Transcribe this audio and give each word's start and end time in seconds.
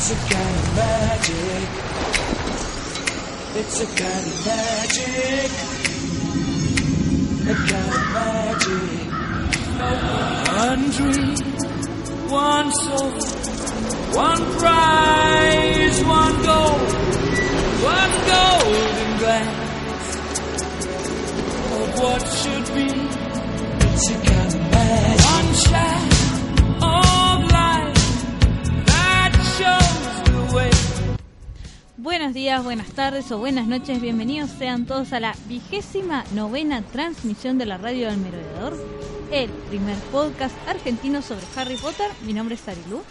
It's 0.00 0.10
a 0.12 0.14
kind 0.14 0.56
of 0.56 0.76
magic. 0.76 1.68
It's 3.56 3.80
a 3.80 3.86
kind 3.98 4.26
of 4.30 4.46
magic. 4.46 5.50
A 7.42 7.54
kind 7.66 7.92
of 7.98 8.04
magic. 8.14 9.08
One 10.54 10.82
dream, 10.96 11.34
one 12.30 12.70
soul, 12.70 13.10
one 14.14 14.42
prize, 14.60 15.98
one 16.04 16.36
goal, 16.44 16.78
one 17.82 18.14
golden 18.30 19.10
glance 19.18 20.06
of 21.74 21.88
what 21.98 22.22
should 22.38 22.66
be. 22.72 22.88
It's 23.88 24.06
a 24.10 24.12
kind 24.14 24.54
of 24.54 24.60
magic. 24.70 25.26
One 25.26 25.50
shine 25.54 25.87
Buenos 32.08 32.32
días, 32.32 32.64
buenas 32.64 32.88
tardes 32.92 33.30
o 33.32 33.38
buenas 33.38 33.66
noches, 33.66 34.00
bienvenidos 34.00 34.48
sean 34.48 34.86
todos 34.86 35.12
a 35.12 35.20
la 35.20 35.34
vigésima 35.46 36.24
novena 36.32 36.80
transmisión 36.80 37.58
de 37.58 37.66
la 37.66 37.76
radio 37.76 38.08
del 38.08 38.16
merodeador, 38.16 38.82
el 39.30 39.50
primer 39.68 39.94
podcast 40.10 40.56
argentino 40.66 41.20
sobre 41.20 41.44
Harry 41.54 41.76
Potter. 41.76 42.06
Mi 42.24 42.32
nombre 42.32 42.54
es 42.54 42.66
Arilu 42.66 43.02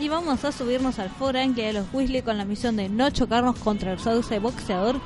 y 0.00 0.08
vamos 0.08 0.46
a 0.46 0.50
subirnos 0.50 0.98
al 0.98 1.10
foranque 1.10 1.66
de 1.66 1.74
los 1.74 1.86
Weasley 1.92 2.22
con 2.22 2.38
la 2.38 2.46
misión 2.46 2.76
de 2.76 2.88
no 2.88 3.10
chocarnos 3.10 3.58
contra 3.58 3.92
el 3.92 3.98
sauce 3.98 4.38
boxeador 4.38 4.98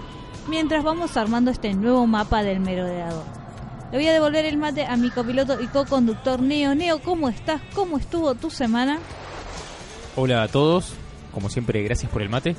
mientras 0.47 0.85
vamos 0.85 1.17
armando 1.17 1.51
este 1.51 1.75
nuevo 1.75 2.07
mapa 2.07 2.45
del 2.45 2.61
merodeador. 2.61 3.25
Le 3.91 3.99
voy 3.99 4.07
a 4.07 4.13
devolver 4.13 4.45
el 4.45 4.57
mate 4.57 4.87
a 4.87 4.97
mi 4.97 5.11
copiloto 5.11 5.61
y 5.61 5.67
co-conductor 5.67 6.41
Neo. 6.41 6.77
Neo, 6.77 7.03
¿cómo 7.03 7.29
estás? 7.29 7.61
¿Cómo 7.75 7.99
estuvo 7.99 8.37
tu 8.37 8.51
semana? 8.51 9.01
Hola 10.15 10.45
a 10.45 10.49
todos, 10.49 10.95
como 11.33 11.51
siempre 11.51 11.83
gracias 11.83 12.09
por 12.09 12.23
el 12.23 12.29
mate. 12.29 12.55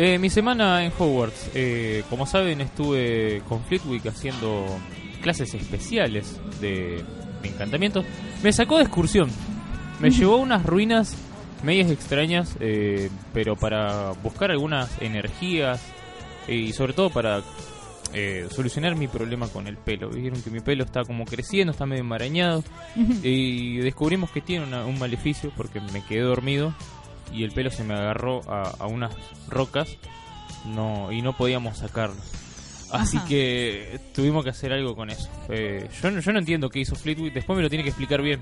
Eh, 0.00 0.18
mi 0.18 0.30
semana 0.30 0.84
en 0.84 0.92
Hogwarts, 0.96 1.50
eh, 1.54 2.04
como 2.08 2.24
saben 2.24 2.60
estuve 2.60 3.42
con 3.48 3.64
Flitwick 3.64 4.06
haciendo 4.06 4.64
clases 5.20 5.52
especiales 5.54 6.40
de, 6.60 7.02
de 7.42 7.48
encantamientos. 7.48 8.04
Me 8.42 8.52
sacó 8.52 8.76
de 8.76 8.84
excursión, 8.84 9.28
me 9.98 10.10
llevó 10.10 10.34
a 10.34 10.38
unas 10.38 10.64
ruinas 10.64 11.16
medias 11.64 11.90
extrañas, 11.90 12.56
eh, 12.60 13.10
pero 13.34 13.56
para 13.56 14.12
buscar 14.22 14.52
algunas 14.52 14.88
energías 15.02 15.82
y 16.46 16.72
sobre 16.72 16.92
todo 16.92 17.10
para 17.10 17.42
eh, 18.14 18.46
solucionar 18.52 18.94
mi 18.94 19.08
problema 19.08 19.48
con 19.48 19.66
el 19.66 19.76
pelo. 19.76 20.10
Vieron 20.10 20.40
que 20.40 20.50
mi 20.50 20.60
pelo 20.60 20.84
está 20.84 21.02
como 21.04 21.24
creciendo, 21.24 21.72
está 21.72 21.86
medio 21.86 22.02
enmarañado 22.02 22.62
y 23.24 23.78
descubrimos 23.78 24.30
que 24.30 24.40
tiene 24.42 24.64
una- 24.64 24.86
un 24.86 24.96
maleficio 25.00 25.50
porque 25.56 25.80
me 25.92 26.04
quedé 26.04 26.20
dormido 26.20 26.72
y 27.32 27.44
el 27.44 27.52
pelo 27.52 27.70
se 27.70 27.84
me 27.84 27.94
agarró 27.94 28.40
a, 28.50 28.62
a 28.78 28.86
unas 28.86 29.14
rocas 29.48 29.88
no 30.66 31.12
y 31.12 31.22
no 31.22 31.36
podíamos 31.36 31.78
sacarlo. 31.78 32.16
Así 32.90 33.18
Ajá. 33.18 33.26
que 33.26 34.00
tuvimos 34.14 34.44
que 34.44 34.50
hacer 34.50 34.72
algo 34.72 34.96
con 34.96 35.10
eso. 35.10 35.28
Eh, 35.50 35.88
yo, 36.02 36.10
no- 36.10 36.20
yo 36.20 36.32
no 36.32 36.38
entiendo 36.38 36.70
qué 36.70 36.80
hizo 36.80 36.94
Fleetwood, 36.96 37.32
después 37.32 37.56
me 37.56 37.62
lo 37.62 37.68
tiene 37.68 37.84
que 37.84 37.90
explicar 37.90 38.22
bien. 38.22 38.40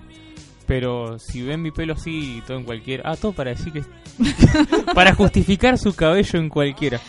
Pero 0.67 1.19
si 1.21 1.43
ven 1.43 1.63
mi 1.63 1.71
pelo 1.71 1.95
así, 1.95 2.43
todo 2.47 2.57
en 2.59 2.65
cualquiera. 2.65 3.05
Ah, 3.11 3.17
todo 3.17 3.33
para 3.33 3.51
decir 3.51 3.73
que. 3.73 3.85
para 4.95 5.15
justificar 5.15 5.79
su 5.79 5.95
cabello 5.95 6.39
en 6.41 6.49
cualquiera. 6.49 7.01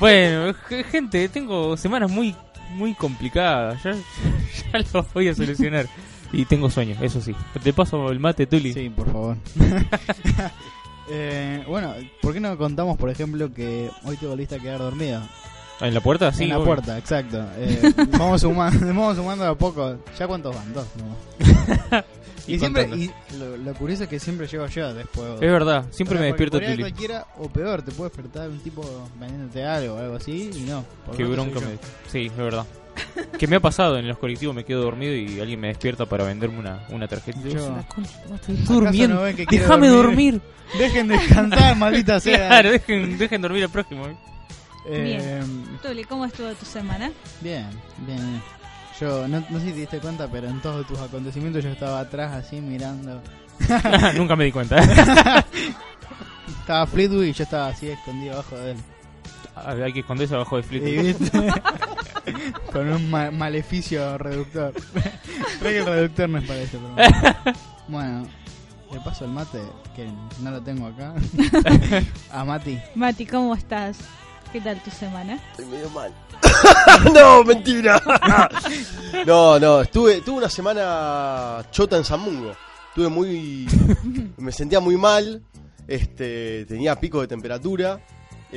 Bueno, 0.00 0.54
gente, 0.90 1.26
tengo 1.30 1.76
semanas 1.78 2.10
muy 2.10 2.34
muy 2.74 2.92
complicadas. 2.94 3.82
Ya, 3.84 3.92
ya 4.72 4.78
lo 4.92 5.06
voy 5.14 5.28
a 5.28 5.34
solucionar. 5.34 5.86
Y 6.32 6.44
tengo 6.44 6.68
sueños, 6.68 6.98
eso 7.00 7.20
sí. 7.22 7.34
Te 7.62 7.72
paso 7.72 8.10
el 8.10 8.18
mate, 8.20 8.46
Tuli. 8.46 8.72
Sí, 8.74 8.90
por 8.90 9.06
favor. 9.10 9.36
Eh, 11.08 11.64
bueno, 11.68 11.94
¿por 12.20 12.32
qué 12.32 12.40
no 12.40 12.56
contamos, 12.58 12.96
por 12.96 13.10
ejemplo, 13.10 13.52
que 13.52 13.90
hoy 14.04 14.16
te 14.16 14.26
volviste 14.26 14.56
a 14.56 14.58
quedar 14.58 14.78
dormido? 14.78 15.22
¿En 15.80 15.92
la 15.92 16.00
puerta? 16.00 16.32
Sí. 16.32 16.44
en 16.44 16.50
la 16.50 16.56
obvio. 16.56 16.66
puerta, 16.66 16.98
exacto. 16.98 17.44
Eh, 17.58 17.92
vamos, 18.18 18.40
sumando, 18.40 18.86
vamos 18.86 19.16
sumando 19.16 19.44
a 19.44 19.54
poco. 19.56 19.96
¿Ya 20.18 20.26
cuántos 20.26 20.54
van? 20.54 20.72
Dos. 20.72 20.86
no. 20.96 22.04
Y 22.48 22.54
y 22.54 22.58
siempre, 22.60 22.88
y 22.94 23.10
lo, 23.40 23.56
lo 23.56 23.74
curioso 23.74 24.04
es 24.04 24.08
que 24.08 24.20
siempre 24.20 24.46
llego 24.46 24.64
yo 24.68 24.94
después. 24.94 25.32
Es 25.34 25.40
verdad, 25.40 25.84
siempre 25.90 26.16
me 26.16 26.26
despierto 26.26 26.60
Tuli. 26.60 26.78
cualquiera, 26.78 27.26
o 27.38 27.48
peor, 27.48 27.82
te 27.82 27.90
puede 27.90 28.10
despertar 28.10 28.48
un 28.48 28.60
tipo 28.60 28.84
vendiéndote 29.18 29.64
algo 29.64 29.96
o 29.96 29.98
algo 29.98 30.14
así, 30.14 30.52
y 30.54 30.60
no. 30.60 30.84
Qué 31.16 31.24
bronca 31.24 31.58
me... 31.58 31.76
Sí, 32.08 32.26
es 32.26 32.36
verdad. 32.36 32.64
que 33.38 33.46
me 33.46 33.56
ha 33.56 33.60
pasado 33.60 33.98
en 33.98 34.06
los 34.08 34.18
colectivos, 34.18 34.54
me 34.54 34.64
quedo 34.64 34.82
dormido 34.82 35.14
y 35.14 35.40
alguien 35.40 35.60
me 35.60 35.68
despierta 35.68 36.06
para 36.06 36.24
venderme 36.24 36.58
una, 36.58 36.84
una 36.90 37.06
tarjeta. 37.08 37.38
Yo- 37.44 37.76
"La 37.76 37.82
concha, 37.88 38.10
estoy 38.34 38.54
¿Acaso 38.56 38.72
durmiendo. 38.74 39.16
no 39.16 39.22
Déjame 39.50 39.88
dormir. 39.88 40.40
Dejen 40.78 41.08
descansar, 41.08 41.76
maldita 41.76 42.18
sea. 42.20 42.48
Claro, 42.48 42.70
dejen, 42.72 43.18
dejen 43.18 43.40
dormir 43.42 43.64
al 43.64 43.70
próximo. 43.70 44.06
Eh, 44.88 45.42
Tuli, 45.82 46.04
¿cómo 46.04 46.24
estuvo 46.24 46.48
tu 46.54 46.64
semana? 46.64 47.10
Bien, 47.40 47.66
bien, 48.06 48.18
bien. 48.18 48.42
Yo 49.00 49.28
no, 49.28 49.44
no 49.50 49.58
sé 49.60 49.66
si 49.66 49.72
te 49.72 49.80
diste 49.80 49.98
cuenta, 49.98 50.26
pero 50.30 50.48
en 50.48 50.60
todos 50.62 50.86
tus 50.86 50.98
acontecimientos 50.98 51.62
yo 51.62 51.70
estaba 51.70 52.00
atrás 52.00 52.32
así 52.32 52.60
mirando. 52.60 53.20
Nunca 54.16 54.36
me 54.36 54.44
di 54.44 54.52
cuenta. 54.52 54.76
Estaba 56.60 56.86
Fleetwood 56.86 57.24
y 57.24 57.32
yo 57.32 57.44
estaba 57.44 57.68
así 57.68 57.88
escondido 57.88 58.34
abajo 58.34 58.56
de 58.56 58.70
él. 58.72 58.76
Ah, 59.54 59.74
Hay 59.84 59.92
que 59.92 60.00
esconderse 60.00 60.34
abajo 60.34 60.56
de 60.56 60.62
Fleetwood. 60.62 61.16
Con 62.72 62.88
un 62.88 63.10
ma- 63.10 63.30
maleficio 63.30 64.16
reductor. 64.18 64.72
Creo 65.60 65.72
que 65.72 65.78
el 65.78 65.86
reductor 65.86 66.28
no 66.28 66.38
es 66.38 66.44
para 66.44 66.60
eso, 66.60 66.78
pero 66.78 66.94
bueno. 66.94 67.56
Bueno, 67.88 68.26
le 68.92 69.00
paso 69.00 69.24
el 69.26 69.30
mate, 69.30 69.60
que 69.94 70.10
no 70.42 70.50
lo 70.50 70.60
tengo 70.60 70.88
acá. 70.88 71.14
A 72.32 72.44
Mati. 72.44 72.78
Mati, 72.96 73.24
¿cómo 73.26 73.54
estás? 73.54 73.98
¿Qué 74.52 74.60
tal 74.60 74.82
tu 74.82 74.90
semana? 74.90 75.38
Estoy 75.52 75.66
medio 75.66 75.88
mal. 75.90 76.12
no, 77.14 77.44
mentira. 77.44 78.02
no, 79.24 79.58
no, 79.60 79.80
estuve, 79.82 80.20
tuve 80.20 80.38
una 80.38 80.48
semana 80.50 81.64
chota 81.70 81.96
en 81.96 82.04
San 82.04 82.18
Mungo. 82.20 82.56
Estuve 82.88 83.08
muy. 83.08 83.68
Me 84.36 84.50
sentía 84.50 84.80
muy 84.80 84.96
mal. 84.96 85.42
Este, 85.86 86.64
tenía 86.66 86.98
pico 86.98 87.20
de 87.20 87.28
temperatura. 87.28 88.00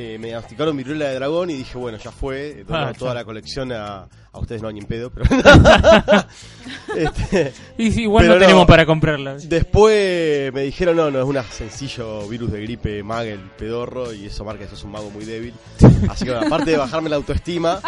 Eh, 0.01 0.17
me 0.17 0.27
diagnosticaron 0.27 0.77
viruela 0.77 1.09
de 1.09 1.15
dragón 1.15 1.49
y 1.49 1.55
dije, 1.55 1.77
bueno, 1.77 1.97
ya 1.97 2.09
fue. 2.11 2.63
Dono 2.65 2.85
Ah, 2.87 2.93
toda 2.97 3.13
la 3.13 3.25
colección 3.25 3.71
a. 3.73 4.07
A 4.31 4.39
ustedes 4.39 4.61
no, 4.61 4.71
ni 4.71 4.79
en 4.79 4.85
pedo, 4.85 5.09
pero. 5.09 5.25
este, 6.95 7.51
Y 7.77 7.91
sí, 7.91 8.03
igual 8.03 8.23
Pero 8.23 8.35
no 8.35 8.39
no. 8.39 8.45
tenemos 8.45 8.67
para 8.67 8.85
comprarla. 8.85 9.35
Después 9.43 10.53
me 10.53 10.61
dijeron, 10.61 10.95
no, 10.95 11.09
no, 11.11 11.19
es 11.19 11.25
un 11.25 11.43
sencillo 11.51 12.27
virus 12.29 12.51
de 12.51 12.61
gripe 12.61 13.03
magel 13.03 13.39
pedorro 13.57 14.13
y 14.13 14.27
eso 14.27 14.45
marca 14.45 14.63
que 14.63 14.69
sos 14.69 14.83
un 14.83 14.91
mago 14.91 15.09
muy 15.09 15.25
débil. 15.25 15.53
Así 16.09 16.25
que 16.25 16.31
bueno, 16.31 16.45
aparte 16.45 16.71
de 16.71 16.77
bajarme 16.77 17.09
la 17.09 17.15
autoestima, 17.17 17.79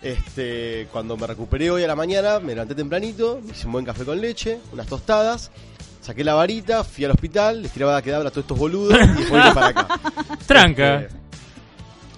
este, 0.00 0.86
cuando 0.92 1.16
me 1.16 1.26
recuperé 1.26 1.70
hoy 1.70 1.82
a 1.82 1.88
la 1.88 1.96
mañana, 1.96 2.38
me 2.38 2.54
levanté 2.54 2.74
tempranito, 2.74 3.40
me 3.44 3.50
hice 3.52 3.66
un 3.66 3.72
buen 3.72 3.84
café 3.84 4.04
con 4.04 4.20
leche, 4.20 4.60
unas 4.72 4.86
tostadas, 4.86 5.50
saqué 6.00 6.22
la 6.24 6.34
varita, 6.34 6.84
fui 6.84 7.04
al 7.04 7.10
hospital, 7.10 7.62
les 7.62 7.72
tiraba 7.72 8.00
quedabra 8.00 8.28
a 8.28 8.30
todos 8.30 8.44
estos 8.44 8.58
boludos 8.58 8.94
y 8.94 9.18
después 9.18 9.42
vine 9.42 9.54
para 9.54 9.66
acá. 9.66 9.88
Tranca. 10.46 11.00
Este, 11.00 11.19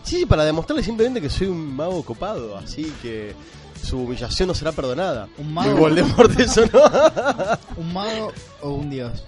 sí, 0.03 0.27
para 0.27 0.45
demostrarles 0.45 0.85
simplemente 0.87 1.21
que 1.21 1.31
soy 1.31 1.49
un 1.49 1.75
mago 1.75 2.03
copado, 2.05 2.57
así 2.57 2.93
que 3.03 3.35
su 3.83 3.99
humillación 4.01 4.49
no 4.49 4.55
será 4.55 4.73
perdonada. 4.73 5.29
Un 5.39 5.53
mago. 5.53 5.71
Y 5.71 5.75
Voldemort 5.75 6.39
eso 6.41 6.63
no. 6.73 6.81
¿Un 7.77 7.93
mago 7.93 8.33
o 8.61 8.71
un 8.71 8.91
dios? 8.91 9.25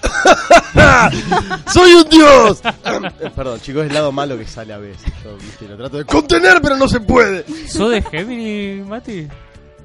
¡Soy 1.72 1.92
un 1.94 2.08
dios! 2.08 2.60
Perdón, 3.34 3.60
chicos, 3.60 3.82
es 3.84 3.88
el 3.88 3.94
lado 3.94 4.12
malo 4.12 4.38
que 4.38 4.46
sale 4.46 4.72
a 4.72 4.78
veces. 4.78 5.12
Yo 5.24 5.36
viste, 5.36 5.66
lo 5.68 5.76
trato 5.76 5.98
de 5.98 6.04
contener, 6.04 6.60
pero 6.62 6.76
no 6.76 6.88
se 6.88 7.00
puede. 7.00 7.44
¿Sos 7.68 7.90
de 7.90 8.02
Gemini, 8.02 8.82
Mati? 8.84 9.26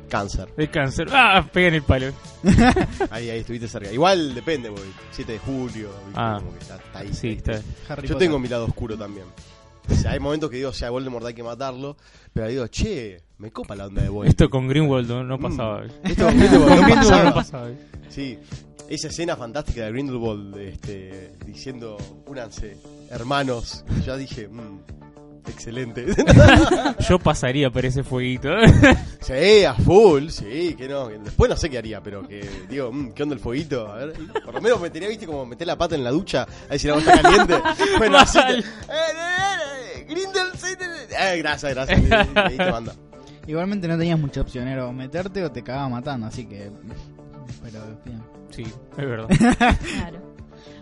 Cáncer. 0.09 0.47
De 0.55 0.69
cáncer. 0.69 1.07
Ah, 1.11 1.43
pega 1.51 1.69
en 1.69 1.73
el 1.75 1.81
palo. 1.83 2.11
Ahí, 3.09 3.29
ahí 3.31 3.39
estuviste 3.39 3.67
cerca. 3.67 3.91
Igual 3.91 4.35
depende, 4.35 4.69
porque 4.69 4.87
7 5.11 5.31
de 5.31 5.39
julio. 5.39 5.89
¿viste? 6.05 6.13
Ah. 6.21 6.35
Como 6.37 6.53
que 6.53 6.59
está, 6.59 6.75
está 6.75 6.99
ahí. 6.99 7.13
Sí, 7.13 7.29
está. 7.29 7.53
Harry 7.89 8.07
Yo 8.07 8.13
Potter. 8.13 8.17
tengo 8.17 8.37
mi 8.37 8.47
lado 8.47 8.65
oscuro 8.65 8.95
también. 8.95 9.25
O 9.89 9.95
sea, 9.95 10.11
hay 10.11 10.19
momentos 10.19 10.49
que 10.49 10.57
digo, 10.57 10.69
o 10.69 10.73
sea, 10.73 10.89
Voldemort 10.89 11.25
hay 11.25 11.33
que 11.33 11.43
matarlo. 11.43 11.97
Pero 12.33 12.47
digo, 12.47 12.67
che, 12.67 13.21
me 13.37 13.51
copa 13.51 13.75
la 13.75 13.87
onda 13.87 14.01
de 14.01 14.09
Voldemort. 14.09 14.29
Esto 14.29 14.49
con 14.49 14.67
Greenwald 14.67 15.07
no, 15.09 15.23
no 15.23 15.39
pasaba. 15.39 15.83
Esto 16.03 16.25
con 16.25 16.37
Grindelwald 16.37 16.81
no 16.81 16.87
pasaba. 16.95 17.23
no 17.23 17.33
pasaba. 17.33 17.69
Sí, 18.09 18.37
esa 18.89 19.07
escena 19.07 19.35
fantástica 19.35 19.85
de 19.85 19.91
Grindelwald 19.91 20.57
este, 20.57 21.31
diciendo, 21.45 21.97
únanse, 22.27 22.77
hermanos. 23.09 23.83
Ya 24.05 24.15
dije, 24.17 24.47
mm, 24.47 24.79
excelente. 25.49 26.05
Yo 27.09 27.19
pasaría 27.19 27.69
por 27.69 27.85
ese 27.85 28.03
fueguito. 28.03 28.49
Sí, 29.23 29.63
a 29.63 29.73
full, 29.73 30.27
sí, 30.27 30.75
que 30.77 30.85
no. 30.89 31.07
Después 31.07 31.49
no 31.49 31.55
sé 31.55 31.69
qué 31.69 31.77
haría, 31.77 32.01
pero 32.03 32.27
que 32.27 32.45
digo, 32.67 32.91
mm, 32.91 33.13
¿qué 33.13 33.23
onda 33.23 33.35
el 33.35 33.39
fueguito? 33.39 33.87
A 33.87 33.95
ver, 33.95 34.13
por 34.43 34.53
lo 34.53 34.59
menos 34.59 34.81
metería, 34.81 35.07
viste, 35.07 35.25
como 35.25 35.45
meter 35.45 35.65
la 35.65 35.77
pata 35.77 35.95
en 35.95 36.03
la 36.03 36.11
ducha, 36.11 36.41
a 36.43 36.71
ver 36.71 36.79
si 36.79 36.89
la 36.89 36.97
está 36.97 37.21
caliente. 37.21 37.53
Bueno, 37.99 38.17
así 38.17 38.37
que, 38.39 38.63
Grindel, 40.13 40.47
eh, 40.47 41.33
eh, 41.33 41.37
gracias, 41.39 41.73
gracias. 41.73 41.99
Igualmente 43.47 43.87
no 43.87 43.97
tenías 43.97 44.19
mucha 44.19 44.41
opción, 44.41 44.67
era 44.67 44.87
o 44.87 44.93
meterte 44.93 45.43
o 45.43 45.51
te 45.51 45.63
cagaba 45.63 45.89
matando, 45.89 46.27
así 46.27 46.45
que. 46.45 46.71
Pero 47.61 47.79
bien. 48.05 48.23
Sí, 48.49 48.63
es 48.63 48.97
verdad. 48.97 49.27
Claro. 49.97 50.33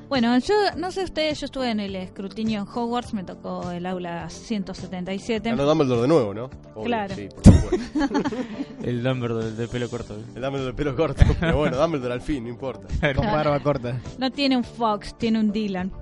Bueno, 0.09 0.37
yo 0.39 0.53
no 0.75 0.91
sé 0.91 1.05
ustedes, 1.05 1.39
yo 1.39 1.45
estuve 1.45 1.71
en 1.71 1.79
el 1.79 1.95
escrutinio 1.95 2.59
en 2.59 2.67
Hogwarts, 2.67 3.13
me 3.13 3.23
tocó 3.23 3.71
el 3.71 3.85
aula 3.85 4.29
177. 4.29 5.49
Ganó 5.49 5.63
Dumbledore 5.63 6.01
de 6.01 6.07
nuevo, 6.09 6.33
¿no? 6.33 6.49
Obvio, 6.75 6.83
Claro. 6.83 7.15
Sí, 7.15 7.29
por 7.33 7.45
supuesto. 7.45 8.25
El 8.83 9.03
Dumbledore 9.03 9.51
del, 9.51 9.69
pelo 9.69 9.89
corto. 9.89 10.15
El 10.15 10.41
Dumbledore 10.41 10.65
del 10.65 10.75
pelo 10.75 10.95
corto. 10.97 11.23
Pero 11.39 11.57
bueno, 11.57 11.77
Dumbledore 11.77 12.13
al 12.13 12.21
fin, 12.21 12.43
no 12.43 12.49
importa. 12.49 12.89
Con 13.15 13.25
barba 13.25 13.57
corta. 13.61 14.01
No 14.17 14.29
tiene 14.31 14.57
un 14.57 14.65
Fox, 14.65 15.17
tiene 15.17 15.39
un 15.39 15.53
Dylan. 15.53 15.93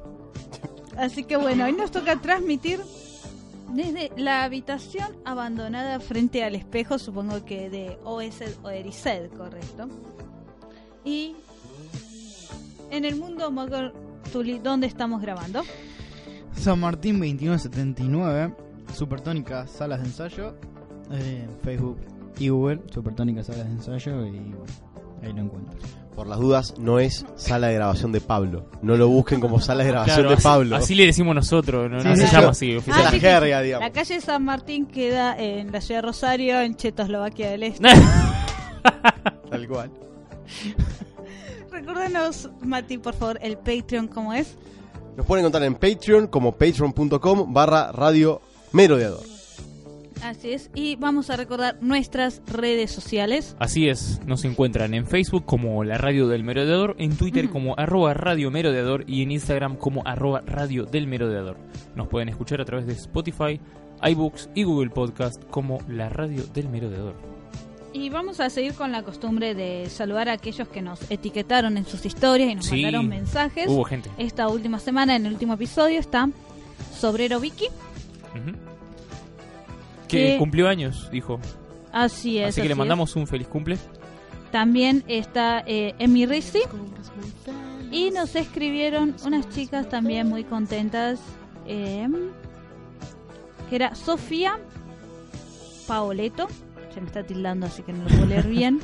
Así 0.98 1.24
que 1.24 1.38
bueno, 1.38 1.66
hoy 1.66 1.74
nos 1.74 1.92
toca 1.92 2.20
transmitir 2.20 2.80
desde 3.74 4.12
la 4.18 4.44
habitación 4.44 5.18
abandonada 5.26 6.00
frente 6.00 6.44
al 6.44 6.56
espejo, 6.56 7.00
supongo 7.00 7.46
que 7.46 7.70
de 7.70 7.98
OS 8.04 8.42
o 8.64 8.70
Ericed, 8.70 9.30
correcto. 9.32 9.88
Y 11.04 11.36
en 12.92 13.06
el 13.06 13.16
mundo 13.16 13.52
Mogul 13.52 13.94
Tuli, 14.32 14.60
¿dónde 14.60 14.88
estamos 14.88 15.22
grabando? 15.22 15.64
San 16.54 16.80
Martín 16.80 17.20
2179, 17.20 18.54
Supertónica 18.94 19.66
Salas 19.68 20.02
de 20.02 20.08
Ensayo, 20.08 20.56
eh, 21.12 21.48
Facebook 21.64 21.98
y 22.38 22.50
Google, 22.50 22.82
Supertónica 22.92 23.44
Salas 23.44 23.66
de 23.66 23.72
Ensayo 23.72 24.26
y 24.26 24.40
bueno, 24.40 24.74
ahí 25.22 25.34
lo 25.34 25.42
encuentro. 25.42 25.78
Por 26.20 26.28
las 26.28 26.38
dudas, 26.40 26.74
no 26.78 27.00
es 27.00 27.26
sala 27.38 27.68
de 27.68 27.76
grabación 27.76 28.12
de 28.12 28.20
Pablo. 28.20 28.66
No 28.82 28.98
lo 28.98 29.08
busquen 29.08 29.40
como 29.40 29.62
sala 29.62 29.86
de 29.86 29.90
grabación 29.92 30.16
Claro, 30.18 30.30
de 30.32 30.36
así, 30.36 30.44
Pablo. 30.44 30.76
así 30.76 30.94
le 30.94 31.06
decimos 31.06 31.34
nosotros, 31.34 31.90
no, 31.90 32.02
Sí, 32.02 32.08
no 32.10 32.16
sí, 32.16 32.22
se 32.24 32.28
sí. 32.28 32.36
llama 32.36 32.50
así 32.50 32.72
es 32.76 32.88
la 32.88 33.10
jerga, 33.12 33.40
La 33.56 33.62
digamos. 33.62 33.90
calle 33.92 34.20
San 34.20 34.44
Martín 34.44 34.86
queda 34.86 35.38
en 35.40 35.72
la 35.72 35.80
ciudad 35.80 36.02
de 36.02 36.08
Rosario, 36.08 36.60
en 36.60 36.76
Checoslovaquia 36.76 37.52
del 37.52 37.64
Este. 37.64 37.88
Tal 39.50 39.66
cual. 39.70 39.92
Recuérdanos, 41.72 42.50
Mati, 42.64 42.98
por 42.98 43.14
favor, 43.14 43.40
el 43.42 43.58
Patreon, 43.58 44.10
¿cómo 44.10 44.34
es? 44.34 44.58
Nos 45.16 45.26
pueden 45.26 45.46
encontrar 45.46 45.64
en 45.64 45.76
Patreon 45.76 46.28
como 46.28 46.52
patreon.com 46.52 47.54
barra 47.54 47.94
radio 47.94 48.42
merodeador. 48.74 49.22
Así 50.24 50.52
es, 50.52 50.70
y 50.76 50.96
vamos 50.98 51.30
a 51.30 51.38
recordar 51.38 51.78
nuestras 51.82 52.42
redes 52.48 52.92
sociales. 52.92 53.56
Así 53.60 53.88
es, 53.88 54.20
nos 54.26 54.44
encuentran 54.44 54.94
en 54.94 55.06
Facebook 55.08 55.46
como 55.46 55.84
la 55.84 55.98
radio 55.98 56.28
del 56.28 56.44
merodeador, 56.44 56.96
en 57.00 57.16
Twitter 57.16 57.50
como 57.50 57.74
arroba 57.78 58.14
radio 58.14 58.52
merodeador 58.52 59.06
y 59.08 59.24
en 59.24 59.32
Instagram 59.32 59.78
como 59.78 60.06
arroba 60.06 60.42
radio 60.46 60.86
del 60.86 61.08
merodeador. 61.08 61.58
Nos 61.96 62.08
pueden 62.10 62.28
escuchar 62.30 62.60
a 62.60 62.66
través 62.66 62.86
de 62.86 62.94
Spotify, 62.94 63.60
iBooks 64.04 64.50
y 64.56 64.64
Google 64.64 64.90
Podcast 64.90 65.44
como 65.46 65.80
la 65.88 66.10
radio 66.10 66.44
del 66.54 66.70
merodeador. 66.70 67.16
Y 67.92 68.10
vamos 68.10 68.40
a 68.40 68.50
seguir 68.52 68.74
con 68.76 68.92
la 68.92 69.02
costumbre 69.04 69.56
de 69.56 69.90
saludar 69.90 70.30
a 70.30 70.34
aquellos 70.34 70.68
que 70.68 70.82
nos 70.82 71.10
etiquetaron 71.10 71.76
en 71.78 71.86
sus 71.86 72.06
historias 72.06 72.52
y 72.52 72.56
nos 72.56 72.66
Sí. 72.66 72.84
mandaron 72.84 73.08
mensajes. 73.08 73.68
Hubo 73.68 73.84
gente. 73.84 74.12
Esta 74.18 74.48
última 74.48 74.80
semana, 74.80 75.16
en 75.16 75.26
el 75.26 75.34
último 75.34 75.56
episodio, 75.56 76.00
está 76.00 76.30
Sobrero 76.96 77.40
Vicky. 77.40 77.66
Ujú. 78.36 78.69
Que- 80.10 80.34
Que 80.34 80.38
cumplió 80.38 80.68
años, 80.68 81.08
dijo. 81.12 81.40
Así 81.94 82.38
es. 82.40 82.50
Así 82.50 82.62
que 82.62 82.68
le 82.68 82.74
es. 82.74 82.78
mandamos 82.78 83.16
un 83.16 83.26
feliz 83.28 83.48
cumple. 83.48 83.78
También 84.52 85.04
está 85.08 85.64
eh, 85.66 85.94
Emi 86.00 86.26
Rizzi. 86.26 86.60
Y 87.92 88.12
nos 88.12 88.36
escribieron 88.36 89.16
unas 89.26 89.48
chicas 89.50 89.88
también 89.90 90.28
muy 90.28 90.44
contentas. 90.44 91.20
eh, 91.66 92.08
que 93.70 93.76
era 93.76 93.94
Sofía 93.96 94.58
Paoleto. 95.88 96.48
Se 96.94 97.02
me 97.02 97.08
está 97.08 97.24
tildando, 97.24 97.68
así 97.68 97.84
que 97.84 97.94
no 97.94 98.04
lo 98.04 98.10
puedo 98.10 98.26
leer 98.26 98.48
bien. 98.50 98.80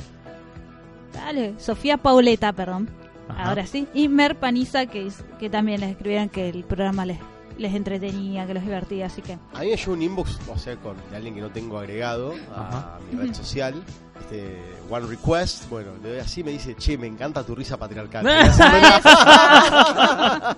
Dale, 1.12 1.54
Sofía 1.58 1.96
Pauleta, 1.96 2.52
perdón. 2.52 2.88
Ajá. 3.28 3.48
Ahora 3.48 3.66
sí. 3.66 3.88
Y 3.94 4.08
Mer 4.08 4.36
Paniza, 4.36 4.86
que, 4.86 5.08
que 5.40 5.50
también 5.50 5.80
les 5.80 5.90
escribieron 5.90 6.28
que 6.28 6.48
el 6.48 6.62
programa 6.64 7.04
les, 7.06 7.18
les 7.58 7.74
entretenía, 7.74 8.46
que 8.46 8.54
los 8.54 8.62
divertía, 8.62 9.06
así 9.06 9.22
que... 9.22 9.34
A 9.54 9.60
mí 9.60 9.70
me 9.70 9.76
llegó 9.76 9.92
un 9.92 10.02
inbox, 10.02 10.38
o 10.48 10.58
sea, 10.58 10.76
con 10.76 10.96
de 11.10 11.16
alguien 11.16 11.34
que 11.34 11.40
no 11.40 11.50
tengo 11.50 11.78
agregado 11.78 12.34
a 12.54 12.68
Ajá. 12.68 12.98
mi 13.10 13.18
red 13.18 13.34
social. 13.34 13.74
Este, 14.20 14.60
one 14.90 15.06
request, 15.06 15.68
bueno, 15.68 15.90
le 16.02 16.08
doy 16.10 16.18
así 16.18 16.42
me 16.42 16.50
dice, 16.50 16.74
che, 16.76 16.96
me 16.98 17.06
encanta 17.06 17.44
tu 17.44 17.54
risa 17.54 17.76
patriarcal. 17.76 18.26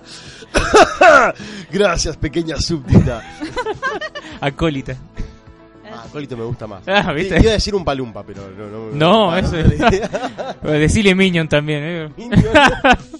Gracias, 1.71 2.17
pequeña 2.17 2.57
súbdita. 2.57 3.21
Acólita. 4.41 4.95
Ah, 5.91 6.05
Colito 6.11 6.37
me 6.37 6.43
gusta 6.45 6.67
más. 6.67 6.83
Ah, 6.87 7.11
¿viste? 7.13 7.39
Iba 7.39 7.49
a 7.49 7.53
decir 7.53 7.73
un 7.75 7.83
palumpa, 7.83 8.23
pero 8.23 8.47
no. 8.49 8.67
No, 8.67 8.91
No, 8.93 9.31
ah, 9.31 9.39
ese- 9.39 10.07
no, 10.61 10.71
Decile 10.71 11.15
Minion 11.15 11.47
también, 11.49 11.81
¿eh? 11.83 12.09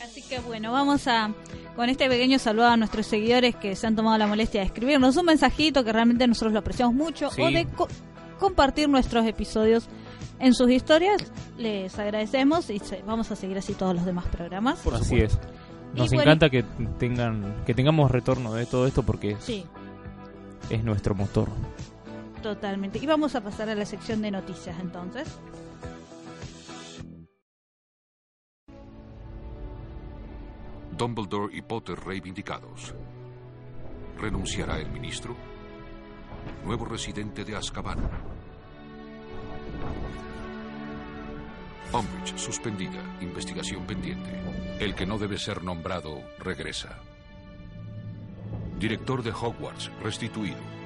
Así 0.02 0.22
que 0.22 0.40
bueno, 0.40 0.72
vamos 0.72 1.08
a 1.08 1.32
con 1.80 1.88
este 1.88 2.10
pequeño 2.10 2.40
saludo 2.40 2.68
a 2.68 2.76
nuestros 2.76 3.06
seguidores 3.08 3.56
que 3.56 3.74
se 3.74 3.88
han 3.88 3.96
tomado 3.96 4.18
la 4.18 4.28
molestia 4.28 4.60
de 4.60 4.68
escribirnos 4.68 5.16
un 5.16 5.26
mensajito 5.28 5.82
que 5.86 5.94
realmente 5.94 6.28
nosotros 6.28 6.52
lo 6.52 6.60
apreciamos 6.60 6.94
mucho 6.94 7.32
Sí. 7.32 7.42
o 7.42 7.46
de 7.50 7.68
co- 7.68 7.88
compartir 8.38 8.90
nuestros 8.90 9.26
episodios 9.26 9.88
en 10.40 10.54
sus 10.54 10.70
historias. 10.70 11.32
Les 11.58 11.98
agradecemos 11.98 12.70
y 12.70 12.80
se- 12.80 13.02
vamos 13.04 13.32
a 13.32 13.38
seguir 13.38 13.58
así 13.58 13.76
todos 13.76 13.96
los 13.96 14.04
demás 14.04 14.26
programas. 14.26 14.80
Por 14.80 14.96
Así 14.96 15.06
supuesto. 15.22 15.40
es. 15.42 15.96
Nos 15.98 16.08
Y 16.12 16.16
bueno- 16.16 16.24
encanta 16.32 16.50
que 16.50 16.64
tengan 17.00 17.64
que 17.66 17.74
tengamos 17.74 18.12
retorno 18.12 18.54
de 18.56 18.66
todo 18.66 18.86
esto 18.86 19.04
porque 19.04 19.38
Sí, 19.40 19.64
es 20.70 20.84
nuestro 20.84 21.16
motor. 21.16 21.48
totalmente. 22.44 23.00
Y 23.00 23.06
vamos 23.06 23.36
a 23.36 23.42
pasar 23.42 23.70
a 23.70 23.76
la 23.76 23.86
sección 23.86 24.22
de 24.22 24.32
noticias 24.32 24.76
entonces. 24.82 25.30
Dumbledore 31.00 31.56
y 31.56 31.62
Potter 31.62 31.98
reivindicados. 31.98 32.94
¿Renunciará 34.18 34.80
el 34.80 34.92
ministro? 34.92 35.34
Nuevo 36.66 36.84
residente 36.84 37.46
de 37.46 37.56
Azkaban. 37.56 38.00
Umbridge 41.94 42.38
suspendida. 42.38 43.02
Investigación 43.22 43.86
pendiente. 43.86 44.30
El 44.82 44.94
que 44.94 45.06
no 45.06 45.18
debe 45.18 45.38
ser 45.38 45.64
nombrado 45.64 46.22
regresa. 46.38 47.00
Director 48.78 49.24
de 49.24 49.32
Hogwarts 49.32 49.90
restituido. 50.04 50.79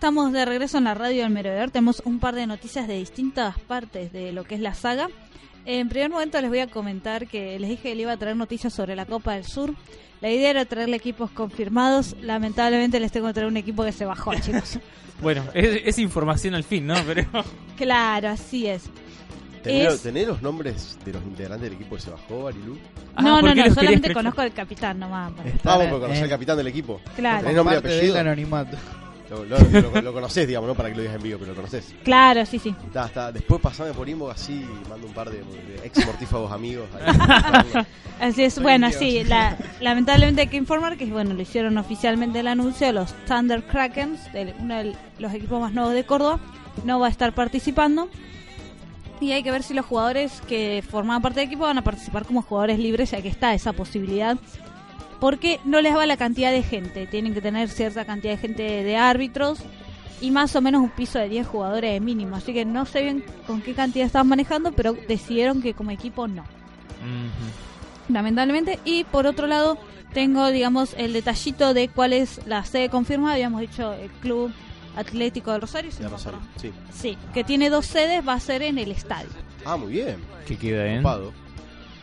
Estamos 0.00 0.32
de 0.32 0.46
regreso 0.46 0.78
en 0.78 0.84
la 0.84 0.94
radio 0.94 1.24
del 1.24 1.30
Merodeador. 1.30 1.70
Tenemos 1.72 2.00
un 2.06 2.20
par 2.20 2.34
de 2.34 2.46
noticias 2.46 2.88
de 2.88 2.94
distintas 2.96 3.58
partes 3.58 4.10
de 4.14 4.32
lo 4.32 4.44
que 4.44 4.54
es 4.54 4.60
la 4.62 4.72
saga. 4.72 5.08
En 5.66 5.90
primer 5.90 6.08
momento 6.08 6.40
les 6.40 6.48
voy 6.48 6.60
a 6.60 6.68
comentar 6.68 7.26
que 7.26 7.58
les 7.58 7.68
dije 7.68 7.82
que 7.90 7.94
le 7.94 8.02
iba 8.02 8.12
a 8.12 8.16
traer 8.16 8.34
noticias 8.34 8.72
sobre 8.72 8.96
la 8.96 9.04
Copa 9.04 9.34
del 9.34 9.44
Sur. 9.44 9.74
La 10.22 10.30
idea 10.30 10.48
era 10.48 10.64
traerle 10.64 10.96
equipos 10.96 11.30
confirmados. 11.30 12.16
Lamentablemente 12.22 12.98
les 12.98 13.12
tengo 13.12 13.26
que 13.26 13.34
traer 13.34 13.48
un 13.48 13.58
equipo 13.58 13.84
que 13.84 13.92
se 13.92 14.06
bajó, 14.06 14.32
chicos. 14.40 14.78
Bueno, 15.20 15.44
es, 15.52 15.82
es 15.84 15.98
información 15.98 16.54
al 16.54 16.64
fin, 16.64 16.86
¿no? 16.86 16.94
Pero 17.06 17.26
claro, 17.76 18.30
así 18.30 18.68
es. 18.68 18.84
¿Tenés, 19.62 19.92
Es- 19.96 20.02
tenés 20.02 20.26
los 20.26 20.40
nombres 20.40 20.98
de 21.04 21.12
los 21.12 21.22
integrantes 21.24 21.64
del 21.68 21.74
equipo 21.78 21.96
que 21.96 22.00
se 22.00 22.10
bajó, 22.10 22.48
Arilu? 22.48 22.78
Ah, 23.16 23.20
no, 23.20 23.40
¿por 23.40 23.54
no, 23.54 23.66
no, 23.66 23.74
solamente 23.74 24.14
conozco 24.14 24.40
al 24.40 24.54
capitán 24.54 24.98
nomás. 24.98 25.30
Vamos, 25.62 25.84
en- 25.84 25.90
porque 25.90 26.00
conocés 26.04 26.16
en- 26.20 26.24
al 26.24 26.30
capitán 26.30 26.56
del 26.56 26.68
equipo. 26.68 27.02
Claro, 27.16 27.40
¿Tenés 27.40 27.54
nombre 27.56 27.74
y 27.74 27.78
apellido? 27.80 28.18
anonimato. 28.18 28.78
Lo, 29.30 29.44
lo, 29.44 29.58
lo- 29.60 30.02
lo 30.02 30.12
conocés, 30.12 30.46
digamos, 30.48 30.68
¿no? 30.68 30.74
Para 30.74 30.88
que 30.90 30.96
lo 30.96 31.02
digas 31.02 31.14
en 31.16 31.22
vivo, 31.22 31.38
pero 31.38 31.52
lo 31.52 31.56
conocés. 31.56 31.94
claro, 32.02 32.44
sí, 32.44 32.58
sí. 32.58 32.74
Está, 32.86 33.06
está. 33.06 33.30
Después 33.32 33.60
pasame 33.60 33.92
por 33.92 34.08
inbox 34.08 34.34
así 34.34 34.66
mando 34.88 35.06
un 35.06 35.14
par 35.14 35.30
de, 35.30 35.38
de 35.38 35.80
ex 35.86 36.04
mortífagos 36.04 36.50
amigos. 36.52 36.86
ahí. 36.94 37.84
Así 38.20 38.42
es, 38.42 38.60
bueno, 38.60 38.90
sí, 38.92 39.24
la- 39.24 39.56
lamentablemente 39.80 40.42
hay 40.42 40.48
que 40.48 40.58
informar 40.58 40.98
que 40.98 41.06
bueno, 41.06 41.32
lo 41.32 41.40
hicieron 41.40 41.78
oficialmente 41.78 42.40
el 42.40 42.48
anuncio, 42.48 42.92
los 42.92 43.14
Thunder 43.26 43.62
Krakens, 43.62 44.20
uno 44.58 44.76
de 44.76 44.94
los 45.18 45.32
equipos 45.32 45.58
más 45.58 45.72
nuevos 45.72 45.94
de 45.94 46.04
Córdoba, 46.04 46.38
no 46.84 47.00
va 47.00 47.06
a 47.06 47.10
estar 47.10 47.32
participando. 47.34 48.10
Y 49.22 49.32
hay 49.32 49.42
que 49.42 49.50
ver 49.50 49.62
si 49.62 49.72
los 49.74 49.86
jugadores 49.86 50.42
que 50.48 50.82
formaban 50.86 51.22
parte 51.22 51.40
del 51.40 51.46
equipo 51.48 51.62
van 51.64 51.78
a 51.78 51.82
participar 51.84 52.26
como 52.26 52.42
jugadores 52.42 52.78
libres, 52.78 53.10
ya 53.10 53.22
que 53.22 53.28
está 53.28 53.54
esa 53.54 53.72
posibilidad. 53.72 54.36
Porque 55.20 55.60
no 55.64 55.80
les 55.80 55.94
va 55.94 56.06
la 56.06 56.16
cantidad 56.16 56.50
de 56.50 56.62
gente, 56.62 57.06
tienen 57.06 57.34
que 57.34 57.40
tener 57.40 57.68
cierta 57.68 58.04
cantidad 58.04 58.32
de 58.32 58.38
gente 58.38 58.62
de 58.62 58.96
árbitros 58.96 59.58
y 60.20 60.30
más 60.30 60.56
o 60.56 60.60
menos 60.60 60.82
un 60.82 60.90
piso 60.90 61.18
de 61.18 61.28
10 61.28 61.46
jugadores 61.46 61.92
de 61.92 62.00
mínimo. 62.00 62.36
Así 62.36 62.52
que 62.52 62.64
no 62.64 62.86
sé 62.86 63.02
bien 63.02 63.24
con 63.46 63.60
qué 63.60 63.74
cantidad 63.74 64.06
estaban 64.06 64.28
manejando, 64.28 64.72
pero 64.72 64.94
decidieron 65.06 65.62
que 65.62 65.74
como 65.74 65.90
equipo 65.90 66.26
no 66.26 66.44
lamentablemente. 68.12 68.78
Y 68.84 69.04
por 69.04 69.26
otro 69.26 69.46
lado, 69.46 69.78
tengo, 70.12 70.48
digamos, 70.48 70.94
el 70.96 71.12
detallito 71.12 71.74
de 71.74 71.88
cuál 71.88 72.12
es 72.12 72.40
la 72.46 72.64
sede 72.64 72.88
confirmada. 72.88 73.34
Habíamos 73.34 73.60
dicho 73.60 73.92
el 73.94 74.10
Club 74.10 74.52
Atlético 74.96 75.52
del 75.52 75.62
Rosario. 75.62 75.92
¿sí? 75.92 76.02
De 76.02 76.08
Rosario, 76.08 76.40
sí. 76.56 76.72
Sí, 76.92 77.18
que 77.32 77.44
tiene 77.44 77.70
dos 77.70 77.86
sedes, 77.86 78.26
va 78.26 78.34
a 78.34 78.40
ser 78.40 78.62
en 78.62 78.78
el 78.78 78.90
estadio. 78.90 79.30
Ah, 79.64 79.76
muy 79.76 79.92
bien. 79.92 80.16
¿Qué 80.46 80.56
queda 80.56 80.86
en? 80.86 80.98
Ocupado. 80.98 81.32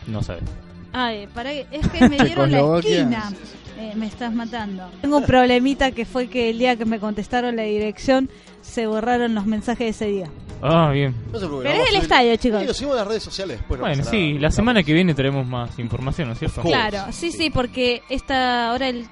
No 0.06 0.22
sabes. 0.22 0.44
Ay, 0.92 1.26
para 1.34 1.52
es 1.52 1.66
que 1.88 2.08
me 2.08 2.16
dieron 2.24 2.50
la 2.50 2.78
esquina. 2.78 3.32
Eh, 3.78 3.92
me 3.94 4.06
estás 4.06 4.32
matando. 4.34 4.88
Tengo 5.00 5.18
un 5.18 5.24
problemita 5.24 5.92
que 5.92 6.04
fue 6.04 6.26
que 6.28 6.50
el 6.50 6.58
día 6.58 6.74
que 6.76 6.84
me 6.84 6.98
contestaron 6.98 7.54
la 7.56 7.62
dirección 7.62 8.28
se 8.60 8.86
borraron 8.88 9.34
los 9.34 9.46
mensajes 9.46 9.78
de 9.78 9.88
ese 9.88 10.06
día. 10.06 10.26
Ah, 10.60 10.90
bien. 10.92 11.14
No 11.32 11.38
se 11.38 11.46
preocupen, 11.46 11.62
Pero 11.62 11.74
vamos 11.74 11.84
es 11.84 11.90
el 11.90 11.96
a 11.96 11.98
subir- 12.00 12.02
estadio, 12.02 12.36
chicos. 12.36 12.60
Sí, 12.62 12.66
lo 12.66 12.74
subimos 12.74 12.96
a 12.96 12.98
las 13.00 13.08
redes 13.08 13.22
sociales 13.22 13.58
después. 13.58 13.78
no 13.78 13.86
Bueno, 13.86 13.98
pasa 13.98 14.10
sí, 14.10 14.28
nada. 14.30 14.40
la 14.40 14.50
semana 14.50 14.82
que 14.82 14.92
viene 14.92 15.14
traemos 15.14 15.46
más 15.46 15.78
información, 15.78 16.26
¿no 16.26 16.32
es 16.32 16.40
cierto? 16.40 16.62
Claro, 16.62 16.98
sí, 17.12 17.30
sí, 17.30 17.50
porque 17.50 18.02
esta 18.08 18.70
ahora 18.70 18.88
el 18.88 19.06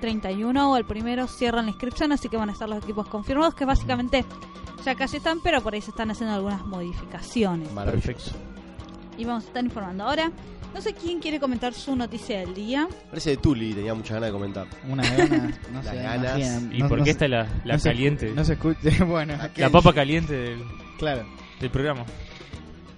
31 0.00 0.72
o 0.72 0.76
el 0.76 0.84
primero 0.84 1.28
cierran 1.28 1.66
la 1.66 1.70
inscripción, 1.70 2.10
así 2.10 2.28
que 2.28 2.36
van 2.36 2.48
a 2.48 2.52
estar 2.52 2.68
los 2.68 2.82
equipos 2.82 3.06
confirmados, 3.06 3.54
que 3.54 3.64
básicamente 3.64 4.24
ya 4.84 4.96
casi 4.96 5.18
están, 5.18 5.40
pero 5.40 5.60
por 5.62 5.74
ahí 5.74 5.80
se 5.80 5.90
están 5.90 6.10
haciendo 6.10 6.34
algunas 6.34 6.66
modificaciones. 6.66 7.72
Maravilloso. 7.72 8.32
Y 9.18 9.24
vamos 9.24 9.44
a 9.44 9.46
estar 9.48 9.64
informando 9.64 10.04
ahora. 10.04 10.30
No 10.74 10.80
sé 10.82 10.92
quién 10.94 11.18
quiere 11.18 11.40
comentar 11.40 11.72
su 11.74 11.96
noticia 11.96 12.40
del 12.40 12.54
día. 12.54 12.86
Parece 13.10 13.30
de 13.30 13.36
Tuli, 13.38 13.72
tenía 13.74 13.94
mucha 13.94 14.14
ganas 14.14 14.28
de 14.28 14.32
comentar. 14.32 14.66
Una 14.88 15.02
gana, 15.02 15.50
no 15.72 15.82
Las 15.82 15.86
sé, 15.94 16.02
ganas. 16.02 16.62
¿Y 16.72 16.78
no- 16.82 16.88
por 16.88 16.98
no 16.98 17.04
qué 17.04 17.10
está 17.10 17.26
la, 17.26 17.46
la 17.64 17.74
no 17.74 17.80
se- 17.80 17.88
caliente? 17.88 18.32
No 18.34 18.44
se 18.44 18.52
escucha, 18.52 19.04
bueno, 19.04 19.34
la 19.56 19.70
papa 19.70 19.92
caliente 19.92 20.34
del, 20.34 20.62
claro. 20.98 21.26
del 21.60 21.70
programa. 21.70 22.04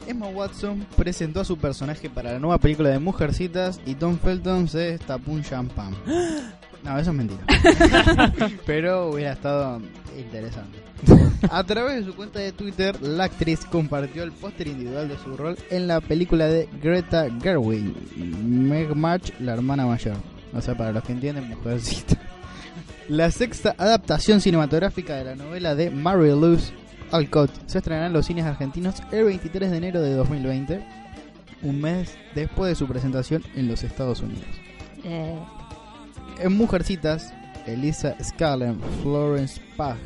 Emma 0.07 0.27
Watson 0.27 0.85
presentó 0.97 1.41
a 1.41 1.45
su 1.45 1.57
personaje 1.59 2.11
para 2.11 2.33
la 2.33 2.39
nueva 2.41 2.59
película 2.59 2.89
de 2.89 2.99
Mujercitas 2.99 3.81
y 3.87 3.95
Tom 3.95 4.19
Felton 4.19 4.67
se 4.67 4.79
destapó 4.79 5.31
un 5.33 5.43
champán. 5.43 5.95
No, 6.85 6.99
eso 6.99 7.11
es 7.11 7.17
mentira. 7.17 7.43
Pero 8.67 9.11
hubiera 9.11 9.33
estado 9.33 9.81
interesante. 10.19 10.79
A 11.51 11.65
través 11.65 11.97
de 11.97 12.05
su 12.05 12.17
cuenta 12.17 12.39
de 12.39 12.53
Twitter, 12.53 13.01
la 13.01 13.25
actriz 13.25 13.65
compartió 13.65 14.23
el 14.23 14.33
póster 14.33 14.69
individual 14.69 15.09
de 15.09 15.19
su 15.19 15.37
rol 15.37 15.57
en 15.71 15.87
la 15.87 16.01
película 16.01 16.47
de 16.47 16.69
Greta 16.83 17.27
Gerwig, 17.43 17.95
Meg 18.17 18.95
March, 18.95 19.33
la 19.41 19.55
hermana 19.55 19.87
mayor. 19.87 20.17
O 20.53 20.61
sea, 20.61 20.77
para 20.77 20.93
los 20.93 21.03
que 21.05 21.13
entienden, 21.13 21.49
Mujercita. 21.49 22.17
La 23.09 23.31
sexta 23.33 23.75
adaptación 23.77 24.41
cinematográfica 24.41 25.17
de 25.17 25.25
la 25.25 25.35
novela 25.35 25.75
de 25.75 25.91
Mary 25.91 26.31
Luz 26.31 26.73
Alcott 27.11 27.51
se 27.67 27.79
estrenará 27.79 28.07
en 28.07 28.13
los 28.13 28.27
cines 28.27 28.45
argentinos 28.45 29.03
el 29.11 29.25
23 29.25 29.71
de 29.71 29.77
enero 29.77 30.01
de 30.01 30.15
2020, 30.15 30.81
un 31.63 31.81
mes 31.81 32.17
después 32.37 32.69
de 32.69 32.77
su 32.77 32.87
presentación 32.87 33.43
en 33.57 33.67
los 33.67 33.83
Estados 33.83 34.21
Unidos. 34.21 34.47
Eh, 35.03 35.37
En 36.41 36.57
Mujercitas, 36.57 37.33
Elisa 37.67 38.15
Scarlett, 38.23 38.77
Florence 39.03 39.61
Pugh, 39.77 39.97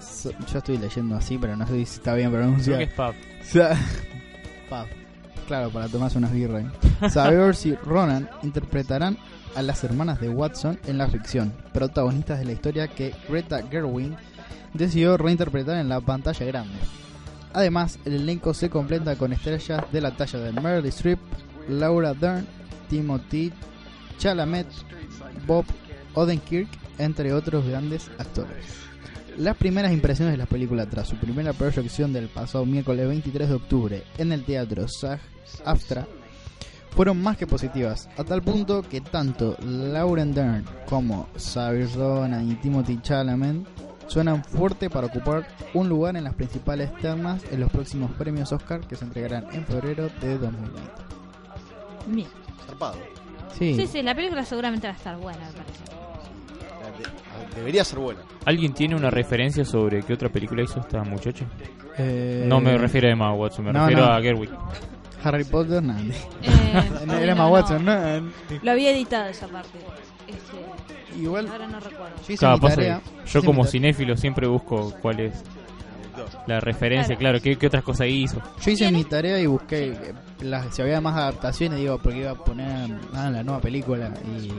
so- 0.00 0.32
yo 0.52 0.58
estoy 0.58 0.78
leyendo 0.78 1.16
así, 1.16 1.38
pero 1.38 1.56
no 1.56 1.66
sé 1.66 1.74
si 1.74 1.82
está 1.82 2.14
bien 2.14 2.30
Creo 2.30 2.42
pronunciado. 2.42 2.78
que 2.78 2.84
es. 2.84 3.48
Sa- 3.48 3.76
Pub. 4.68 4.86
Claro, 5.46 5.70
para 5.70 5.88
tomarse 5.88 6.16
unas 6.18 6.32
birras. 6.32 6.64
Saoirse 7.12 7.68
y 7.70 7.74
Ronan 7.74 8.28
interpretarán 8.42 9.18
a 9.54 9.60
las 9.62 9.84
hermanas 9.84 10.18
de 10.20 10.30
Watson 10.30 10.78
en 10.86 10.96
la 10.98 11.06
ficción, 11.06 11.52
protagonistas 11.72 12.38
de 12.38 12.46
la 12.46 12.52
historia 12.52 12.88
que 12.88 13.14
Greta 13.28 13.60
Gerwig 13.70 14.12
decidió 14.72 15.16
reinterpretar 15.18 15.76
en 15.76 15.88
la 15.90 16.00
pantalla 16.00 16.46
grande. 16.46 16.74
Además, 17.52 17.98
el 18.06 18.14
elenco 18.14 18.52
se 18.54 18.68
completa 18.70 19.14
con 19.16 19.32
estrellas 19.32 19.84
de 19.92 20.00
la 20.00 20.16
talla 20.16 20.38
de 20.40 20.52
Meryl 20.60 20.86
Streep, 20.86 21.20
Laura 21.68 22.14
Dern, 22.14 22.46
Timothy 22.88 23.52
Chalamet, 24.18 24.66
Bob 25.46 25.64
Odenkirk, 26.14 26.68
entre 26.98 27.32
otros 27.32 27.66
grandes 27.66 28.10
actores. 28.18 28.84
Las 29.36 29.56
primeras 29.56 29.92
impresiones 29.92 30.32
de 30.32 30.38
la 30.38 30.46
película 30.46 30.86
tras 30.86 31.08
su 31.08 31.16
primera 31.16 31.52
proyección 31.52 32.12
del 32.12 32.28
pasado 32.28 32.64
miércoles 32.66 33.08
23 33.08 33.48
de 33.48 33.54
octubre 33.54 34.02
en 34.16 34.30
el 34.32 34.44
teatro 34.44 34.86
SAG 34.86 35.20
AFTRA 35.64 36.06
fueron 36.90 37.20
más 37.20 37.36
que 37.36 37.46
positivas, 37.46 38.08
a 38.16 38.22
tal 38.22 38.42
punto 38.42 38.82
que 38.82 39.00
tanto 39.00 39.56
Lauren 39.60 40.32
Dern 40.32 40.64
como 40.88 41.28
Saoirse 41.34 41.98
Ronan 41.98 42.48
y 42.48 42.54
Timothy 42.54 43.00
Chalamet 43.02 43.66
suenan 44.06 44.44
fuerte 44.44 44.88
para 44.88 45.08
ocupar 45.08 45.48
un 45.72 45.88
lugar 45.88 46.16
en 46.16 46.24
las 46.24 46.34
principales 46.34 46.94
temas 46.98 47.42
en 47.50 47.58
los 47.58 47.70
próximos 47.72 48.12
premios 48.12 48.52
Oscar 48.52 48.80
que 48.86 48.94
se 48.94 49.04
entregarán 49.04 49.46
en 49.52 49.66
febrero 49.66 50.08
de 50.20 50.38
2020. 50.38 50.90
bien. 52.06 52.28
Zarpado. 52.66 52.98
Sí, 53.58 53.74
Sí, 53.74 53.86
sí, 53.86 54.02
la 54.02 54.14
película 54.14 54.44
seguramente 54.44 54.86
va 54.86 54.92
a 54.92 54.96
estar 54.96 55.16
buena, 55.16 55.46
me 55.46 55.52
parece. 55.52 56.03
De- 57.54 57.60
debería 57.60 57.84
ser 57.84 57.98
buena. 57.98 58.20
¿Alguien 58.44 58.72
tiene 58.74 58.94
una 58.96 59.10
referencia 59.10 59.64
sobre 59.64 60.02
qué 60.02 60.12
otra 60.14 60.28
película 60.28 60.62
hizo 60.62 60.80
esta 60.80 61.02
muchacha? 61.04 61.44
eh, 61.98 62.44
No 62.46 62.60
me 62.60 62.76
refiero 62.76 63.08
a 63.08 63.12
Emma 63.12 63.32
Watson, 63.32 63.64
me 63.66 63.72
no, 63.72 63.80
refiero 63.86 64.06
no. 64.06 64.12
a 64.12 64.20
Gerwig. 64.20 64.50
Harry 65.22 65.44
Potter, 65.44 65.82
nada. 65.82 66.00
Eh, 66.42 66.82
No, 67.06 67.14
era 67.14 67.32
Emma 67.32 67.44
no, 67.44 67.50
Watson, 67.50 67.84
no. 67.84 68.20
¿no? 68.20 68.30
Lo 68.62 68.70
había 68.70 68.90
editado 68.90 69.26
esa 69.28 69.46
parte. 69.48 69.78
Este, 70.26 71.18
Igual, 71.20 71.46
ahora 71.48 71.66
no 71.68 71.78
recuerdo. 71.80 72.16
yo 72.16 72.22
hice 72.32 72.36
Claro, 72.38 72.58
mi 72.58 72.68
tarea. 72.68 73.00
yo 73.04 73.22
hice 73.24 73.42
como 73.46 73.62
mi 73.62 73.68
cinéfilo 73.68 74.16
siempre 74.16 74.46
busco 74.48 74.92
cuál 75.00 75.20
es 75.20 75.44
la 76.46 76.60
referencia, 76.60 77.16
claro, 77.16 77.40
qué, 77.40 77.56
qué 77.56 77.66
otras 77.66 77.82
cosas 77.84 78.06
hizo. 78.08 78.40
Yo 78.64 78.70
hice 78.70 78.90
mi 78.92 79.04
tarea 79.04 79.38
y 79.40 79.46
busqué 79.46 79.88
eh, 79.92 80.14
las, 80.42 80.74
si 80.74 80.82
había 80.82 81.00
más 81.00 81.16
adaptaciones, 81.16 81.78
digo, 81.78 81.98
porque 81.98 82.20
iba 82.20 82.30
a 82.32 82.34
poner 82.34 82.90
ah, 83.14 83.30
la 83.30 83.42
nueva 83.42 83.60
película 83.60 84.12
y, 84.36 84.50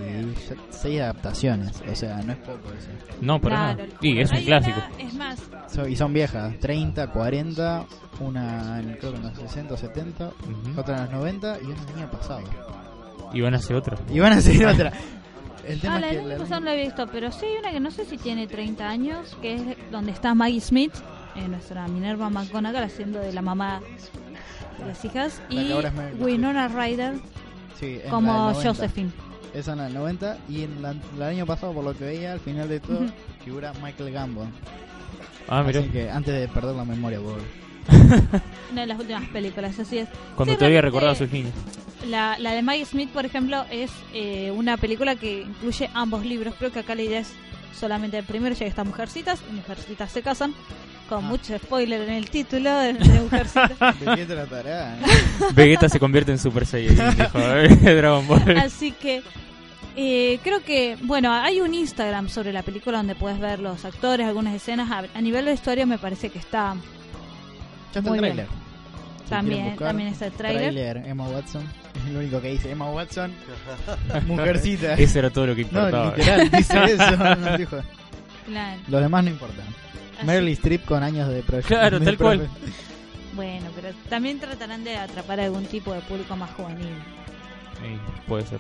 seis 0.70 1.02
adaptaciones, 1.02 1.82
o 1.92 1.96
sea, 1.96 2.18
no 2.24 2.34
es 2.34 2.38
poco 2.40 2.70
eso. 2.78 2.90
No, 3.22 3.40
Claro. 3.40 3.78
nada. 3.84 3.90
Y 4.02 4.20
es 4.20 4.32
un 4.32 4.42
clásico. 4.44 4.78
una- 4.98 5.04
es 5.08 5.14
más, 5.14 5.40
So- 5.68 5.88
y 5.88 5.96
son 5.96 6.14
viejas, 6.14 6.54
30, 6.60 7.08
40, 7.08 7.86
una 8.20 8.80
en, 8.80 8.94
creo 8.98 9.12
que 9.12 9.18
en 9.18 9.24
los 9.24 9.38
60 9.38 9.74
o 9.74 9.78
70, 9.78 10.28
Ujú. 10.28 10.80
otra 10.80 10.96
en 10.98 11.02
los 11.04 11.12
90 11.14 11.58
y 11.62 11.66
una 11.66 11.82
el 11.92 11.98
año 12.00 12.12
pasado. 12.12 12.42
Y 13.34 13.42
van 13.42 13.54
a 13.54 13.58
hacer 13.58 13.76
otra. 13.76 13.98
Y 14.14 14.20
van 14.20 14.34
a 14.34 14.42
seguir 14.42 14.66
otra. 14.68 14.94
El 15.68 15.82
tema 15.82 15.96
ah, 15.96 16.00
la 16.00 16.08
es 16.10 16.14
del 16.14 16.20
que 16.20 16.26
año 16.28 16.38
la- 16.38 16.44
pasado 16.44 16.60
no 16.62 16.66
la 16.68 16.76
he 16.76 16.84
visto, 16.84 17.08
pero 17.12 17.32
sí 17.32 17.46
hay 17.48 17.58
una 17.58 17.72
que 17.72 17.80
no 17.80 17.90
sé 17.92 18.06
si 18.06 18.18
tiene 18.18 18.46
30 18.48 18.88
años, 18.88 19.36
que 19.42 19.56
es 19.56 19.62
donde 19.92 20.12
está 20.12 20.34
Maggie 20.36 20.62
Smith, 20.62 20.94
eh, 21.36 21.48
nuestra 21.48 21.88
Minerva 21.88 22.30
McGonagall, 22.30 22.84
haciendo 22.84 23.20
de 23.20 23.34
la 23.34 23.42
mamá 23.42 23.82
de 24.80 24.86
las 24.88 25.04
hijas, 25.06 25.42
La 25.50 25.62
y 25.62 25.74
Winona 26.20 26.68
Ryder 26.68 27.16
sí, 27.80 28.00
como 28.10 28.32
del 28.48 28.54
90. 28.54 28.70
Josephine. 28.70 29.12
Esa 29.54 29.74
en 29.74 29.80
el 29.80 29.94
90 29.94 30.38
y 30.50 30.64
en 30.64 30.82
la- 30.82 30.96
el 31.16 31.22
año 31.24 31.46
pasado, 31.46 31.74
por 31.74 31.84
lo 31.84 31.94
que 31.98 32.04
veía, 32.06 32.34
al 32.34 32.40
final 32.42 32.68
de 32.68 32.80
todo, 32.82 33.00
figura 33.44 33.72
Michael 33.82 34.12
Gambon. 34.12 34.52
Ah, 35.48 35.64
mira. 35.64 35.80
Así 35.80 35.90
que 35.90 36.10
antes 36.10 36.34
de 36.34 36.48
perder 36.48 36.76
la 36.76 36.84
memoria, 36.84 37.20
por 37.20 37.38
Una 38.72 38.82
de 38.82 38.88
las 38.88 39.00
últimas 39.00 39.28
películas, 39.30 39.78
así 39.80 40.00
es. 40.00 40.10
Cuando 40.36 40.54
Sí, 40.54 40.58
todavía 40.58 40.82
recordaba 40.82 41.14
sus 41.16 41.32
niños. 41.32 41.54
La, 42.08 42.38
la 42.40 42.52
de 42.52 42.62
Maggie 42.64 42.86
Smith, 42.86 43.10
por 43.12 43.26
ejemplo, 43.26 43.64
es 43.72 43.92
eh, 44.14 44.52
una 44.52 44.76
película 44.78 45.16
que 45.16 45.42
incluye 45.42 45.90
ambos 45.94 46.26
libros. 46.26 46.56
Creo 46.58 46.72
que 46.72 46.80
acá 46.80 46.96
la 46.96 47.04
idea 47.04 47.20
es 47.20 47.32
solamente 47.78 48.18
el 48.18 48.26
primero, 48.26 48.54
ya 48.56 48.60
que 48.60 48.68
están 48.68 48.88
Mujercitas, 48.88 49.42
y 49.50 49.54
Mujercitas 49.54 50.12
se 50.12 50.22
casan. 50.22 50.54
Con 51.10 51.20
Ah. 51.24 51.28
mucho 51.28 51.58
spoiler 51.60 52.02
en 52.02 52.14
el 52.16 52.30
título 52.30 52.72
de, 52.80 52.94
de 52.94 53.20
Mujercitas. 53.22 53.78
¿De 54.00 54.16
qué 54.16 54.26
tratará? 54.26 54.98
Vegeta 55.54 55.88
se 55.90 56.00
convierte 56.00 56.32
en 56.32 56.40
Super 56.40 56.66
Saiyajin, 56.66 57.16
dijo 57.18 57.40
¿eh? 57.40 57.68
Dragon 57.96 58.28
Ball. 58.28 58.58
Así 58.58 58.92
que 58.92 59.22
eh, 59.96 60.40
creo 60.44 60.64
que, 60.64 60.98
bueno, 61.04 61.32
hay 61.32 61.62
un 61.62 61.74
Instagram 61.74 62.28
sobre 62.30 62.52
la 62.52 62.64
película 62.64 62.98
donde 62.98 63.14
puedes 63.16 63.40
ver 63.40 63.60
los 63.60 63.86
actores, 63.86 64.26
algunas 64.28 64.54
escenas. 64.56 64.90
A, 64.92 65.04
a 65.18 65.22
nivel 65.22 65.46
de 65.46 65.54
historia 65.54 65.86
me 65.86 65.98
parece 66.00 66.30
que 66.30 66.40
está 66.40 66.76
Ya 67.94 68.00
está 68.00 68.10
Muy 68.10 68.18
el 68.18 68.24
trailer. 68.26 68.48
Si 69.24 69.30
también, 69.30 69.66
buscar, 69.70 69.88
también 69.88 70.10
está 70.10 70.26
el 70.28 70.32
trailer. 70.34 70.98
Emma 71.06 71.28
Watson. 71.28 71.64
Es 72.06 72.12
lo 72.14 72.20
único 72.20 72.42
que 72.42 72.50
dice. 72.50 72.72
Emma 72.72 72.90
Watson, 72.92 73.32
mujercita. 74.28 74.94
Eso 74.96 75.20
era 75.20 75.30
todo 75.30 75.48
lo 75.48 75.56
que 75.56 75.62
no, 75.64 75.68
importaba. 75.68 76.16
literal, 76.16 76.52
dice 76.52 76.84
eso. 76.84 77.18
no 77.18 77.58
dijo. 77.58 77.78
Claro. 78.48 78.82
Los 78.88 79.02
demás 79.02 79.24
no 79.24 79.30
importan. 79.32 79.66
Meryl 80.24 80.48
Streep 80.50 80.86
con 80.86 81.04
años 81.04 81.30
de 81.30 81.42
proyecto. 81.44 81.68
Claro, 81.70 82.00
tal 82.02 82.18
cual. 82.18 82.48
Bueno, 83.34 83.68
pero 83.76 83.90
también 84.10 84.40
tratarán 84.40 84.84
de 84.84 84.96
atrapar 84.98 85.40
a 85.40 85.44
algún 85.46 85.66
tipo 85.66 85.94
de 85.94 86.00
público 86.02 86.36
más 86.36 86.50
juvenil. 86.52 86.88
Sí, 87.82 87.98
puede 88.28 88.46
ser. 88.46 88.60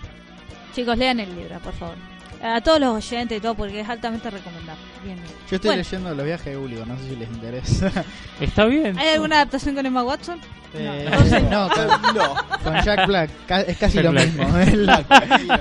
Chicos, 0.75 0.97
lean 0.97 1.19
el 1.21 1.33
libro, 1.35 1.57
por 1.59 1.73
favor. 1.73 1.95
A 2.43 2.59
todos 2.59 2.79
los 2.81 2.93
oyentes 2.93 3.37
y 3.37 3.41
todo, 3.41 3.55
porque 3.55 3.79
es 3.79 3.87
altamente 3.87 4.29
recomendable. 4.29 4.81
Bien, 5.03 5.15
bien. 5.15 5.27
Yo 5.49 5.55
estoy 5.55 5.69
Bueno. 5.69 5.83
leyendo 5.83 6.13
Los 6.13 6.25
viajes 6.25 6.45
de 6.45 6.55
Gulliver, 6.57 6.85
no 6.85 6.97
sé 6.99 7.09
si 7.09 7.15
les 7.15 7.29
interesa. 7.29 7.91
Está 8.41 8.65
bien. 8.65 8.99
¿Hay 8.99 9.07
alguna 9.15 9.37
adaptación 9.37 9.73
con 9.75 9.85
Emma 9.85 10.03
Watson? 10.03 10.39
Eh, 10.73 11.05
entonces 11.07 11.43
no, 11.43 11.69
con, 11.69 11.87
No. 12.15 12.35
con 12.61 12.83
Jack 12.83 13.07
Black. 13.07 13.29
Es 13.67 13.77
casi 13.77 13.95
Jack 13.95 14.03
lo 14.05 14.11
Black. 14.11 14.25
mismo. 14.27 14.57
es 14.59 14.73
la- 14.73 15.03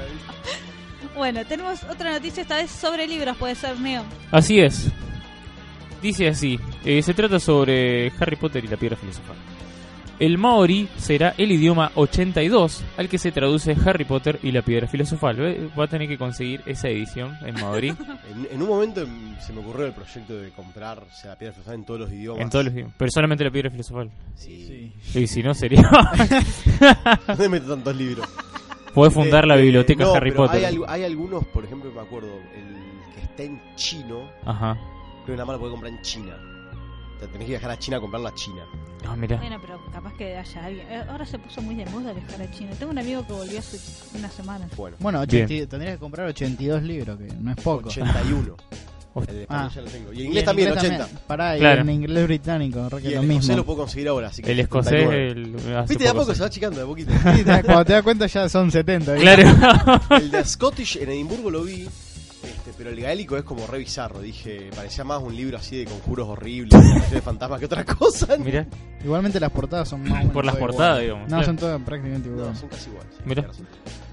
Bueno, 1.15 1.45
tenemos 1.47 1.85
otra 1.85 2.11
noticia 2.13 2.43
esta 2.43 2.57
vez 2.57 2.71
sobre 2.73 3.07
libros, 3.07 3.37
puede 3.37 3.55
ser 3.55 3.79
Neo. 3.79 4.03
Así 4.33 4.59
es. 4.59 4.89
Dice 6.05 6.29
así. 6.29 6.61
eh, 6.85 7.03
se 7.03 7.15
trata 7.15 7.41
sobre 7.41 8.13
Harry 8.21 8.37
Potter 8.37 8.63
y 8.65 8.69
la 8.69 8.77
piedra 8.77 8.97
filosofal. 8.97 9.37
El 10.21 10.39
Maori 10.39 10.87
será 10.97 11.35
el 11.39 11.51
idioma 11.51 11.91
82 11.97 12.85
al 12.99 13.09
que 13.09 13.19
se 13.19 13.33
traduce 13.33 13.75
Harry 13.85 14.05
Potter 14.05 14.39
y 14.45 14.53
la 14.53 14.63
piedra 14.63 14.87
filosofal. 14.87 15.37
¿Ve? 15.37 15.69
Va 15.77 15.85
a 15.85 15.89
tener 15.89 16.07
que 16.07 16.17
conseguir 16.19 16.61
esa 16.67 16.89
edición 16.89 17.37
en 17.45 17.55
Maori 17.55 17.89
En, 18.31 18.49
en 18.53 18.63
un 18.63 18.69
momento 18.69 19.05
se 19.41 19.53
me 19.53 19.61
ocurrió 19.61 19.87
el 19.87 19.93
proyecto 19.93 20.35
de 20.37 20.51
comprar 20.51 20.99
o 21.01 21.13
sea, 21.15 21.31
la 21.31 21.39
piedra 21.39 21.55
filosofal 21.55 21.75
en 21.81 21.85
todos 21.85 22.01
los 22.01 22.13
idiomas. 22.13 22.43
en 22.43 22.51
todos 22.51 22.65
los 22.67 22.75
idiomas. 22.75 22.95
Pero 22.99 23.11
solamente 23.11 23.43
la 23.45 23.51
piedra 23.51 23.71
filosofal. 23.71 24.11
Sí. 24.37 24.93
Y 25.15 25.27
si 25.27 25.43
no 25.43 25.53
sería... 25.55 25.83
¿Dónde 27.27 27.49
meto 27.49 27.69
tantos 27.75 27.97
libros? 27.97 28.29
Podés 28.95 29.13
fundar 29.15 29.47
la 29.47 29.55
Este, 29.55 29.65
biblioteca 29.65 30.05
no, 30.05 30.15
Harry 30.15 30.31
pero 30.31 30.45
Potter. 30.47 30.65
Hay, 30.65 30.79
hay 30.87 31.03
algunos, 31.05 31.45
por 31.47 31.65
ejemplo, 31.65 31.91
me 31.93 32.01
acuerdo, 32.01 32.29
el 32.55 33.15
que 33.15 33.21
está 33.23 33.43
en 33.43 33.61
chino, 33.75 34.31
Ajá. 34.45 34.79
Creo 35.25 35.35
que 35.35 35.37
nada 35.37 35.45
más 35.47 35.55
lo 35.55 35.61
puede 35.61 35.73
comprar 35.73 35.93
en 35.93 36.03
China. 36.03 36.37
Te 37.21 37.27
tenés 37.29 37.47
que 37.47 37.53
viajar 37.53 37.71
a 37.71 37.79
China 37.79 37.97
a 37.97 38.01
comprarlo 38.01 38.29
a 38.29 38.35
China. 38.35 38.63
Ah, 39.07 39.17
mira. 39.17 39.37
Bueno, 39.37 39.59
pero 39.61 39.81
capaz 39.93 40.13
que 40.15 40.37
haya 40.37 40.65
alguien. 40.65 40.87
eh, 40.91 41.05
Ahora 41.09 41.25
se 41.27 41.39
puso 41.39 41.61
muy 41.63 41.75
de 41.75 41.87
moda 41.87 42.13
viajar 42.13 42.43
a 42.43 42.51
China. 42.51 42.71
Tengo 42.79 42.91
un 42.93 42.99
amigo 42.99 43.27
que 43.27 43.33
volvió 43.33 43.59
hace 43.59 43.79
una 44.19 44.31
semana. 44.31 44.67
Bueno, 44.77 44.97
Bueno, 45.01 45.21
80 45.21 45.67
tendrías 45.69 45.95
que 45.95 46.01
comprar 46.01 46.27
82 46.27 46.83
libros, 46.83 47.19
que 47.19 47.27
no 47.41 47.51
es 47.53 47.57
poco. 47.59 47.89
81. 47.89 48.57
Hostia. 49.17 49.31
El 49.31 49.37
de 49.37 49.43
español 49.43 49.69
Ah. 49.71 49.73
ya 49.75 49.81
lo 49.83 49.89
tengo. 49.91 50.13
Y 50.13 50.17
Y 50.17 50.21
en 50.23 50.27
inglés 50.27 50.45
también, 50.45 50.73
80. 50.73 50.99
también. 50.99 51.19
Pará, 51.29 51.57
Claro. 51.57 51.77
y 51.79 51.81
en 51.83 51.91
inglés 51.91 52.25
británico, 52.25 52.89
re 52.89 53.01
que 53.01 53.05
Y 53.11 53.13
es 53.13 53.13
el 53.13 53.15
lo 53.15 53.21
escocés 53.21 53.39
mismo. 53.49 53.57
lo 53.57 53.65
puedo 53.65 53.79
conseguir 53.79 54.09
ahora. 54.09 54.27
Así 54.29 54.43
que 54.43 54.51
El 54.51 54.59
escocés, 54.61 54.91
79. 54.91 55.31
el. 55.31 55.77
hace 55.77 55.89
Viste, 55.95 56.05
de 56.05 56.11
a 56.11 56.15
poco 56.15 56.35
se 56.35 56.41
va 56.41 56.47
achicando, 56.47 56.81
de 56.81 56.87
poquito. 56.87 57.13
Sí, 57.13 57.45
te- 57.45 57.63
cuando 57.63 57.85
te 57.85 57.93
das 57.93 58.03
cuenta 58.03 58.27
ya 58.27 58.49
son 58.49 58.73
70. 58.73 59.13
¿viste? 59.13 59.45
Claro. 59.45 60.01
El 60.19 60.31
de 60.33 60.45
Scottish 60.45 60.97
en 60.97 61.11
Edimburgo 61.11 61.49
lo 61.49 61.63
vi, 61.63 61.89
este, 62.67 62.73
pero 62.77 62.91
el 62.91 63.01
gaélico 63.01 63.37
es 63.37 63.45
como 63.45 63.67
re 63.67 63.79
bizarro. 63.79 64.21
Dije, 64.21 64.71
parecía 64.75 65.05
más 65.05 65.23
un 65.23 65.37
libro 65.37 65.59
así 65.59 65.77
de 65.77 65.85
conjuros 65.85 66.29
horribles, 66.29 67.11
de 67.11 67.21
fantasmas 67.21 67.59
que 67.61 67.67
otra 67.67 67.85
cosa. 67.97 68.37
mira. 68.39 68.67
Igualmente 69.05 69.39
las 69.39 69.51
portadas 69.51 69.89
son 69.89 70.03
más 70.09 70.25
Por 70.27 70.45
las 70.47 70.57
portadas, 70.57 71.03
iguales. 71.03 71.03
digamos, 71.03 71.23
No, 71.25 71.29
claro. 71.37 71.45
son 71.45 71.57
todas 71.57 71.83
prácticamente 71.83 72.29
No, 72.31 72.35
iguales. 72.37 72.59
son 72.59 72.69
casi 72.71 72.91
razón. 73.35 73.67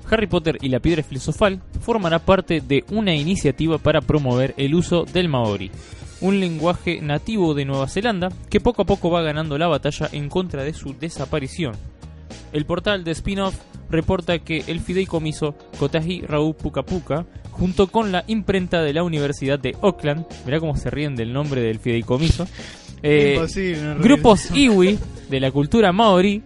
Harry 0.09 0.27
Potter 0.27 0.57
y 0.61 0.67
la 0.67 0.81
piedra 0.81 1.03
filosofal 1.03 1.61
formará 1.79 2.19
parte 2.19 2.59
de 2.59 2.83
una 2.91 3.15
iniciativa 3.15 3.77
para 3.77 4.01
promover 4.01 4.53
el 4.57 4.75
uso 4.75 5.05
del 5.05 5.29
maori, 5.29 5.71
un 6.19 6.41
lenguaje 6.41 6.99
nativo 7.01 7.53
de 7.53 7.63
Nueva 7.63 7.87
Zelanda 7.87 8.27
que 8.49 8.59
poco 8.59 8.81
a 8.81 8.85
poco 8.85 9.09
va 9.09 9.21
ganando 9.21 9.57
la 9.57 9.67
batalla 9.67 10.09
en 10.11 10.27
contra 10.27 10.63
de 10.63 10.73
su 10.73 10.93
desaparición. 10.99 11.75
El 12.51 12.65
portal 12.65 13.03
de 13.03 13.11
spin-off 13.11 13.55
reporta 13.89 14.39
que 14.39 14.63
el 14.67 14.79
fideicomiso 14.79 15.55
Kotahi 15.77 16.21
Rau 16.21 16.53
Puka 16.53 16.83
Puka, 16.83 17.25
junto 17.51 17.87
con 17.87 18.11
la 18.11 18.23
imprenta 18.27 18.81
de 18.81 18.93
la 18.93 19.03
Universidad 19.03 19.59
de 19.59 19.75
Auckland, 19.81 20.25
mirá 20.45 20.59
cómo 20.59 20.75
se 20.75 20.89
ríen 20.89 21.15
del 21.15 21.33
nombre 21.33 21.61
del 21.61 21.79
fideicomiso, 21.79 22.47
eh, 23.03 23.39
no 23.81 23.99
grupos 23.99 24.49
iwi 24.55 24.97
de 25.29 25.39
la 25.39 25.51
cultura 25.51 25.91
maori, 25.91 26.41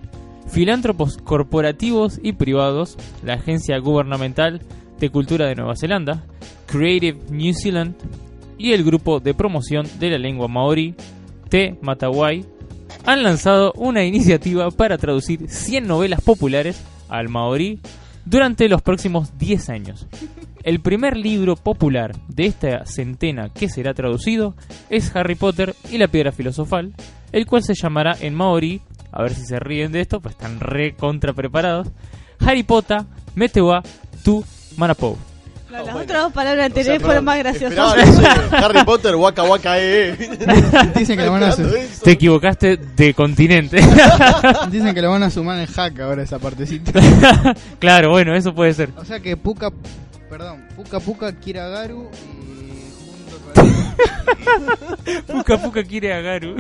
filántropos 0.47 1.17
corporativos 1.17 2.19
y 2.21 2.33
privados, 2.33 2.97
la 3.23 3.33
Agencia 3.33 3.77
Gubernamental 3.77 4.61
de 4.99 5.09
Cultura 5.09 5.47
de 5.47 5.55
Nueva 5.55 5.75
Zelanda, 5.75 6.23
Creative 6.67 7.19
New 7.29 7.53
Zealand 7.53 7.95
y 8.57 8.73
el 8.73 8.83
grupo 8.83 9.19
de 9.19 9.33
promoción 9.33 9.87
de 9.99 10.11
la 10.11 10.17
lengua 10.17 10.47
maori, 10.47 10.95
Te 11.49 11.77
Matawai, 11.81 12.45
han 13.05 13.23
lanzado 13.23 13.71
una 13.75 14.03
iniciativa 14.03 14.71
para 14.71 14.97
traducir 14.97 15.47
100 15.49 15.87
novelas 15.87 16.21
populares 16.21 16.81
al 17.07 17.29
maorí 17.29 17.79
durante 18.25 18.67
los 18.67 18.81
próximos 18.81 19.37
10 19.37 19.69
años. 19.69 20.07
El 20.63 20.79
primer 20.79 21.15
libro 21.15 21.55
popular 21.55 22.15
de 22.27 22.47
esta 22.47 22.85
centena 22.85 23.49
que 23.49 23.69
será 23.69 23.93
traducido 23.93 24.55
es 24.89 25.15
Harry 25.15 25.35
Potter 25.35 25.75
y 25.91 25.99
la 25.99 26.07
piedra 26.07 26.31
filosofal, 26.31 26.93
el 27.31 27.45
cual 27.45 27.63
se 27.63 27.75
llamará 27.75 28.17
en 28.19 28.33
maorí, 28.33 28.81
a 29.11 29.21
ver 29.21 29.35
si 29.35 29.45
se 29.45 29.59
ríen 29.59 29.91
de 29.91 30.01
esto, 30.01 30.19
pues 30.19 30.33
están 30.33 30.59
re 30.59 30.95
contra 30.95 31.33
preparados, 31.33 31.89
Harry 32.39 32.63
Potter 32.63 33.03
Metewa 33.35 33.83
Tu 34.23 34.43
Manapou. 34.77 35.17
No, 35.79 35.85
las 35.85 35.93
bueno. 35.93 36.03
otras 36.03 36.23
dos 36.23 36.33
palabras 36.33 36.55
O 36.55 36.57
sea, 36.57 36.65
anteriores 36.65 37.01
fueron 37.01 37.25
más 37.25 37.37
graciosas. 37.39 38.51
Harry 38.51 38.83
Potter, 38.83 39.15
Waka 39.15 39.43
Waka 39.43 39.75
eh. 39.79 40.15
Dicen 40.95 41.17
que 41.17 41.25
lo 41.25 41.31
van 41.31 41.43
a. 41.43 41.55
Te 41.55 42.11
equivocaste 42.11 42.77
de 42.77 43.13
continente. 43.13 43.77
Dicen 44.71 44.93
que 44.93 45.01
lo 45.01 45.09
van 45.09 45.23
a 45.23 45.29
sumar 45.29 45.59
en 45.59 45.65
hack 45.65 45.99
ahora 45.99 46.23
esa 46.23 46.39
partecita. 46.39 46.93
claro, 47.79 48.11
bueno, 48.11 48.35
eso 48.35 48.55
puede 48.55 48.73
ser. 48.73 48.89
O 48.95 49.05
sea 49.05 49.19
que 49.19 49.35
Puka, 49.35 49.71
perdón, 50.29 50.65
Puka 50.75 50.99
Puka 50.99 51.33
Kiragaru 51.33 52.09
y 52.35 52.91
junto 52.91 53.39
con 55.25 55.37
Puka 55.37 55.57
Puka 55.61 55.83
quiere 55.83 56.13
a 56.13 56.21
Garu. 56.21 56.55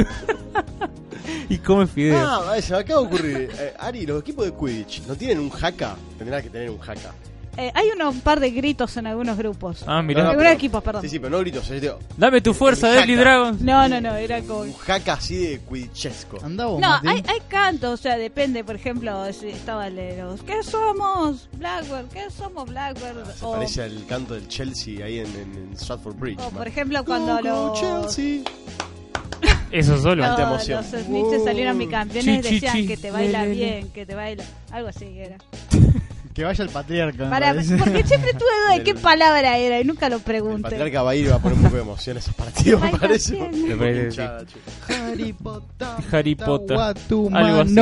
y 1.49 1.57
come 1.57 1.87
fideo. 1.87 2.17
Ah, 2.17 2.43
vaya, 2.45 2.77
acaba 2.77 3.01
de 3.01 3.07
ocurrir. 3.07 3.49
Eh, 3.57 3.73
Ari, 3.79 4.05
los 4.05 4.21
equipos 4.21 4.45
de 4.45 4.53
Quidditch 4.53 5.03
no 5.07 5.15
tienen 5.15 5.39
un 5.39 5.51
haka. 5.61 5.95
Tendrán 6.17 6.41
que 6.41 6.49
tener 6.49 6.69
un 6.69 6.79
haka. 6.81 7.13
Eh, 7.57 7.71
hay 7.73 7.89
uno- 7.95 8.09
un 8.09 8.19
par 8.21 8.39
de 8.39 8.51
gritos 8.51 8.97
en 8.97 9.07
algunos 9.07 9.37
grupos. 9.37 9.83
Ah, 9.87 9.99
en 9.99 10.05
mirá. 10.07 10.21
algunos 10.21 10.43
pero- 10.43 10.49
equipos, 10.55 10.83
perdón. 10.83 11.01
Sí, 11.03 11.09
sí, 11.09 11.19
pero 11.19 11.29
no 11.31 11.39
gritos. 11.39 11.69
Es 11.69 11.81
digo, 11.81 11.99
Dame 12.17 12.41
tu 12.41 12.53
fuerza, 12.53 12.89
Deadly. 12.89 13.15
Dragon. 13.15 13.57
No, 13.61 13.87
no, 13.87 14.01
no, 14.01 14.15
era 14.15 14.41
como... 14.41 14.61
un 14.61 14.73
haka 14.87 15.13
así 15.13 15.35
de 15.37 15.59
Quidditchesco. 15.61 16.37
Andaba 16.43 16.79
No, 16.79 17.09
hay, 17.09 17.23
hay 17.27 17.39
cantos, 17.47 17.99
o 17.99 18.03
sea, 18.03 18.17
depende, 18.17 18.63
por 18.63 18.75
ejemplo, 18.75 19.31
si 19.33 19.47
estaba 19.47 19.87
el 19.87 19.95
de 19.95 20.17
los 20.17 20.41
¿Qué 20.43 20.63
somos? 20.63 21.47
Blackbird, 21.53 22.07
¿qué 22.09 22.29
somos 22.29 22.65
Blackbird? 22.69 23.25
Se 23.35 23.45
O, 23.45 23.53
parece 23.53 23.83
al 23.83 24.05
canto 24.05 24.33
del 24.33 24.47
Chelsea 24.47 25.05
ahí 25.05 25.19
en, 25.19 25.27
en, 25.27 25.69
en 25.71 25.77
Stratford 25.77 26.15
Bridge. 26.15 26.39
o, 26.39 26.43
man. 26.43 26.53
por 26.55 26.67
ejemplo, 26.67 27.05
cuando 27.05 27.37
Go, 27.37 27.41
go, 27.41 27.67
los, 27.67 27.79
Chelsea. 28.15 28.43
Eso 29.71 29.97
solo. 29.97 30.25
Los, 30.27 30.39
emoción. 30.39 30.81
los 30.91 31.01
Smiths 31.03 31.43
salieron 31.43 31.77
bicampeones 31.77 32.41
Chi, 32.41 32.41
chi, 32.49 32.53
decían 32.55 32.75
chi. 32.77 32.87
que 32.87 32.97
te 32.97 33.11
baila 33.11 33.45
bien, 33.45 33.89
que 33.91 34.05
te 34.05 34.15
baila... 34.15 34.43
Algo 34.71 34.89
así 34.89 35.05
era. 35.17 35.37
Que 36.35 36.43
vaya 36.43 36.63
el 36.65 36.69
patriarca. 36.69 37.29
Para, 37.29 37.53
porque 37.53 38.03
siempre 38.03 38.33
tuve 38.33 38.49
duda 38.63 38.71
de 38.71 38.75
El- 38.79 38.83
qué 38.83 38.93
palabra 38.93 39.57
era 39.57 39.79
y 39.79 39.85
nunca 39.85 40.09
lo 40.09 40.17
El 40.17 40.21
pregunté. 40.21 40.63
patriarca 40.63 41.01
va 41.01 41.11
a 41.11 41.15
ir 41.15 41.31
va 41.31 41.35
a 41.35 41.39
poner 41.39 41.57
un 41.57 41.63
poco 41.63 41.75
de 41.77 41.81
emoción 41.81 42.17
a 42.17 42.19
esos 42.19 42.33
partidos, 42.35 42.81
me 42.81 42.91
parece. 42.91 43.49
Me 43.51 43.75
parece. 43.75 44.21
Harry 44.89 45.31
Potter. 45.33 45.87
Harry 46.11 46.35
Potter. 46.35 46.77
Algo 46.77 47.61
así. 47.61 47.73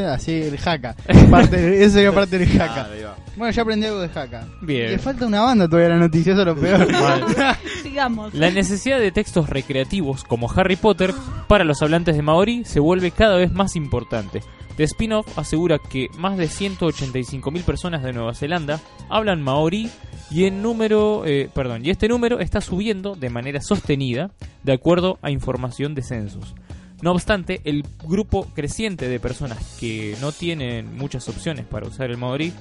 Así, 0.00 0.32
el 0.32 0.58
haka. 0.64 0.96
Parte, 1.30 1.82
eso 1.84 1.92
sería 1.94 2.12
parte 2.12 2.38
del 2.38 2.58
va. 2.58 3.16
Bueno, 3.36 3.50
ya 3.52 3.62
aprendí 3.62 3.86
algo 3.86 4.00
de 4.00 4.18
haka. 4.18 4.46
Bien. 4.62 4.90
Le 4.92 4.98
falta 4.98 5.26
una 5.26 5.42
banda 5.42 5.66
todavía 5.68 5.88
a 5.88 5.98
la 5.98 5.98
noticia, 6.04 6.32
eso 6.32 6.40
es 6.42 6.46
lo 6.46 6.56
peor. 6.56 6.86
Sigamos. 7.82 8.32
La 8.34 8.50
necesidad 8.50 8.98
de 8.98 9.12
textos 9.12 9.48
recreativos 9.50 10.24
como 10.24 10.50
Harry 10.50 10.76
Potter 10.76 11.14
para 11.48 11.64
los 11.64 11.82
hablantes 11.82 12.16
de 12.16 12.22
Maori 12.22 12.64
se 12.64 12.80
vuelve 12.80 13.10
cada 13.10 13.36
vez 13.36 13.52
más 13.52 13.76
importante. 13.76 14.42
The 14.76 14.84
Spin-off 14.84 15.38
asegura 15.38 15.78
que 15.78 16.08
más 16.18 16.36
de 16.38 16.46
185.000 16.46 17.62
personas 17.62 18.02
de 18.02 18.12
Nueva 18.12 18.34
Zelanda 18.34 18.80
hablan 19.08 19.42
Maori 19.42 19.90
y 20.30 20.44
en 20.44 20.62
número, 20.62 21.24
eh, 21.26 21.50
perdón, 21.54 21.84
y 21.84 21.90
este 21.90 22.08
número 22.08 22.40
está 22.40 22.60
subiendo 22.60 23.14
de 23.14 23.30
manera 23.30 23.60
sostenida 23.60 24.30
de 24.62 24.72
acuerdo 24.72 25.18
a 25.22 25.30
información 25.30 25.94
de 25.94 26.02
censos. 26.02 26.54
No 27.02 27.12
obstante, 27.12 27.60
el 27.64 27.84
grupo 28.04 28.46
creciente 28.54 29.08
de 29.08 29.20
personas 29.20 29.76
que 29.78 30.16
no 30.20 30.32
tienen 30.32 30.96
muchas 30.96 31.28
opciones 31.28 31.66
para 31.66 31.86
usar 31.86 32.10
el 32.10 32.16
Maori, 32.16 32.52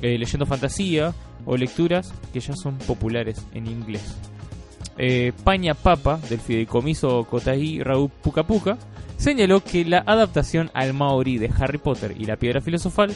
eh, 0.00 0.16
leyendo 0.16 0.46
fantasía 0.46 1.14
o 1.44 1.56
lecturas 1.56 2.14
que 2.32 2.40
ya 2.40 2.54
son 2.54 2.78
populares 2.78 3.44
en 3.52 3.66
inglés 3.66 4.16
eh, 4.98 5.32
Paña 5.44 5.74
Papa 5.74 6.18
del 6.28 6.40
fideicomiso 6.40 7.24
Kotahi 7.24 7.82
Rau 7.82 8.08
Puka 8.08 8.42
Puka 8.42 8.76
señaló 9.18 9.62
que 9.62 9.84
la 9.84 10.02
adaptación 10.06 10.70
al 10.72 10.94
maorí 10.94 11.36
de 11.36 11.50
Harry 11.58 11.78
Potter 11.78 12.14
y 12.16 12.24
la 12.24 12.36
Piedra 12.36 12.62
Filosofal 12.62 13.12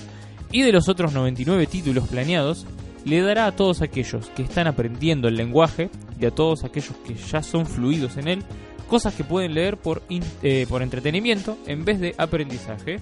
y 0.51 0.63
de 0.63 0.73
los 0.73 0.89
otros 0.89 1.15
99 1.15 1.67
títulos 1.67 2.09
planeados 2.09 2.67
le 3.05 3.21
dará 3.23 3.47
a 3.47 3.53
todos 3.53 3.81
aquellos 3.81 4.29
que 4.31 4.43
están 4.43 4.67
aprendiendo 4.67 5.29
el 5.29 5.37
lenguaje 5.37 5.89
y 6.21 6.27
a 6.27 6.31
todos 6.31 6.65
aquellos 6.65 6.95
que 7.07 7.15
ya 7.15 7.43
son 7.43 7.67
fluidos 7.67 8.17
en 8.17 8.29
él 8.29 8.43
cosas 8.89 9.15
que 9.15 9.25
pueden 9.25 9.55
leer 9.55 9.79
por, 9.79 10.03
eh, 10.11 10.67
por 10.69 10.83
entretenimiento 10.83 11.57
en 11.67 11.85
vez 11.85 11.99
de 11.99 12.15
aprendizaje 12.19 13.01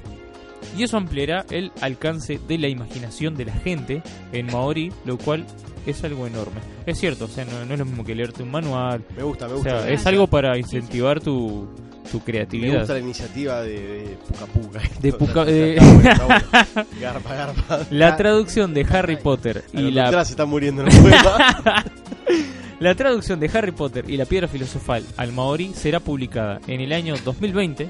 y 0.77 0.83
eso 0.85 0.97
ampliará 0.97 1.45
el 1.51 1.73
alcance 1.81 2.39
de 2.49 2.59
la 2.59 2.69
imaginación 2.69 3.35
de 3.35 3.45
la 3.47 3.53
gente 3.53 4.03
en 4.33 4.47
maorí, 4.47 4.93
lo 5.05 5.19
cual 5.19 5.47
es 5.87 6.03
algo 6.05 6.27
enorme. 6.27 6.61
Es 6.87 6.99
cierto, 6.99 7.25
o 7.25 7.29
sea, 7.29 7.45
no, 7.45 7.65
no 7.65 7.73
es 7.75 7.79
lo 7.79 7.85
mismo 7.87 8.05
que 8.05 8.15
leerte 8.15 8.43
un 8.43 8.51
manual, 8.51 9.03
Me 9.17 9.23
gusta, 9.23 9.47
me 9.47 9.53
o 9.53 9.57
gusta. 9.57 9.83
sea, 9.83 9.91
es 9.91 10.07
algo 10.07 10.27
para 10.27 10.57
incentivar 10.59 11.21
tu, 11.21 11.69
tu 12.11 12.19
Me 12.19 12.25
creatividad. 12.25 12.79
gusta 12.81 12.93
la 12.95 13.01
iniciativa 13.01 13.63
de, 13.63 13.81
de 13.81 14.17
Puka 14.29 14.47
Puka. 14.47 14.81
De 15.01 15.13
Puka- 15.13 15.45
bueno. 15.45 16.29
Garpa, 17.01 17.35
garpa. 17.35 17.81
La 17.91 18.17
traducción 18.17 18.75
de 18.75 18.87
Harry 18.91 19.17
Potter 19.17 19.65
La 19.73 19.81
y 19.81 19.85
doctora 19.85 20.11
la, 20.11 20.25
se 20.25 20.33
está 20.33 20.45
muriendo, 20.45 20.85
más. 20.85 20.95
la 22.81 22.95
traducción 22.95 23.41
de 23.41 23.51
Harry 23.53 23.73
Potter 23.73 24.05
y 24.09 24.17
la 24.17 24.25
Piedra 24.27 24.49
Filosofal 24.49 25.05
al 25.17 25.33
maorí 25.33 25.73
será 25.75 26.01
publicada 26.01 26.61
en 26.67 26.81
el 26.81 26.93
año 26.93 27.15
2020. 27.25 27.89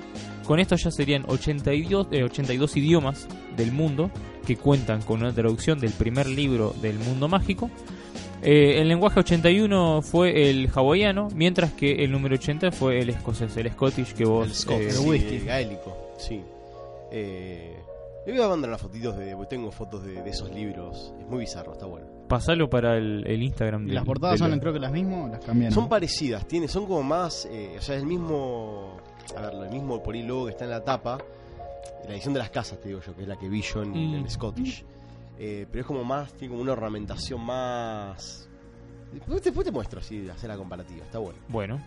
Con 0.51 0.59
esto 0.59 0.75
ya 0.75 0.91
serían 0.91 1.23
82, 1.29 2.09
eh, 2.11 2.25
82 2.25 2.77
idiomas 2.77 3.29
del 3.57 3.71
mundo 3.71 4.11
que 4.45 4.57
cuentan 4.57 5.01
con 5.03 5.21
una 5.21 5.33
traducción 5.33 5.79
del 5.79 5.93
primer 5.93 6.27
libro 6.27 6.75
del 6.83 6.99
mundo 6.99 7.29
mágico. 7.29 7.71
Eh, 8.43 8.81
el 8.81 8.89
lenguaje 8.89 9.21
81 9.21 10.03
fue 10.03 10.51
el 10.51 10.69
hawaiano, 10.75 11.29
mientras 11.37 11.73
que 11.75 12.03
el 12.03 12.11
número 12.11 12.35
80 12.35 12.73
fue 12.73 12.99
el 12.99 13.11
escocés, 13.11 13.57
el 13.59 13.71
Scottish 13.71 14.13
que 14.13 14.25
vos... 14.25 14.45
El 14.49 14.55
Scott, 14.55 14.81
eh, 14.81 14.91
sí, 14.91 15.37
el 15.37 15.45
gaélico, 15.45 15.97
sí. 16.19 16.43
Eh, 17.13 17.77
le 18.27 18.33
voy 18.33 18.43
a 18.43 18.49
mandar 18.49 18.71
unas 18.71 18.81
fotitos 18.83 19.17
de. 19.19 19.37
porque 19.37 19.51
Tengo 19.57 19.71
fotos 19.71 20.05
de, 20.05 20.21
de 20.21 20.31
esos 20.31 20.51
libros. 20.51 21.15
Es 21.21 21.27
muy 21.29 21.39
bizarro, 21.41 21.75
está 21.75 21.87
bueno. 21.87 22.07
pasalo 22.29 22.69
para 22.69 22.97
el, 22.97 23.25
el 23.25 23.41
Instagram. 23.43 23.83
Y 23.85 23.87
del- 23.87 23.95
las 23.95 24.05
portadas 24.05 24.41
del- 24.41 24.51
son 24.51 24.59
creo 24.59 24.73
que 24.73 24.81
las 24.81 24.91
mismas 24.93 25.27
o 25.27 25.29
las 25.29 25.45
cambiaron. 25.45 25.73
Son 25.75 25.89
parecidas, 25.89 26.45
tiene, 26.49 26.67
son 26.67 26.87
como 26.87 27.03
más. 27.05 27.47
eh, 27.51 27.77
o 27.79 27.83
sea, 27.83 27.95
el 27.97 28.05
mismo. 28.07 28.97
A 29.37 29.41
ver, 29.43 29.55
el 29.55 29.71
mismo 29.71 30.03
por 30.03 30.15
ahí 30.15 30.23
logo 30.23 30.47
que 30.47 30.53
está 30.53 30.65
en 30.65 30.71
la 30.71 30.83
tapa. 30.85 31.19
La 32.07 32.13
edición 32.15 32.33
de 32.35 32.41
las 32.41 32.51
casas, 32.51 32.81
te 32.81 32.89
digo 32.89 33.01
yo, 33.05 33.15
que 33.15 33.23
es 33.23 33.29
la 33.29 33.37
que 33.39 33.49
vi 33.49 33.63
yo 33.63 33.83
en, 33.83 33.91
Mm. 33.93 34.15
en 34.17 34.31
Scottish. 34.31 34.85
Eh, 35.39 35.67
pero 35.71 35.81
es 35.83 35.87
como 35.87 36.05
más. 36.05 36.33
Tiene 36.35 36.51
como 36.53 36.63
una 36.63 36.73
ornamentación 36.73 37.41
más. 37.41 38.49
Después, 39.13 39.43
después 39.43 39.65
te 39.65 39.73
muestro 39.73 40.01
así, 40.01 40.29
hacer 40.29 40.49
la 40.49 40.57
comparativa, 40.57 41.05
está 41.05 41.19
bueno. 41.19 41.39
Bueno, 41.49 41.81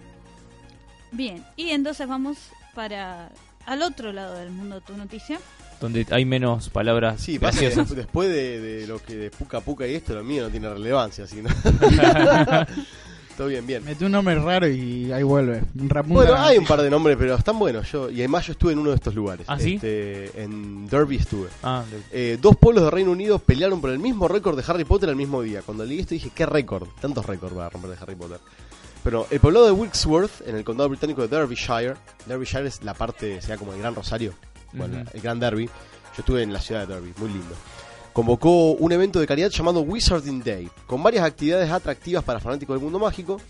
Bien, 1.11 1.45
y 1.55 1.69
entonces 1.69 2.07
vamos 2.07 2.37
para 2.73 3.29
al 3.67 3.81
otro 3.83 4.11
lado 4.11 4.35
del 4.35 4.49
mundo 4.49 4.75
de 4.75 4.81
tu 4.81 4.97
noticia. 4.97 5.39
Donde 5.79 6.07
hay 6.09 6.25
menos 6.25 6.69
palabras 6.69 7.21
Sí, 7.21 7.37
pasa 7.37 7.59
que 7.59 7.65
graciosas. 7.65 7.95
después 7.95 8.29
de, 8.29 8.59
de 8.59 8.87
lo 8.87 8.97
que 8.99 9.15
de 9.15 9.29
Puca 9.29 9.61
Puca 9.61 9.85
y 9.87 9.93
esto, 9.93 10.15
lo 10.15 10.23
mío 10.23 10.43
no 10.43 10.49
tiene 10.49 10.69
relevancia, 10.69 11.25
así 11.25 11.35
que 11.37 11.43
no. 11.43 11.49
Todo 13.37 13.47
bien, 13.47 13.65
bien. 13.65 13.83
Mete 13.83 14.05
un 14.05 14.11
nombre 14.11 14.35
raro 14.35 14.67
y 14.67 15.11
ahí 15.11 15.23
vuelve. 15.23 15.63
Bueno, 16.13 16.35
hay 16.35 16.57
un 16.59 16.65
par 16.65 16.81
de 16.81 16.89
nombres, 16.89 17.17
pero 17.19 17.33
están 17.35 17.57
buenos. 17.57 17.91
Yo, 17.91 18.09
y 18.11 18.19
además 18.19 18.45
yo 18.45 18.51
estuve 18.53 18.73
en 18.73 18.79
uno 18.79 18.91
de 18.91 18.95
estos 18.97 19.15
lugares. 19.15 19.45
¿Ah, 19.49 19.59
sí? 19.59 19.75
Este, 19.75 20.43
en 20.43 20.87
Derby 20.87 21.15
estuve. 21.15 21.49
Ah, 21.63 21.83
de- 22.11 22.33
Eh, 22.33 22.37
dos 22.39 22.55
pueblos 22.57 22.83
de 22.83 22.91
Reino 22.91 23.11
Unido 23.11 23.39
pelearon 23.39 23.81
por 23.81 23.89
el 23.89 23.97
mismo 23.97 24.27
récord 24.27 24.55
de 24.55 24.63
Harry 24.71 24.83
Potter 24.85 25.09
el 25.09 25.15
mismo 25.15 25.41
día. 25.41 25.63
Cuando 25.63 25.83
leí 25.83 25.99
esto 25.99 26.13
dije, 26.13 26.29
¿qué 26.33 26.45
récord? 26.45 26.87
Tantos 27.01 27.25
récords 27.25 27.57
va 27.57 27.65
a 27.65 27.69
romper 27.69 27.89
de 27.91 27.97
Harry 27.99 28.15
Potter. 28.15 28.37
Pero 29.03 29.25
el 29.31 29.39
poblado 29.39 29.65
de 29.65 29.71
Wilkesworth, 29.71 30.47
en 30.47 30.55
el 30.55 30.63
condado 30.63 30.89
británico 30.89 31.23
de 31.23 31.27
Derbyshire, 31.27 31.95
Derbyshire 32.27 32.67
es 32.67 32.83
la 32.83 32.93
parte, 32.93 33.41
sea 33.41 33.57
como 33.57 33.73
el 33.73 33.79
Gran 33.79 33.95
Rosario, 33.95 34.33
bueno, 34.73 35.03
el 35.11 35.21
Gran 35.21 35.39
Derby. 35.39 35.65
Yo 35.65 36.19
estuve 36.19 36.43
en 36.43 36.53
la 36.53 36.61
ciudad 36.61 36.87
de 36.87 36.93
Derby, 36.93 37.11
muy 37.17 37.29
lindo. 37.29 37.55
Convocó 38.13 38.73
un 38.73 38.91
evento 38.91 39.19
de 39.19 39.25
caridad 39.25 39.49
llamado 39.49 39.81
Wizarding 39.81 40.43
Day, 40.43 40.69
con 40.85 41.01
varias 41.01 41.25
actividades 41.25 41.71
atractivas 41.71 42.23
para 42.23 42.39
fanáticos 42.39 42.75
del 42.75 42.83
mundo 42.83 42.99
mágico. 42.99 43.41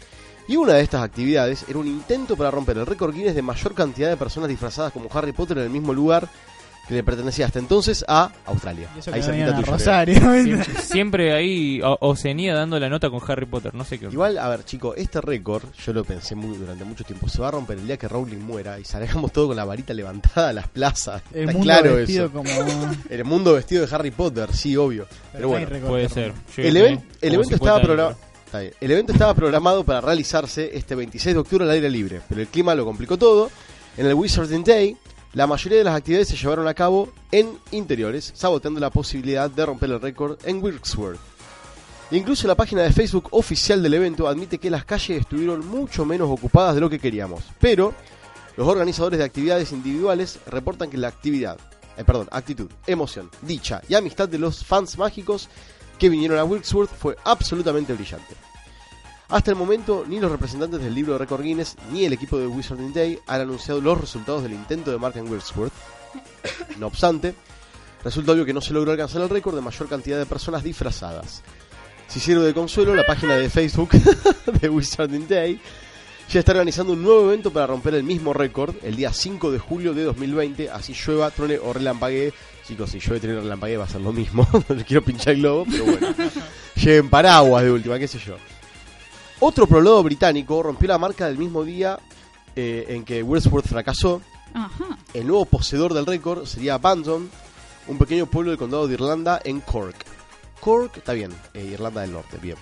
Y 0.47 0.55
una 0.55 0.73
de 0.73 0.81
estas 0.81 1.03
actividades 1.03 1.65
era 1.67 1.79
un 1.79 1.87
intento 1.87 2.37
para 2.37 2.49
romper 2.49 2.77
el 2.77 2.85
récord 2.85 3.13
Guinness 3.13 3.35
de 3.35 3.41
mayor 3.41 3.73
cantidad 3.73 4.09
de 4.09 4.17
personas 4.17 4.49
disfrazadas 4.49 4.93
como 4.93 5.09
Harry 5.13 5.33
Potter 5.33 5.57
en 5.57 5.65
el 5.65 5.69
mismo 5.69 5.93
lugar 5.93 6.29
que 6.87 6.95
le 6.95 7.03
pertenecía 7.03 7.45
hasta 7.45 7.59
entonces 7.59 8.03
a 8.07 8.31
Australia. 8.45 8.89
Y 8.95 8.99
eso 8.99 9.13
Ahí 9.13 9.21
cerquita 9.23 9.55
tuyo, 9.55 9.71
Rosario. 9.71 10.15
siempre, 10.19 10.81
siempre 10.81 11.33
ahí 11.33 11.81
o- 11.81 11.97
Oceanía 12.01 12.53
dando 12.53 12.79
la 12.79 12.89
nota 12.89 13.09
con 13.09 13.21
Harry 13.25 13.45
Potter, 13.45 13.73
no 13.73 13.85
sé 13.85 13.99
qué. 13.99 14.07
Igual, 14.07 14.37
a 14.37 14.49
ver, 14.49 14.65
chico, 14.65 14.93
este 14.95 15.21
récord, 15.21 15.63
yo 15.85 15.93
lo 15.93 16.03
pensé 16.03 16.35
muy, 16.35 16.57
durante 16.57 16.83
mucho 16.83 17.03
tiempo, 17.03 17.29
se 17.29 17.41
va 17.41 17.47
a 17.47 17.51
romper 17.51 17.77
el 17.77 17.87
día 17.87 17.97
que 17.97 18.07
Rowling 18.07 18.39
muera 18.39 18.79
y 18.79 18.83
salgamos 18.83 19.31
todo 19.31 19.47
con 19.47 19.55
la 19.55 19.63
varita 19.65 19.93
levantada 19.93 20.49
a 20.49 20.53
las 20.53 20.67
plazas. 20.67 21.21
El 21.33 21.41
Está 21.41 21.53
mundo 21.53 21.63
claro 21.63 21.95
vestido 21.95 22.25
eso. 22.25 22.33
como... 22.33 22.49
El 23.09 23.25
mundo 23.25 23.53
vestido 23.53 23.85
de 23.85 23.95
Harry 23.95 24.11
Potter, 24.11 24.53
sí, 24.53 24.75
obvio. 24.75 25.07
Pero 25.31 25.47
bueno, 25.47 25.65
récord 25.67 25.89
Puede 25.89 26.09
ser. 26.09 26.33
Yo 26.57 26.63
el, 26.63 26.77
evento 26.77 27.03
50 27.21 27.55
estaba 27.55 27.81
programado. 27.81 28.17
El 28.81 28.91
evento 28.91 29.13
estaba 29.13 29.33
programado 29.33 29.83
para 29.83 30.01
realizarse 30.01 30.69
este 30.77 30.93
26 30.95 31.33
de 31.33 31.39
octubre 31.39 31.63
al 31.63 31.71
aire 31.71 31.89
libre, 31.89 32.21
pero 32.29 32.41
el 32.41 32.47
clima 32.47 32.75
lo 32.75 32.85
complicó 32.85 33.17
todo. 33.17 33.49
En 33.97 34.05
el 34.05 34.13
Wizarding 34.13 34.63
Day, 34.63 34.95
la 35.33 35.47
mayoría 35.47 35.79
de 35.79 35.83
las 35.83 35.95
actividades 35.95 36.27
se 36.27 36.37
llevaron 36.37 36.67
a 36.67 36.73
cabo 36.75 37.11
en 37.31 37.57
interiores, 37.71 38.31
saboteando 38.35 38.79
la 38.79 38.91
posibilidad 38.91 39.49
de 39.49 39.65
romper 39.65 39.89
el 39.89 40.01
récord 40.01 40.37
en 40.45 40.63
Wilkesworth. 40.63 41.19
Incluso 42.11 42.47
la 42.47 42.53
página 42.53 42.83
de 42.83 42.91
Facebook 42.91 43.29
oficial 43.31 43.81
del 43.81 43.95
evento 43.95 44.27
admite 44.27 44.59
que 44.59 44.69
las 44.69 44.85
calles 44.85 45.21
estuvieron 45.21 45.65
mucho 45.67 46.05
menos 46.05 46.29
ocupadas 46.29 46.75
de 46.75 46.81
lo 46.81 46.89
que 46.89 46.99
queríamos, 46.99 47.43
pero 47.59 47.95
los 48.55 48.67
organizadores 48.67 49.17
de 49.17 49.25
actividades 49.25 49.71
individuales 49.71 50.39
reportan 50.45 50.91
que 50.91 50.97
la 50.97 51.07
actividad, 51.07 51.57
eh, 51.97 52.03
perdón, 52.03 52.27
actitud, 52.31 52.69
emoción, 52.85 53.31
dicha 53.41 53.81
y 53.89 53.95
amistad 53.95 54.29
de 54.29 54.37
los 54.37 54.63
fans 54.63 54.99
mágicos 54.99 55.49
que 55.97 56.09
vinieron 56.09 56.37
a 56.37 56.43
Wilkesworth 56.43 56.91
fue 56.91 57.15
absolutamente 57.23 57.93
brillante. 57.93 58.35
Hasta 59.29 59.51
el 59.51 59.57
momento, 59.57 60.05
ni 60.07 60.19
los 60.19 60.31
representantes 60.31 60.81
del 60.81 60.93
libro 60.93 61.13
de 61.13 61.19
récord 61.19 61.41
Guinness 61.41 61.75
ni 61.91 62.05
el 62.05 62.13
equipo 62.13 62.37
de 62.37 62.47
Wizarding 62.47 62.93
Day 62.93 63.19
han 63.25 63.41
anunciado 63.41 63.81
los 63.81 63.99
resultados 63.99 64.43
del 64.43 64.53
intento 64.53 64.91
de 64.91 64.97
marca 64.97 65.19
en 65.19 65.29
Wilkesworth. 65.29 65.73
No 66.77 66.87
obstante, 66.87 67.35
resulta 68.03 68.31
obvio 68.31 68.45
que 68.45 68.53
no 68.53 68.61
se 68.61 68.73
logró 68.73 68.91
alcanzar 68.91 69.21
el 69.21 69.29
récord 69.29 69.55
de 69.55 69.61
mayor 69.61 69.87
cantidad 69.87 70.17
de 70.17 70.25
personas 70.25 70.63
disfrazadas. 70.63 71.41
Si 72.07 72.19
sirve 72.19 72.43
de 72.43 72.53
consuelo, 72.53 72.93
la 72.95 73.05
página 73.05 73.35
de 73.35 73.49
Facebook 73.49 73.89
de 74.61 74.69
Wizarding 74.69 75.27
Day 75.27 75.59
ya 76.29 76.39
está 76.39 76.51
organizando 76.51 76.93
un 76.93 77.03
nuevo 77.03 77.25
evento 77.25 77.51
para 77.51 77.67
romper 77.67 77.95
el 77.95 78.03
mismo 78.03 78.33
récord 78.33 78.75
el 78.81 78.95
día 78.95 79.13
5 79.13 79.51
de 79.51 79.59
julio 79.59 79.93
de 79.93 80.03
2020, 80.03 80.69
así 80.69 80.93
llueva, 80.93 81.29
trone 81.31 81.59
o 81.59 81.73
relampaguee. 81.73 82.33
Chicos, 82.67 82.91
si 82.91 82.99
llueve, 82.99 83.19
trone 83.19 83.37
o 83.37 83.41
relampaguee 83.41 83.77
va 83.77 83.85
a 83.85 83.89
ser 83.89 84.01
lo 84.01 84.13
mismo. 84.13 84.47
no 84.69 84.85
quiero 84.85 85.03
pinchar 85.03 85.33
el 85.33 85.41
globo, 85.41 85.65
pero 85.69 85.85
bueno. 85.85 86.07
Lleven 86.75 87.09
paraguas 87.09 87.63
de 87.63 87.71
última, 87.71 87.99
qué 87.99 88.07
sé 88.07 88.19
yo. 88.19 88.37
Otro 89.45 89.67
prologo 89.67 90.01
británico 90.03 90.63
rompió 90.63 90.87
la 90.87 90.97
marca 90.97 91.27
del 91.27 91.37
mismo 91.37 91.65
día 91.65 91.99
eh, 92.55 92.85
en 92.87 93.03
que 93.03 93.21
Wordsworth 93.21 93.67
fracasó. 93.67 94.21
Ajá. 94.53 94.97
El 95.13 95.27
nuevo 95.27 95.43
poseedor 95.43 95.93
del 95.93 96.05
récord 96.05 96.45
sería 96.45 96.77
Bandon, 96.77 97.29
un 97.89 97.97
pequeño 97.97 98.25
pueblo 98.25 98.51
del 98.51 98.57
condado 98.57 98.87
de 98.87 98.93
Irlanda 98.93 99.41
en 99.43 99.59
Cork. 99.59 99.97
Cork, 100.61 100.95
está 100.95 101.11
bien, 101.11 101.33
eh, 101.53 101.71
Irlanda 101.73 101.99
del 101.99 102.13
Norte, 102.13 102.37
bien. 102.41 102.55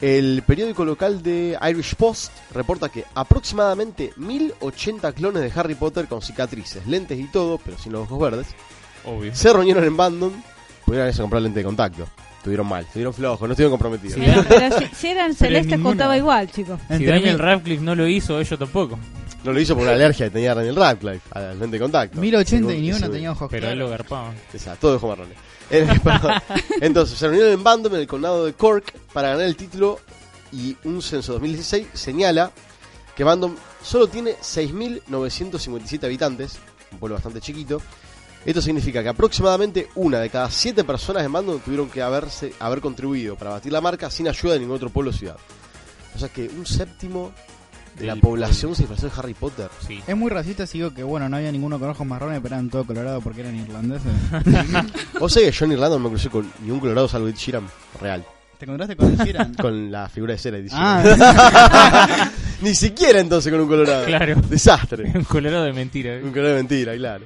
El 0.00 0.44
periódico 0.46 0.84
local 0.84 1.20
de 1.20 1.58
Irish 1.68 1.96
Post 1.96 2.30
reporta 2.52 2.90
que 2.90 3.04
aproximadamente 3.16 4.12
1080 4.16 5.14
clones 5.14 5.42
de 5.42 5.58
Harry 5.58 5.74
Potter 5.74 6.06
con 6.06 6.22
cicatrices, 6.22 6.86
lentes 6.86 7.18
y 7.18 7.26
todo, 7.26 7.58
pero 7.58 7.76
sin 7.76 7.90
los 7.90 8.02
ojos 8.02 8.20
verdes, 8.20 8.46
Obvio. 9.04 9.34
se 9.34 9.52
reunieron 9.52 9.82
en 9.82 9.96
Bandon. 9.96 10.44
Pudieron 10.86 11.08
irse 11.08 11.22
a 11.22 11.24
comprar 11.24 11.42
lente 11.42 11.58
de 11.58 11.64
contacto. 11.64 12.06
Estuvieron 12.44 12.66
mal, 12.66 12.84
estuvieron 12.84 13.14
flojos, 13.14 13.48
no 13.48 13.54
estuvieron 13.54 13.70
comprometidos. 13.70 14.16
Sí. 14.16 14.22
Pero, 14.22 14.44
pero 14.48 14.78
si, 14.78 14.94
si 14.94 15.08
eran 15.08 15.34
celestes 15.34 15.80
contaba 15.80 16.14
igual, 16.14 16.50
chicos. 16.50 16.78
Si 16.94 17.06
Daniel 17.06 17.38
Radcliffe 17.38 17.82
no 17.82 17.94
lo 17.94 18.06
hizo, 18.06 18.38
ellos 18.38 18.58
tampoco. 18.58 18.98
No 19.44 19.50
lo 19.54 19.58
hizo 19.58 19.74
por 19.74 19.84
una 19.84 19.92
alergia 19.92 20.26
que 20.26 20.30
tenía 20.30 20.54
Daniel 20.54 20.76
Radcliffe 20.76 21.26
al 21.30 21.58
lente 21.58 21.76
de 21.76 21.80
contacto. 21.80 22.20
1080 22.20 22.74
y 22.74 22.80
ni 22.82 22.92
uno 22.92 23.08
tenía 23.08 23.32
ojos 23.32 23.48
Pero 23.50 23.70
él 23.70 23.78
lo 23.78 23.88
garpaba. 23.88 24.34
O 24.54 24.58
sea, 24.58 24.76
todo 24.76 24.92
dejó 24.92 25.08
marrones. 25.08 25.38
Eh. 25.70 25.86
Entonces, 26.82 27.18
se 27.18 27.28
reunieron 27.28 27.54
en 27.54 27.64
Bandom, 27.64 27.94
en 27.94 28.00
el 28.02 28.06
condado 28.06 28.44
de 28.44 28.52
Cork, 28.52 28.92
para 29.14 29.30
ganar 29.30 29.46
el 29.46 29.56
título. 29.56 30.00
Y 30.52 30.76
un 30.84 31.00
censo 31.00 31.32
2016 31.32 31.86
señala 31.94 32.50
que 33.16 33.24
Bandom 33.24 33.56
solo 33.82 34.06
tiene 34.06 34.32
6.957 34.32 36.04
habitantes, 36.04 36.58
un 36.92 36.98
pueblo 36.98 37.14
bastante 37.14 37.40
chiquito. 37.40 37.80
Esto 38.44 38.60
significa 38.60 39.02
que 39.02 39.08
aproximadamente 39.08 39.88
una 39.94 40.20
de 40.20 40.28
cada 40.30 40.50
siete 40.50 40.84
personas 40.84 41.24
en 41.24 41.32
Bandom 41.32 41.60
tuvieron 41.60 41.88
que 41.88 42.02
haberse, 42.02 42.52
haber 42.60 42.80
contribuido 42.80 43.36
para 43.36 43.52
batir 43.52 43.72
la 43.72 43.80
marca 43.80 44.10
sin 44.10 44.28
ayuda 44.28 44.54
de 44.54 44.60
ningún 44.60 44.76
otro 44.76 44.90
pueblo 44.90 45.10
o 45.10 45.14
ciudad. 45.14 45.36
O 46.14 46.18
sea 46.18 46.28
que 46.28 46.48
un 46.48 46.66
séptimo 46.66 47.32
de 47.98 48.06
la 48.06 48.16
población 48.16 48.74
se 48.74 48.82
disfrazó 48.82 49.06
de 49.06 49.12
Harry 49.16 49.34
Potter. 49.34 49.68
Sí. 49.86 50.00
Es 50.06 50.16
muy 50.16 50.28
racista 50.30 50.66
si 50.66 50.78
digo 50.78 50.92
que, 50.92 51.02
bueno, 51.02 51.28
no 51.28 51.36
había 51.36 51.50
ninguno 51.52 51.78
con 51.78 51.88
ojos 51.88 52.06
marrones, 52.06 52.40
pero 52.42 52.56
eran 52.56 52.68
todo 52.68 52.84
colorado 52.84 53.20
porque 53.20 53.40
eran 53.40 53.56
irlandeses. 53.56 54.12
O 55.20 55.28
sea 55.28 55.42
que 55.42 55.52
yo 55.52 55.64
en 55.64 55.72
Irlanda 55.72 55.96
no 55.96 56.04
me 56.04 56.08
crucé 56.10 56.28
con 56.28 56.50
ningún 56.60 56.80
colorado 56.80 57.08
salvo 57.08 57.28
Ed 57.28 57.36
Sheeran 57.36 57.64
real. 58.00 58.24
¿Te 58.58 58.64
encontraste 58.66 58.96
con 58.96 59.10
el 59.10 59.16
Sheeran? 59.18 59.54
Con 59.60 59.90
la 59.90 60.08
figura 60.08 60.34
de 60.34 60.38
cera 60.38 60.56
de 60.58 60.64
Ed 60.64 60.68
Sheeran. 60.70 61.20
Ah, 61.20 62.30
Ni 62.62 62.74
siquiera 62.74 63.20
entonces 63.20 63.52
con 63.52 63.60
un 63.60 63.68
colorado. 63.68 64.06
Claro. 64.06 64.40
Desastre. 64.48 65.10
Un 65.14 65.24
colorado 65.24 65.64
de 65.64 65.72
mentira. 65.72 66.14
un 66.22 66.30
colorado 66.30 66.54
de 66.54 66.62
mentira, 66.62 66.94
claro. 66.96 67.24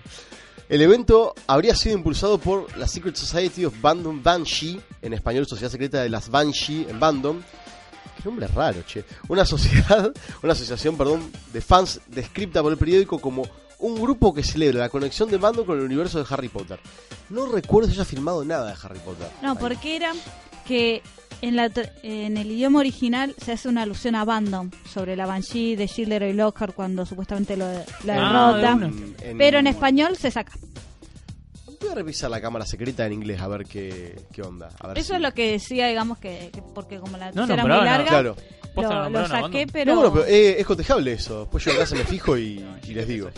El 0.68 0.83
evento 0.83 1.35
habría 1.46 1.74
sido 1.74 1.96
impulsado 1.96 2.38
por 2.38 2.76
la 2.76 2.87
Secret 2.87 3.16
Society 3.16 3.64
of 3.64 3.74
Bandom 3.81 4.22
Banshee, 4.22 4.78
en 5.00 5.14
español 5.14 5.46
Sociedad 5.46 5.70
Secreta 5.70 6.02
de 6.02 6.11
las 6.11 6.28
Banshee 6.28 6.87
en 6.88 7.00
Bandom. 7.00 7.40
Qué 8.16 8.24
nombre 8.24 8.46
raro, 8.48 8.83
che. 8.83 9.04
Una 9.28 9.46
sociedad, 9.46 10.12
una 10.42 10.52
asociación, 10.52 10.96
perdón, 10.96 11.31
de 11.52 11.61
fans 11.62 12.00
descripta 12.09 12.62
por 12.62 12.72
el 12.72 12.78
periódico 12.78 13.18
como 13.18 13.48
un 13.78 13.94
grupo 14.00 14.35
que 14.35 14.42
celebra 14.42 14.81
la 14.81 14.88
conexión 14.90 15.31
de 15.31 15.38
Bandom 15.38 15.64
con 15.64 15.78
el 15.78 15.85
universo 15.85 16.18
de 16.18 16.26
Harry 16.28 16.48
Potter. 16.48 16.78
No 17.31 17.46
recuerdo 17.46 17.88
si 17.88 17.94
haya 17.94 18.04
filmado 18.04 18.44
nada 18.44 18.66
de 18.66 18.76
Harry 18.83 18.98
Potter. 18.98 19.28
No, 19.40 19.52
Ahí. 19.52 19.57
porque 19.59 19.96
era 19.96 20.12
que 20.66 21.00
en, 21.42 21.57
la, 21.57 21.70
en 22.03 22.37
el 22.37 22.51
idioma 22.51 22.81
original 22.81 23.35
se 23.42 23.53
hace 23.53 23.68
una 23.68 23.83
alusión 23.83 24.14
a 24.14 24.24
Bandom 24.24 24.70
sobre 24.92 25.16
la 25.16 25.27
Banshee 25.27 25.77
de 25.77 25.87
Gilderoy 25.88 26.33
Lockhart 26.33 26.74
cuando 26.74 27.05
supuestamente 27.07 27.57
lo, 27.57 27.66
la 28.05 28.16
Ah, 28.51 28.57
derrota. 28.57 28.90
pero 29.37 29.59
en 29.59 29.66
español 29.66 30.16
se 30.16 30.31
saca. 30.31 30.53
Voy 31.81 31.90
a 31.90 31.94
revisar 31.94 32.29
la 32.31 32.40
cámara 32.40 32.66
secreta 32.66 33.07
en 33.07 33.12
inglés 33.12 33.40
a 33.40 33.46
ver 33.48 33.64
qué, 33.64 34.16
qué 34.33 34.42
onda. 34.42 34.68
A 34.81 34.88
ver 34.88 34.98
Eso 34.98 35.09
si- 35.09 35.14
es 35.14 35.20
lo 35.20 35.33
que 35.33 35.53
decía, 35.53 35.87
digamos, 35.87 36.18
que, 36.18 36.51
que- 36.53 36.61
porque 36.74 36.98
como 36.98 37.16
la 37.16 37.31
No 37.33 37.44
era 37.44 37.57
muy 37.62 37.68
larga, 37.70 38.05
Claro. 38.05 38.37
Lo, 38.77 39.27
saqué, 39.27 39.66
pero... 39.66 39.94
No, 39.94 40.01
bueno, 40.03 40.14
pero 40.14 40.27
eh, 40.27 40.61
es 40.61 40.66
cotejable 40.66 41.12
eso. 41.12 41.40
Después 41.40 41.64
yo 41.64 41.72
en 41.72 41.79
casa 41.79 41.96
me 41.96 42.05
fijo 42.05 42.37
y, 42.38 42.64
y 42.87 42.94
les 42.94 43.09
digo. 43.09 43.29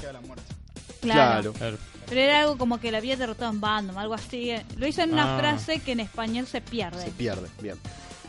Claro. 1.00 1.52
Claro. 1.52 1.76
Pero 2.08 2.20
era 2.20 2.40
algo 2.40 2.58
como 2.58 2.80
que 2.80 2.90
la 2.90 2.98
había 2.98 3.16
derrotado 3.16 3.52
en 3.52 3.60
Bandom, 3.60 3.96
algo 3.96 4.14
así. 4.14 4.50
Lo 4.76 4.86
hizo 4.86 5.02
en 5.02 5.12
una 5.12 5.36
Ah. 5.36 5.38
frase 5.38 5.78
que 5.80 5.92
en 5.92 6.00
español 6.00 6.46
se 6.46 6.60
pierde. 6.60 7.04
Se 7.04 7.10
pierde, 7.12 7.48
bien. 7.62 7.76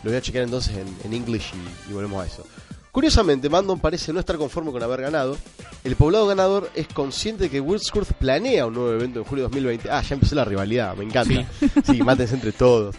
Lo 0.03 0.09
voy 0.11 0.17
a 0.17 0.21
chequear 0.21 0.43
entonces 0.43 0.75
en, 0.77 0.87
en 1.03 1.13
English 1.13 1.51
y, 1.87 1.89
y 1.89 1.93
volvemos 1.93 2.23
a 2.23 2.27
eso. 2.27 2.45
Curiosamente, 2.91 3.47
Bandon 3.47 3.79
parece 3.79 4.11
no 4.11 4.19
estar 4.19 4.37
conforme 4.37 4.71
con 4.71 4.83
haber 4.83 5.01
ganado. 5.01 5.37
El 5.83 5.95
poblado 5.95 6.27
ganador 6.27 6.69
es 6.75 6.87
consciente 6.89 7.45
de 7.45 7.49
que 7.49 7.59
Wordsworth 7.61 8.13
planea 8.13 8.65
un 8.67 8.73
nuevo 8.73 8.91
evento 8.91 9.19
en 9.19 9.25
julio 9.25 9.43
de 9.45 9.49
2020. 9.49 9.89
Ah, 9.89 10.01
ya 10.01 10.13
empezó 10.15 10.35
la 10.35 10.43
rivalidad, 10.45 10.95
me 10.95 11.05
encanta. 11.05 11.45
Sí, 11.85 12.03
mátense 12.03 12.35
entre 12.35 12.51
todos. 12.51 12.95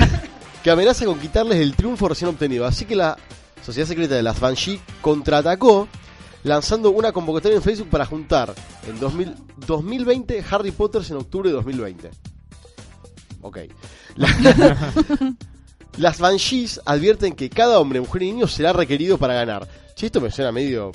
que 0.62 0.70
amenaza 0.70 1.04
con 1.04 1.18
quitarles 1.18 1.58
el 1.58 1.74
triunfo 1.74 2.08
recién 2.08 2.28
obtenido. 2.30 2.64
Así 2.64 2.84
que 2.86 2.94
la 2.96 3.16
Sociedad 3.64 3.88
Secreta 3.88 4.14
de 4.14 4.22
las 4.22 4.38
Banshee 4.40 4.80
contraatacó 5.02 5.88
lanzando 6.44 6.90
una 6.90 7.10
convocatoria 7.12 7.56
en 7.56 7.62
Facebook 7.62 7.88
para 7.90 8.06
juntar 8.06 8.54
en 8.86 8.98
2000 9.00 9.34
2020 9.66 10.44
Harry 10.50 10.70
Potter 10.70 11.02
en 11.10 11.16
octubre 11.16 11.48
de 11.50 11.54
2020. 11.56 12.10
Ok. 13.42 13.58
La- 14.16 14.28
las 15.98 16.18
Banshees 16.18 16.80
advierten 16.84 17.34
que 17.34 17.48
cada 17.50 17.78
hombre, 17.78 18.00
mujer 18.00 18.22
y 18.22 18.32
niño 18.32 18.46
será 18.48 18.72
requerido 18.72 19.18
para 19.18 19.34
ganar. 19.34 19.66
Che, 19.94 20.06
esto 20.06 20.20
me 20.20 20.30
suena 20.30 20.50
medio 20.52 20.90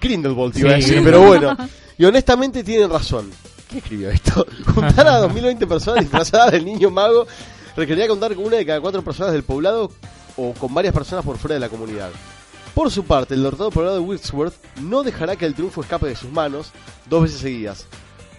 Grindelwald, 0.00 0.56
iba 0.58 0.70
a 0.70 0.74
Sí, 0.74 0.80
decir, 0.80 0.94
Grindelwald. 1.02 1.40
pero 1.40 1.54
bueno. 1.56 1.70
Y 1.98 2.04
honestamente 2.04 2.62
tienen 2.64 2.90
razón. 2.90 3.30
¿Quién 3.68 3.78
escribió 3.82 4.10
esto? 4.10 4.46
Juntar 4.74 5.06
a 5.08 5.18
2020 5.18 5.66
personas 5.66 6.00
disfrazadas 6.00 6.52
del 6.52 6.64
niño 6.64 6.90
mago 6.90 7.26
requeriría 7.76 8.08
contar 8.08 8.34
con 8.34 8.44
una 8.44 8.56
de 8.56 8.66
cada 8.66 8.80
cuatro 8.80 9.02
personas 9.02 9.32
del 9.32 9.42
poblado 9.44 9.90
o 10.36 10.52
con 10.54 10.72
varias 10.74 10.92
personas 10.94 11.24
por 11.24 11.38
fuera 11.38 11.54
de 11.54 11.60
la 11.60 11.68
comunidad. 11.68 12.10
Por 12.74 12.90
su 12.90 13.04
parte, 13.04 13.34
el 13.34 13.42
derrotado 13.42 13.70
poblado 13.70 13.96
de 13.96 14.00
Wixworth 14.00 14.54
no 14.80 15.02
dejará 15.02 15.36
que 15.36 15.44
el 15.44 15.54
triunfo 15.54 15.82
escape 15.82 16.06
de 16.06 16.16
sus 16.16 16.30
manos 16.30 16.70
dos 17.08 17.22
veces 17.22 17.40
seguidas. 17.40 17.86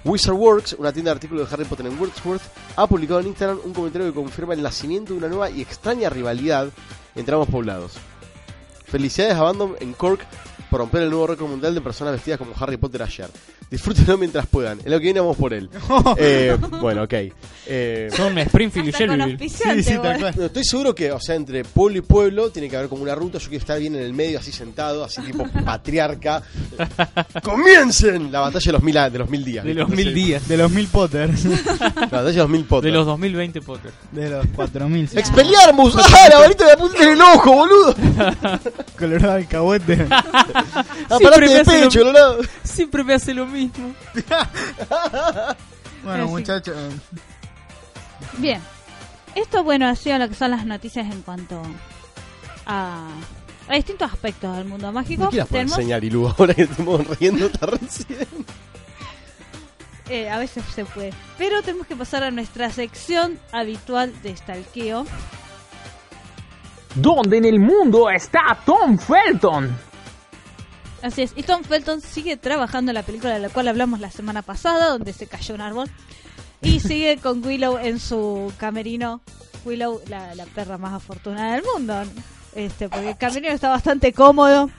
Wizardworks, 0.06 0.74
una 0.74 0.92
tienda 0.92 1.12
de 1.12 1.16
artículos 1.16 1.48
de 1.48 1.54
Harry 1.54 1.66
Potter 1.66 1.86
en 1.86 1.98
Wordsworth, 1.98 2.42
ha 2.76 2.88
publicado 2.88 3.20
en 3.20 3.28
Instagram 3.28 3.60
un 3.64 3.74
comentario 3.74 4.08
que 4.08 4.20
confirma 4.20 4.54
el 4.54 4.62
nacimiento 4.62 5.14
de 5.14 5.20
una 5.20 5.30
nueva 5.30 5.50
y 5.50 5.62
extraña 5.62 6.10
rivalidad 6.10 6.70
entre 7.16 7.36
ambos 7.36 7.48
poblados. 7.48 7.94
Felicidades 8.86 9.36
a 9.36 9.44
Bandom 9.44 9.76
en 9.80 9.94
Cork 9.94 10.26
por 10.74 10.80
romper 10.80 11.04
el 11.04 11.12
nuevo 11.12 11.28
récord 11.28 11.48
mundial 11.52 11.76
de 11.76 11.82
personas 11.82 12.14
vestidas 12.16 12.40
como 12.40 12.56
Harry 12.60 12.78
Potter 12.78 13.04
ayer. 13.04 13.28
Disfrútenlo 13.70 14.18
mientras 14.18 14.48
puedan. 14.48 14.80
En 14.84 14.90
lo 14.92 14.98
que 14.98 15.04
viene 15.04 15.20
vamos 15.20 15.38
por 15.38 15.54
él. 15.54 15.70
Eh, 16.18 16.58
bueno, 16.82 17.04
ok. 17.04 17.14
Eh, 17.68 18.10
Son 18.16 18.36
Springfield 18.40 18.88
y 18.88 18.92
Shelbyville. 18.92 19.50
Sí, 19.50 19.84
sí, 19.84 19.98
tal 20.02 20.20
cual. 20.20 20.34
no, 20.36 20.46
estoy 20.46 20.64
seguro 20.64 20.96
que, 20.96 21.12
o 21.12 21.20
sea, 21.20 21.36
entre 21.36 21.64
pueblo 21.64 22.00
y 22.00 22.02
pueblo 22.02 22.50
tiene 22.50 22.70
que 22.70 22.76
haber 22.78 22.90
como 22.90 23.04
una 23.04 23.14
ruta. 23.14 23.38
Yo 23.38 23.50
quiero 23.50 23.62
estar 23.62 23.80
bien 23.80 23.96
en 23.96 24.02
el 24.02 24.14
medio, 24.14 24.40
así 24.40 24.52
sentado, 24.52 25.04
así 25.04 25.22
tipo 25.22 25.46
patriarca. 25.66 26.42
¡Comiencen! 27.44 28.32
La 28.32 28.40
batalla 28.42 28.66
de 28.66 28.72
los 28.72 28.84
mil, 28.84 28.98
a- 28.98 29.10
de 29.10 29.20
los 29.20 29.30
mil 29.30 29.44
días. 29.46 29.64
De 29.66 29.74
los 29.76 29.90
mil 29.90 30.14
días. 30.14 30.48
De 30.48 30.58
los 30.58 30.72
mil 30.72 30.88
Potters. 30.88 31.46
La 31.96 32.06
batalla 32.08 32.24
de 32.32 32.38
los 32.38 32.50
mil 32.50 32.66
potes. 32.66 32.92
De 32.92 32.98
los 32.98 33.06
2020 33.06 33.62
Potter. 33.62 33.92
De 34.12 34.30
los 34.30 34.46
cuatro 34.56 34.90
mil. 34.90 35.08
sí. 35.08 35.20
¡Expelliarmus! 35.20 35.96
¡Ah! 35.98 36.30
La 36.32 36.40
varita 36.40 36.66
me 36.66 36.72
apunta 36.72 37.04
en 37.04 37.10
el 37.10 37.22
ojo, 37.22 37.52
boludo. 37.54 37.96
Colorado 38.98 39.34
alcahuete. 39.34 40.08
De 41.20 42.14
lo-. 42.14 42.38
Siempre 42.64 43.04
me 43.04 43.14
hace 43.14 43.34
lo 43.34 43.46
mismo. 43.46 43.94
Bueno, 46.04 46.26
Sí. 46.26 46.32
muchachos. 46.32 46.76
Bien. 48.38 48.62
Esto, 49.36 49.64
bueno, 49.64 49.88
ha 49.88 49.96
sido 49.96 50.18
lo 50.18 50.28
que 50.28 50.36
son 50.36 50.52
las 50.52 50.66
noticias 50.66 51.06
en 51.10 51.22
cuanto 51.22 51.62
a, 52.66 53.08
a 53.70 53.74
distintos 53.76 54.12
aspectos 54.12 54.58
del 54.58 54.66
mundo 54.66 54.92
mágico. 54.92 55.30
Tenemos, 55.50 55.76
señal, 55.76 56.04
Ilu, 56.04 56.28
ahora 56.28 56.54
que 56.54 56.64
estamos 56.64 57.08
riendo 57.20 57.50
tan 57.50 57.70
recién. 57.72 58.28
eh, 60.10 60.30
a 60.30 60.38
veces 60.38 60.64
se 60.76 60.86
puede. 60.86 61.14
Pero 61.38 61.62
tenemos 61.64 61.88
que 61.88 61.96
pasar 61.96 62.24
a 62.24 62.32
nuestra 62.32 62.70
sección 62.70 63.40
habitual 63.52 64.14
de 64.22 64.36
stalkeo. 64.36 65.06
¿Dónde 66.96 67.38
en 67.38 67.46
el 67.46 67.60
mundo 67.60 68.10
está 68.10 68.58
Tom 68.66 68.98
Felton? 69.00 69.76
Así 71.04 71.22
es. 71.22 71.34
Y 71.36 71.44
Tom 71.44 71.64
Felton 71.64 72.02
sigue 72.02 72.38
trabajando 72.38 72.90
en 72.92 72.96
la 72.96 73.04
película 73.04 73.34
de 73.34 73.40
la 73.42 73.50
cual 73.50 73.68
hablamos 73.68 74.00
la 74.00 74.10
semana 74.10 74.42
pasada, 74.42 74.90
donde 74.90 75.14
se 75.14 75.28
cayó 75.28 75.54
un 75.54 75.62
árbol. 75.62 75.90
Y 76.62 76.80
sigue 76.80 77.18
con 77.18 77.46
Willow 77.46 77.78
en 77.78 78.00
su 78.00 78.52
camerino. 78.58 79.22
Willow, 79.66 80.02
la, 80.10 80.34
la 80.34 80.46
perra 80.46 80.78
más 80.80 80.94
afortunada 80.94 81.54
del 81.56 81.64
mundo. 81.76 81.94
Este, 82.56 82.90
porque 82.90 83.10
el 83.12 83.18
camerino 83.18 83.54
está 83.54 83.70
bastante 83.70 84.14
cómodo. 84.14 84.70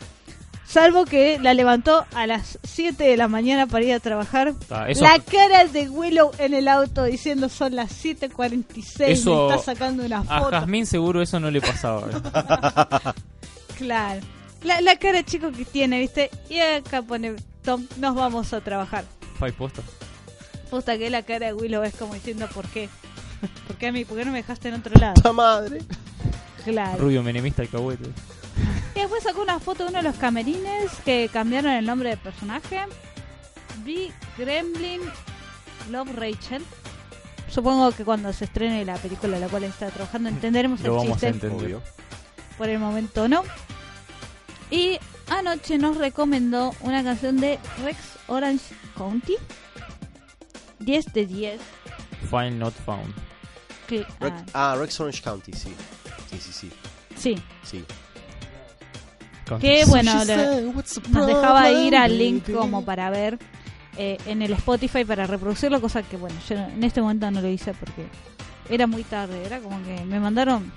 Salvo 0.67 1.05
que 1.05 1.39
la 1.39 1.53
levantó 1.55 2.07
a 2.15 2.27
las 2.27 2.59
7 2.65 3.05
de 3.05 3.17
la 3.19 3.29
mañana 3.29 3.67
para 3.67 3.85
ir 3.85 3.93
a 3.93 4.01
trabajar. 4.01 4.55
Ah, 4.71 4.87
eso- 4.89 5.05
La 5.05 5.19
cara 5.21 5.67
de 5.67 5.89
Willow 5.91 6.31
en 6.39 6.55
el 6.55 6.69
auto 6.69 7.05
diciendo 7.05 7.49
son 7.51 7.77
las 7.77 7.93
7.46. 8.03 9.05
Eso- 9.09 9.49
Me 9.49 9.55
está 9.57 9.73
sacando 9.75 10.05
una 10.05 10.21
A 10.27 10.39
foto. 10.41 10.51
Jazmín 10.53 10.87
seguro 10.87 11.21
eso 11.23 11.39
no 11.39 11.51
le 11.51 11.61
pasaba. 11.61 12.09
Claro. 13.77 14.21
La, 14.65 14.81
la 14.81 14.97
cara 14.97 15.19
de 15.19 15.25
chico 15.25 15.53
que 15.53 15.65
tiene, 15.65 16.01
¿viste? 16.01 16.31
Y 16.49 16.59
acá 16.59 17.03
pone 17.03 17.37
Tom, 17.63 17.87
nos 17.99 18.15
vamos 18.15 18.53
a 18.53 18.61
trabajar. 18.61 19.05
Fai 19.39 19.53
posta. 19.53 19.83
Puta 20.71 20.97
que 20.99 21.11
la 21.11 21.23
cara 21.23 21.47
de 21.47 21.55
Willow 21.55 21.83
es 21.85 21.95
como 21.95 22.15
diciendo 22.15 22.49
¿por 22.53 22.67
qué? 22.69 22.89
¿Por 23.67 23.77
qué 23.77 23.89
a 23.89 23.93
mí? 23.93 24.05
¿Por 24.05 24.17
qué 24.19 24.25
no 24.25 24.33
me 24.33 24.39
dejaste 24.39 24.69
en 24.69 24.75
otro 24.75 24.95
lado? 24.99 25.15
¡La 25.23 25.33
madre! 25.33 25.83
Claro. 26.65 26.99
Rubio 26.99 27.23
menemista 27.23 27.63
alcahuete. 27.63 28.09
Y 28.95 29.01
después 29.01 29.23
sacó 29.23 29.43
una 29.43 29.59
foto 29.61 29.85
de 29.85 29.91
uno 29.91 29.99
de 29.99 30.05
los 30.05 30.17
camerines 30.17 30.91
que 31.05 31.29
cambiaron 31.33 31.73
el 31.73 31.85
nombre 31.85 32.09
del 32.11 32.19
personaje. 32.19 32.81
Vi 33.85 34.11
Gremlin 34.39 35.01
Love 35.91 36.15
Rachel. 36.17 36.65
Supongo 37.51 37.93
que 37.93 38.05
cuando 38.05 38.33
se 38.33 38.47
estrene 38.47 38.85
la 38.85 38.97
película 38.97 39.37
en 39.37 39.43
la 39.43 39.49
cual 39.49 39.65
está 39.65 39.91
trabajando 39.91 40.29
entenderemos 40.31 40.81
Lo 40.81 40.87
el 40.87 40.93
vamos 40.93 41.11
a 41.11 41.13
chiste. 41.13 41.29
entender. 41.29 41.67
Obvio. 41.67 41.83
Por 42.57 42.69
el 42.71 42.79
momento 42.79 43.29
no. 43.29 43.43
Y 44.75 44.99
anoche 45.29 45.79
nos 45.79 45.97
recomendó 45.99 46.75
una 46.81 47.05
canción 47.05 47.39
de 47.41 47.61
Rex 47.85 47.99
Orange 48.27 48.75
County. 48.97 49.37
10 50.81 51.13
de 51.13 51.27
10. 51.27 51.61
File 52.29 52.51
not 52.51 52.75
found. 52.85 53.15
Que, 53.87 54.05
Rex- 54.19 54.51
ah, 54.53 54.73
ah, 54.73 54.77
Rex 54.77 54.99
Orange 54.99 55.23
County, 55.23 55.53
sí. 55.53 55.73
Sí, 56.31 56.39
sí, 56.41 56.53
sí. 56.53 56.71
sí. 57.17 57.43
sí. 57.63 57.85
Que 59.61 59.85
bueno, 59.87 60.25
le- 60.25 60.63
nos 61.11 61.27
dejaba 61.27 61.71
ir 61.71 61.95
al 61.95 62.19
link 62.19 62.51
como 62.51 62.85
para 62.85 63.11
ver 63.11 63.39
eh, 63.97 64.17
en 64.27 64.43
el 64.43 64.55
Spotify 64.55 65.05
para 65.05 65.27
reproducirlo, 65.27 65.81
cosa 65.81 66.03
que 66.03 66.17
bueno, 66.17 66.35
yo 66.49 66.57
en 66.57 66.83
este 66.83 67.01
momento 67.01 67.31
no 67.31 67.41
lo 67.43 67.49
hice 67.49 67.75
porque 67.75 68.07
era 68.71 68.87
muy 68.87 69.05
tarde, 69.05 69.45
era 69.45 69.61
como 69.61 69.81
que 69.85 70.03
me 70.05 70.19
mandaron 70.19 70.73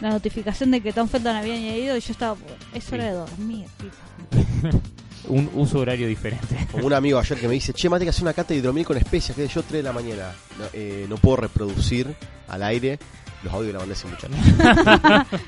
la 0.00 0.10
notificación 0.10 0.70
de 0.70 0.80
que 0.80 0.92
Tom 0.92 1.08
Felton 1.08 1.36
había 1.36 1.54
añadido 1.54 1.96
y 1.96 2.00
yo 2.00 2.12
estaba, 2.12 2.36
es 2.74 2.92
hora 2.92 3.04
de 3.04 3.12
dormir. 3.12 3.66
Un 5.28 5.48
uso 5.54 5.78
horario 5.80 6.08
diferente. 6.08 6.66
Como 6.72 6.86
un 6.86 6.92
amigo 6.94 7.18
ayer 7.18 7.38
que 7.38 7.46
me 7.46 7.54
dice, 7.54 7.72
che, 7.72 7.88
mate 7.88 8.04
que 8.04 8.10
hacer 8.10 8.22
una 8.22 8.32
cata 8.32 8.48
de 8.54 8.56
hidromiel 8.60 8.86
con 8.86 8.96
especias, 8.96 9.36
que 9.36 9.46
yo 9.46 9.62
3 9.62 9.70
de 9.74 9.82
la 9.82 9.92
mañana. 9.92 10.32
No, 10.58 10.64
eh, 10.72 11.06
no 11.08 11.18
puedo 11.18 11.36
reproducir 11.36 12.16
al 12.48 12.62
aire 12.64 12.98
los 13.44 13.52
audios 13.52 13.66
de 13.68 13.72
la 13.74 13.78
banda 13.80 13.94
ese 13.94 14.08
muchacho. 14.08 15.28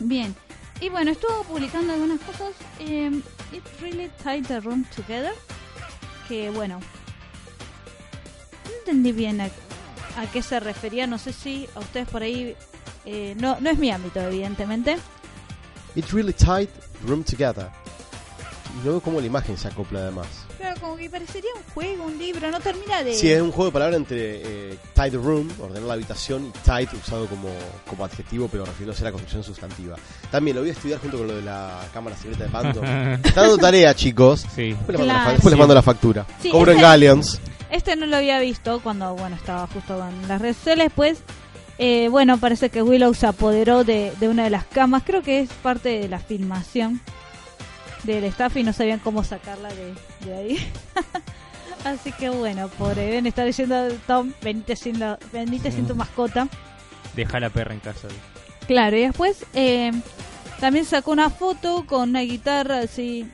Bien. 0.00 0.34
Y 0.80 0.88
bueno, 0.88 1.10
estuvo 1.10 1.42
publicando 1.44 1.92
algunas 1.92 2.20
cosas. 2.20 2.48
eh, 2.80 3.10
It 3.52 3.62
really 3.80 4.10
tied 4.22 4.46
the 4.46 4.60
room 4.60 4.84
together. 4.96 5.32
Que 6.26 6.50
bueno. 6.50 6.80
No 8.64 8.70
entendí 8.80 9.12
bien 9.12 9.40
a, 9.40 9.44
a 10.16 10.26
qué 10.32 10.42
se 10.42 10.58
refería. 10.60 11.06
No 11.06 11.18
sé 11.18 11.32
si 11.32 11.68
a 11.74 11.80
ustedes 11.80 12.08
por 12.08 12.22
ahí. 12.22 12.56
Eh, 13.04 13.34
no, 13.38 13.58
no 13.60 13.70
es 13.70 13.78
mi 13.78 13.90
ámbito, 13.90 14.20
evidentemente. 14.20 14.96
It 15.94 16.06
really 16.12 16.32
tied 16.32 16.68
room 17.06 17.24
together. 17.24 17.68
Y 18.80 18.86
veo 18.86 19.00
cómo 19.00 19.20
la 19.20 19.26
imagen 19.26 19.56
se 19.56 19.68
acopla 19.68 20.00
además. 20.00 20.26
Claro, 20.58 20.80
como 20.80 20.96
que 20.96 21.08
parecería 21.08 21.50
un 21.56 21.62
juego, 21.72 22.04
un 22.04 22.18
libro. 22.18 22.50
No 22.50 22.60
termina 22.60 23.02
de. 23.02 23.14
Sí, 23.14 23.30
es 23.32 23.40
un 23.40 23.50
juego 23.50 23.66
de 23.66 23.72
palabras 23.72 23.96
entre 23.96 24.72
eh, 24.72 24.78
tied 24.94 25.14
room, 25.14 25.48
ordenar 25.60 25.84
la 25.84 25.94
habitación, 25.94 26.46
y 26.46 26.50
tied 26.50 26.88
usado 26.92 27.26
como, 27.26 27.48
como 27.88 28.04
adjetivo, 28.04 28.48
pero 28.50 28.64
refiriéndose 28.66 29.02
a 29.02 29.04
la 29.06 29.12
construcción 29.12 29.42
sustantiva. 29.42 29.96
También 30.30 30.56
lo 30.56 30.60
voy 30.62 30.70
a 30.70 30.72
estudiar 30.72 31.00
junto 31.00 31.16
con 31.18 31.28
lo 31.28 31.36
de 31.36 31.42
la 31.42 31.80
cámara 31.94 32.16
secreta 32.16 32.44
de 32.44 32.50
Phantom. 32.50 32.84
Está 33.24 33.40
dando 33.42 33.58
tarea, 33.58 33.94
chicos. 33.94 34.44
Sí. 34.54 34.72
Después 34.74 34.98
les 34.98 35.06
mando, 35.06 35.14
la, 35.14 35.36
Claro. 35.38 35.56
mando 35.56 35.82
factura. 35.82 36.26
Sí, 36.42 36.50
Cobro 36.50 36.72
en 36.72 36.78
ese- 36.78 36.86
Galleons. 36.86 37.40
Este 37.70 37.96
no 37.96 38.06
lo 38.06 38.16
había 38.16 38.38
visto 38.40 38.80
cuando, 38.80 39.14
bueno, 39.14 39.36
estaba 39.36 39.66
justo 39.68 40.06
en 40.06 40.28
las 40.28 40.40
redes 40.40 40.56
sociales. 40.56 40.90
Pues, 40.94 41.18
eh, 41.78 42.08
bueno, 42.08 42.38
parece 42.38 42.70
que 42.70 42.82
Willow 42.82 43.14
se 43.14 43.26
apoderó 43.26 43.84
de, 43.84 44.12
de 44.18 44.28
una 44.28 44.44
de 44.44 44.50
las 44.50 44.64
camas. 44.64 45.02
Creo 45.04 45.22
que 45.22 45.40
es 45.40 45.50
parte 45.50 46.00
de 46.00 46.08
la 46.08 46.18
filmación 46.18 47.00
del 48.04 48.24
staff 48.24 48.56
y 48.56 48.62
no 48.62 48.72
sabían 48.72 48.98
cómo 49.00 49.24
sacarla 49.24 49.68
de, 49.70 49.94
de 50.24 50.34
ahí. 50.34 50.72
Así 51.84 52.10
que, 52.12 52.28
bueno, 52.30 52.68
pobre, 52.68 53.02
deben 53.06 53.26
estar 53.26 53.46
diciendo, 53.46 53.88
Tom, 54.06 54.32
venite 54.42 54.74
sin, 54.76 54.98
la- 54.98 55.18
venite 55.32 55.70
sin 55.70 55.86
tu 55.86 55.94
mascota. 55.94 56.48
Deja 57.14 57.38
la 57.40 57.50
perra 57.50 57.72
en 57.74 57.80
casa. 57.80 58.08
Claro, 58.66 58.96
y 58.96 59.02
después 59.02 59.46
eh, 59.54 59.92
también 60.60 60.84
sacó 60.84 61.12
una 61.12 61.30
foto 61.30 61.86
con 61.86 62.10
una 62.10 62.20
guitarra 62.20 62.80
así. 62.80 63.30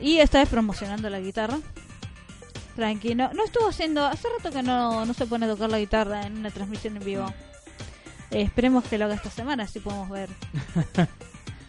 Y 0.00 0.18
esta 0.18 0.38
vez 0.40 0.48
promocionando 0.48 1.08
la 1.10 1.20
guitarra. 1.20 1.58
Tranquilo. 2.74 3.30
No 3.34 3.44
estuvo 3.44 3.68
haciendo. 3.68 4.04
Hace 4.04 4.26
rato 4.36 4.50
que 4.50 4.62
no, 4.62 5.04
no 5.06 5.14
se 5.14 5.26
pone 5.26 5.46
a 5.46 5.48
tocar 5.50 5.70
la 5.70 5.78
guitarra 5.78 6.26
en 6.26 6.38
una 6.38 6.50
transmisión 6.50 6.96
en 6.96 7.04
vivo. 7.04 7.26
Eh, 8.30 8.42
esperemos 8.42 8.84
que 8.84 8.98
lo 8.98 9.04
haga 9.06 9.14
esta 9.14 9.30
semana, 9.30 9.64
así 9.64 9.80
podemos 9.80 10.08
ver. 10.10 10.28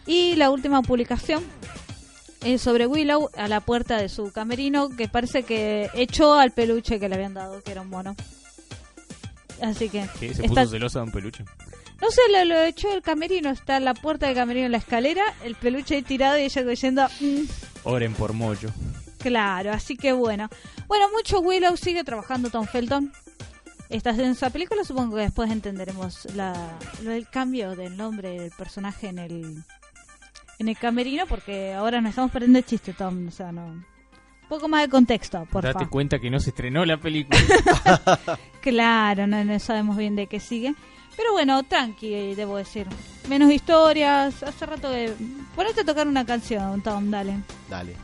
y 0.06 0.34
la 0.36 0.50
última 0.50 0.82
publicación 0.82 1.42
es 2.42 2.62
sobre 2.62 2.86
Willow 2.86 3.30
a 3.36 3.48
la 3.48 3.60
puerta 3.60 3.96
de 3.98 4.08
su 4.08 4.32
camerino, 4.32 4.88
que 4.90 5.08
parece 5.08 5.42
que 5.42 5.90
echó 5.94 6.34
al 6.34 6.52
peluche 6.52 6.98
que 7.00 7.08
le 7.08 7.14
habían 7.16 7.34
dado, 7.34 7.62
que 7.62 7.72
era 7.72 7.80
un 7.82 7.88
mono. 7.90 8.14
Así 9.62 9.88
que. 9.88 10.06
Se 10.18 10.26
está- 10.30 10.46
puso 10.62 10.66
celosa 10.68 10.98
de 11.00 11.04
un 11.06 11.12
peluche. 11.12 11.44
no 12.00 12.10
sé, 12.10 12.20
lo, 12.30 12.44
lo 12.44 12.62
echó 12.64 12.92
el 12.92 13.02
camerino. 13.02 13.50
Está 13.50 13.78
en 13.78 13.84
la 13.86 13.94
puerta 13.94 14.26
del 14.26 14.34
camerino 14.36 14.66
en 14.66 14.72
la 14.72 14.78
escalera. 14.78 15.22
El 15.44 15.54
peluche 15.54 15.94
ahí 15.96 16.02
tirado 16.02 16.38
y 16.38 16.42
ella 16.42 16.62
diciendo. 16.62 17.06
"Mm, 17.20 17.42
Oren 17.84 18.12
por 18.14 18.32
Moyo. 18.34 18.68
claro, 19.18 19.72
así 19.72 19.96
que 19.96 20.12
bueno. 20.12 20.48
Bueno, 20.88 21.06
mucho 21.10 21.40
Willow 21.40 21.76
sigue 21.76 22.04
trabajando 22.04 22.50
Tom 22.50 22.66
Felton. 22.66 23.12
Esta 23.88 24.10
en 24.10 24.20
esa 24.32 24.50
película 24.50 24.82
supongo 24.84 25.16
que 25.16 25.22
después 25.22 25.50
entenderemos 25.50 26.26
la, 26.34 26.52
lo 27.02 27.10
del 27.10 27.28
cambio 27.28 27.76
del 27.76 27.96
nombre 27.96 28.30
del 28.40 28.50
personaje 28.50 29.08
en 29.08 29.18
el 29.18 29.62
en 30.58 30.68
el 30.68 30.76
camerino 30.76 31.24
porque 31.26 31.72
ahora 31.74 32.00
nos 32.00 32.10
estamos 32.10 32.30
perdiendo 32.30 32.58
el 32.58 32.64
chiste, 32.64 32.92
Tom. 32.94 33.28
O 33.28 33.30
sea, 33.30 33.52
no. 33.52 33.66
Un 33.66 33.84
poco 34.48 34.68
más 34.68 34.82
de 34.82 34.88
contexto, 34.88 35.44
por 35.50 35.62
Date 35.64 35.74
favor. 35.74 35.90
cuenta 35.90 36.18
que 36.18 36.30
no 36.30 36.38
se 36.40 36.50
estrenó 36.50 36.84
la 36.84 36.96
película. 36.98 37.38
Claro, 38.60 39.26
no, 39.28 39.44
no 39.44 39.58
sabemos 39.60 39.96
bien 39.96 40.16
de 40.16 40.26
qué 40.26 40.40
sigue. 40.40 40.74
Pero 41.16 41.32
bueno, 41.32 41.62
tranqui, 41.62 42.34
debo 42.34 42.56
decir. 42.56 42.86
Menos 43.28 43.50
historias. 43.52 44.42
Hace 44.42 44.66
rato 44.66 44.90
que. 44.90 45.12
Ponete 45.54 45.82
a 45.82 45.84
tocar 45.84 46.08
una 46.08 46.26
canción, 46.26 46.82
Tom, 46.82 47.10
dale. 47.10 47.36
Dale. 47.70 47.94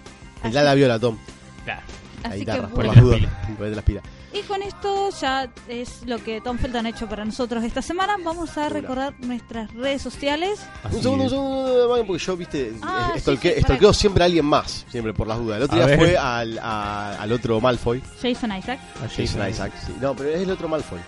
Así- 0.42 0.54
la 0.54 0.62
la 0.62 0.74
viola, 0.74 0.98
Tom. 1.00 1.18
Claro. 1.64 1.82
La 2.22 2.28
Así 2.28 2.38
que 2.38 2.52
guitarra, 2.52 2.68
por 2.68 2.76
bueno. 2.86 2.92
las 2.92 3.02
dudas. 3.02 3.20
Ponete 3.58 3.76
las 3.76 3.84
pilas. 3.84 4.04
Y 4.34 4.40
con 4.44 4.62
esto 4.62 5.10
ya 5.20 5.46
es 5.68 6.02
lo 6.06 6.16
que 6.18 6.40
Tom 6.40 6.56
Felton 6.56 6.86
ha 6.86 6.88
hecho 6.88 7.06
para 7.06 7.22
nosotros 7.24 7.62
esta 7.64 7.82
semana. 7.82 8.16
Vamos 8.24 8.56
a 8.56 8.62
Hola. 8.62 8.68
recordar 8.70 9.14
nuestras 9.20 9.70
redes 9.74 10.00
sociales. 10.00 10.58
Así 10.82 10.96
Un 10.96 11.02
segundo, 11.02 11.24
un 11.24 11.30
segundo, 11.30 11.88
Magen, 11.90 12.06
porque 12.06 12.22
yo, 12.24 12.36
viste, 12.36 12.72
Ah, 12.82 13.12
eh, 13.14 13.20
sí, 13.20 13.36
sí, 13.36 13.94
siempre 13.94 14.22
a 14.22 14.26
alguien 14.26 14.46
más, 14.46 14.86
siempre 14.90 15.12
por 15.12 15.26
las 15.26 15.38
dudas. 15.38 15.58
El 15.58 15.64
otro 15.64 15.76
A 15.76 15.78
día 15.80 15.86
ver. 15.86 15.98
fue 15.98 16.16
al, 16.16 16.58
a- 16.60 17.16
al 17.20 17.30
otro 17.32 17.60
Malfoy, 17.60 18.02
Jason 18.22 18.56
Isaac. 18.56 18.80
A 19.04 19.08
Jason 19.08 19.48
Isaac. 19.50 19.72
sí. 19.86 19.94
No, 20.00 20.14
pero 20.16 20.30
es 20.30 20.40
el 20.40 20.50
otro 20.50 20.66
Malfoy. 20.68 21.00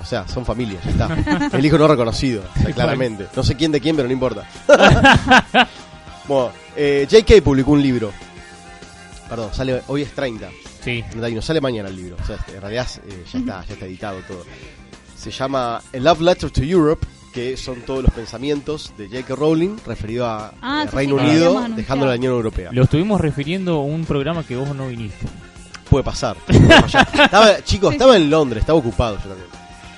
O 0.00 0.04
sea, 0.04 0.28
son 0.28 0.44
familias, 0.44 0.84
ya 0.84 0.90
está. 0.90 1.48
El 1.56 1.64
hijo 1.64 1.78
no 1.78 1.88
reconocido, 1.88 2.42
o 2.56 2.60
sea, 2.62 2.72
claramente. 2.74 3.26
No 3.34 3.42
sé 3.42 3.56
quién 3.56 3.72
de 3.72 3.80
quién, 3.80 3.96
pero 3.96 4.06
no 4.06 4.12
importa. 4.12 4.46
bueno, 6.28 6.52
eh, 6.76 7.06
J.K. 7.10 7.42
publicó 7.42 7.72
un 7.72 7.82
libro. 7.82 8.12
Perdón, 9.28 9.48
sale 9.54 9.82
hoy 9.88 10.02
es 10.02 10.12
30. 10.12 10.48
Sí. 10.82 11.04
No 11.14 11.42
sale 11.42 11.60
mañana 11.60 11.88
el 11.88 11.96
libro. 11.96 12.16
O 12.22 12.26
sea, 12.26 12.36
en 12.54 12.60
realidad 12.60 12.86
eh, 13.08 13.24
ya 13.32 13.38
está, 13.38 13.64
ya 13.66 13.74
está 13.74 13.86
editado 13.86 14.18
todo. 14.26 14.44
Se 15.16 15.30
llama 15.30 15.76
A 15.76 15.82
Love 15.98 16.20
Letter 16.20 16.50
to 16.50 16.62
Europe, 16.62 17.06
que 17.32 17.56
son 17.56 17.80
todos 17.82 18.02
los 18.02 18.12
pensamientos 18.12 18.92
de 18.98 19.06
J.K. 19.08 19.34
Rowling 19.36 19.76
referido 19.86 20.26
a 20.26 20.52
Ah, 20.60 20.84
eh, 20.86 20.90
Reino 20.92 21.18
sí, 21.18 21.24
Unido, 21.24 21.58
a 21.58 21.96
la 21.96 22.14
Unión 22.14 22.32
Europea. 22.34 22.70
Lo 22.72 22.82
estuvimos 22.84 23.20
refiriendo 23.20 23.74
a 23.76 23.82
un 23.84 24.04
programa 24.04 24.44
que 24.44 24.56
vos 24.56 24.74
no 24.74 24.88
viniste. 24.88 25.26
Puede 25.88 26.04
pasar. 26.04 26.36
puede. 26.46 26.74
Estaba- 27.24 27.62
chicos, 27.64 27.90
Sí, 27.90 27.94
estaba 27.96 28.16
en 28.16 28.28
Londres, 28.30 28.62
estaba 28.62 28.78
ocupado 28.78 29.16
yo 29.18 29.28
también. 29.28 29.48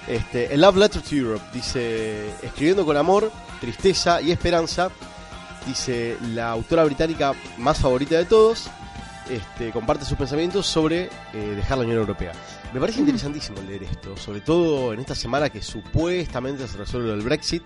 Este, 0.06 0.52
A 0.52 0.56
Love 0.58 0.76
Letter 0.76 1.00
to 1.00 1.14
Europe 1.16 1.44
dice, 1.54 2.28
escribiendo 2.42 2.84
con 2.84 2.96
amor, 2.96 3.32
tristeza 3.60 4.20
y 4.20 4.30
esperanza, 4.32 4.90
dice 5.66 6.18
la 6.34 6.50
autora 6.50 6.84
británica 6.84 7.32
más 7.56 7.78
favorita 7.78 8.16
de 8.16 8.26
todos, 8.26 8.68
este, 9.30 9.70
comparte 9.70 10.04
sus 10.04 10.16
pensamientos 10.18 10.66
sobre 10.66 11.04
eh, 11.32 11.52
dejar 11.56 11.78
la 11.78 11.84
Unión 11.84 11.98
Europea. 11.98 12.32
Me 12.72 12.80
parece 12.80 13.00
interesantísimo 13.00 13.60
leer 13.62 13.84
esto, 13.84 14.16
sobre 14.16 14.40
todo 14.40 14.92
en 14.92 15.00
esta 15.00 15.14
semana 15.14 15.48
que 15.50 15.62
supuestamente 15.62 16.66
se 16.68 16.76
resuelve 16.76 17.08
lo 17.08 17.14
del 17.16 17.24
Brexit, 17.24 17.62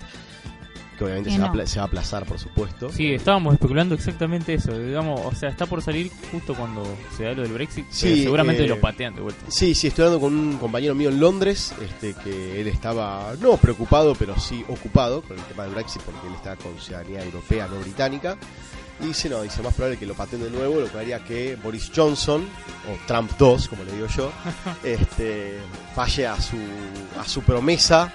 que 0.98 1.04
obviamente 1.04 1.30
se, 1.30 1.38
va 1.38 1.44
a 1.44 1.46
no. 1.46 1.52
pla- 1.52 1.66
se 1.66 1.76
va 1.78 1.84
a 1.84 1.86
aplazar, 1.86 2.24
por 2.26 2.40
supuesto. 2.40 2.90
Sí, 2.90 3.14
estábamos 3.14 3.54
especulando 3.54 3.94
exactamente 3.94 4.54
eso. 4.54 4.76
Digamos, 4.76 5.20
o 5.24 5.32
sea, 5.32 5.48
está 5.48 5.64
por 5.64 5.80
salir 5.80 6.10
justo 6.32 6.54
cuando 6.54 6.84
se 7.16 7.22
da 7.22 7.32
lo 7.34 7.42
del 7.42 7.52
Brexit. 7.52 7.86
Sí, 7.88 8.08
pero 8.10 8.22
seguramente 8.22 8.64
eh, 8.64 8.68
lo 8.68 8.80
patean 8.80 9.14
de 9.14 9.20
vuelta. 9.22 9.44
Sí, 9.48 9.74
sí, 9.76 9.86
estoy 9.86 10.06
hablando 10.06 10.26
con 10.26 10.34
un 10.36 10.58
compañero 10.58 10.96
mío 10.96 11.08
en 11.10 11.20
Londres, 11.20 11.72
este, 11.80 12.14
que 12.14 12.60
él 12.60 12.66
estaba, 12.66 13.32
no 13.40 13.56
preocupado, 13.58 14.16
pero 14.16 14.38
sí 14.40 14.64
ocupado 14.68 15.22
con 15.22 15.38
el 15.38 15.44
tema 15.44 15.62
del 15.62 15.74
Brexit, 15.74 16.02
porque 16.02 16.26
él 16.26 16.34
está 16.34 16.56
con 16.56 16.76
ciudadanía 16.80 17.22
europea, 17.24 17.68
no 17.68 17.78
británica. 17.78 18.36
Y 19.00 19.06
dice, 19.06 19.28
no, 19.28 19.42
dice, 19.42 19.62
más 19.62 19.74
probable 19.74 19.98
que 19.98 20.06
lo 20.06 20.14
pateen 20.14 20.42
de 20.42 20.50
nuevo, 20.50 20.80
lo 20.80 20.90
que 20.90 20.98
haría 20.98 21.20
que 21.20 21.56
Boris 21.56 21.90
Johnson, 21.94 22.42
o 22.42 23.06
Trump 23.06 23.30
2, 23.38 23.68
como 23.68 23.84
le 23.84 23.92
digo 23.92 24.06
yo, 24.08 24.32
este, 24.84 25.58
falle 25.94 26.26
a 26.26 26.40
su, 26.40 26.56
a 27.18 27.24
su 27.24 27.42
promesa 27.42 28.12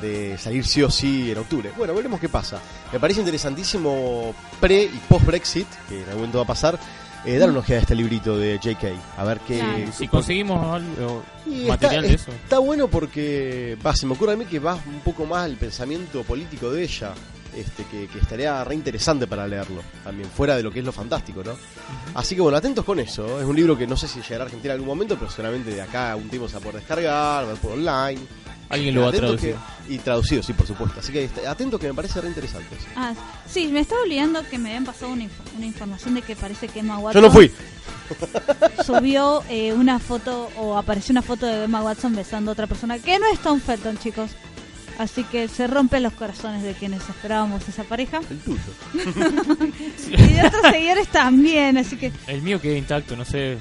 de 0.00 0.36
salir 0.38 0.66
sí 0.66 0.82
o 0.82 0.90
sí 0.90 1.30
en 1.30 1.38
octubre. 1.38 1.70
Bueno, 1.76 1.94
veremos 1.94 2.20
qué 2.20 2.28
pasa. 2.28 2.60
Me 2.92 2.98
parece 2.98 3.20
interesantísimo 3.20 4.34
pre 4.60 4.84
y 4.84 5.00
post 5.08 5.24
Brexit, 5.26 5.68
que 5.88 5.98
en 5.98 6.04
algún 6.04 6.16
momento 6.22 6.38
va 6.38 6.44
a 6.44 6.48
pasar, 6.48 6.78
eh, 7.24 7.38
dar 7.38 7.48
una 7.48 7.60
ojeada 7.60 7.80
a 7.80 7.82
este 7.82 7.94
librito 7.94 8.36
de 8.36 8.58
JK, 8.58 8.84
a 9.16 9.24
ver 9.24 9.40
qué... 9.40 9.58
Claro. 9.58 9.92
Si 9.92 10.08
conseguimos 10.08 10.74
algo, 10.74 11.22
material 11.46 12.04
está, 12.04 12.08
de 12.08 12.14
eso. 12.14 12.30
Está 12.32 12.58
bueno 12.58 12.88
porque 12.88 13.78
va, 13.84 13.96
se 13.96 14.06
me 14.06 14.12
ocurre 14.12 14.34
a 14.34 14.36
mí 14.36 14.44
que 14.44 14.58
va 14.58 14.74
un 14.74 15.00
poco 15.00 15.24
más 15.24 15.46
el 15.46 15.56
pensamiento 15.56 16.22
político 16.22 16.70
de 16.70 16.82
ella, 16.82 17.14
este, 17.56 17.84
que, 17.84 18.06
que 18.08 18.18
estaría 18.18 18.62
re 18.64 18.74
interesante 18.74 19.26
para 19.26 19.46
leerlo, 19.46 19.82
también 20.02 20.28
fuera 20.30 20.56
de 20.56 20.62
lo 20.62 20.70
que 20.70 20.80
es 20.80 20.84
lo 20.84 20.92
fantástico, 20.92 21.42
¿no? 21.44 21.56
Así 22.14 22.34
que 22.34 22.40
bueno, 22.40 22.56
atentos 22.58 22.84
con 22.84 22.98
eso. 23.00 23.40
Es 23.40 23.46
un 23.46 23.56
libro 23.56 23.76
que 23.76 23.86
no 23.86 23.96
sé 23.96 24.08
si 24.08 24.20
llegará 24.20 24.44
a 24.44 24.46
Argentina 24.46 24.74
en 24.74 24.80
algún 24.80 24.88
momento, 24.88 25.16
pero 25.18 25.30
seguramente 25.30 25.70
de 25.70 25.82
acá 25.82 26.12
a 26.12 26.16
un 26.16 26.28
tiempo 26.28 26.48
se 26.48 26.54
va 26.54 26.58
a 26.58 26.62
poder 26.62 26.76
descargar, 26.80 27.46
ver 27.46 27.56
por 27.56 27.72
online. 27.72 28.20
Alguien 28.70 28.94
lo 28.94 29.02
va 29.02 29.08
a 29.08 29.12
traducir. 29.12 29.54
que- 29.86 29.94
y 29.94 29.98
traducido, 29.98 30.42
sí, 30.42 30.54
por 30.54 30.66
supuesto. 30.66 30.98
Así 31.00 31.12
que 31.12 31.24
est- 31.24 31.46
atentos 31.46 31.78
que 31.78 31.86
me 31.86 31.94
parece 31.94 32.20
re 32.20 32.28
interesante. 32.28 32.74
eso. 32.74 32.86
Ah, 32.96 33.12
sí, 33.46 33.68
me 33.68 33.80
estaba 33.80 34.00
olvidando 34.02 34.42
que 34.48 34.56
me 34.58 34.70
habían 34.70 34.86
pasado 34.86 35.12
una, 35.12 35.24
inf- 35.24 35.56
una 35.56 35.66
información 35.66 36.14
de 36.14 36.22
que 36.22 36.34
parece 36.34 36.68
que 36.68 36.80
Emma 36.80 36.94
Yo 36.96 37.00
Watson 37.02 37.22
no 37.22 37.30
fui. 37.30 37.52
subió 38.84 39.42
eh, 39.48 39.72
una 39.72 39.98
foto 39.98 40.48
o 40.56 40.76
apareció 40.76 41.12
una 41.12 41.22
foto 41.22 41.46
de 41.46 41.64
Emma 41.64 41.82
Watson 41.82 42.14
besando 42.14 42.50
a 42.50 42.52
otra 42.52 42.66
persona 42.66 42.98
que 42.98 43.18
no 43.18 43.26
es 43.26 43.38
Tom 43.40 43.60
Felton, 43.60 43.98
chicos. 43.98 44.30
Así 44.98 45.24
que 45.24 45.48
se 45.48 45.66
rompen 45.66 46.02
los 46.04 46.12
corazones 46.12 46.62
de 46.62 46.74
quienes 46.74 47.08
esperábamos 47.08 47.68
esa 47.68 47.82
pareja. 47.84 48.20
El 48.30 48.38
tuyo. 48.38 48.60
Y 50.08 50.32
de 50.34 50.46
otros 50.46 50.62
seguidores 50.70 51.08
también, 51.08 51.76
así 51.78 51.96
que 51.96 52.12
El 52.26 52.42
mío 52.42 52.60
queda 52.60 52.76
intacto, 52.76 53.16
no 53.16 53.24
sé. 53.24 53.58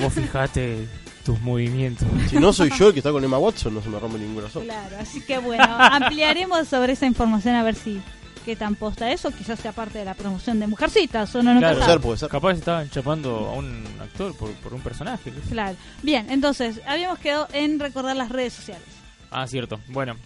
Vos 0.00 0.12
fijate 0.14 0.86
tus 1.24 1.40
movimientos. 1.40 2.06
Si 2.30 2.36
no 2.36 2.52
soy 2.52 2.70
yo 2.78 2.88
el 2.88 2.92
que 2.94 3.00
está 3.00 3.12
con 3.12 3.22
Emma 3.22 3.38
Watson, 3.38 3.74
no 3.74 3.82
se 3.82 3.88
me 3.90 3.98
rompe 3.98 4.18
ningún 4.18 4.36
corazón. 4.36 4.64
claro, 4.64 4.96
así 4.98 5.20
que 5.20 5.38
bueno, 5.38 5.64
ampliaremos 5.64 6.66
sobre 6.68 6.94
esa 6.94 7.06
información 7.06 7.54
a 7.54 7.62
ver 7.62 7.74
si 7.74 8.00
qué 8.46 8.56
tan 8.56 8.74
posta 8.76 9.10
es 9.10 9.24
o 9.26 9.30
quizás 9.30 9.60
sea 9.60 9.72
parte 9.72 9.98
de 9.98 10.06
la 10.06 10.14
promoción 10.14 10.58
de 10.58 10.66
Mujercitas 10.66 11.34
o 11.34 11.42
no 11.42 11.52
nunca 11.52 11.74
Claro. 11.74 11.80
Puede 11.80 11.90
ser, 11.92 12.00
puede 12.00 12.18
ser. 12.18 12.28
Capaz 12.30 12.52
estaban 12.54 12.88
chapando 12.90 13.30
a 13.48 13.52
un 13.52 13.84
actor 14.00 14.34
por, 14.34 14.50
por 14.54 14.72
un 14.72 14.80
personaje. 14.80 15.30
Claro. 15.50 15.76
Bien, 16.02 16.26
entonces, 16.30 16.80
habíamos 16.86 17.18
quedado 17.18 17.46
en 17.52 17.78
recordar 17.78 18.16
las 18.16 18.30
redes 18.30 18.54
sociales. 18.54 18.86
Ah, 19.30 19.46
cierto. 19.46 19.78
Bueno, 19.88 20.16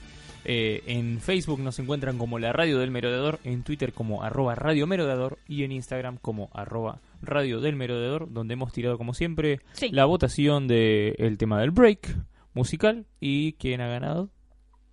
eh, 0.44 0.83
en 0.87 1.20
Facebook 1.20 1.61
nos 1.61 1.78
encuentran 1.78 2.18
como 2.18 2.38
la 2.38 2.52
Radio 2.52 2.78
del 2.78 2.90
Merodeador, 2.90 3.38
en 3.44 3.62
Twitter 3.62 3.92
como 3.92 4.22
arroba 4.22 4.55
Radio 4.55 4.87
Merodeador 4.87 5.38
y 5.48 5.64
en 5.64 5.72
Instagram 5.72 6.18
como 6.18 6.50
arroba 6.52 7.00
Radio 7.22 7.61
del 7.61 7.76
Merodeador, 7.76 8.33
donde 8.33 8.55
hemos 8.55 8.72
tirado 8.72 8.98
como 8.98 9.14
siempre 9.14 9.61
Sí. 9.72 9.90
la 9.90 10.05
votación 10.05 10.66
del 10.68 11.37
tema 11.38 11.61
del 11.61 11.70
break 11.70 12.16
musical 12.55 13.07
y 13.20 13.52
quién 13.55 13.81
ha 13.81 13.88
ganado 13.88 14.31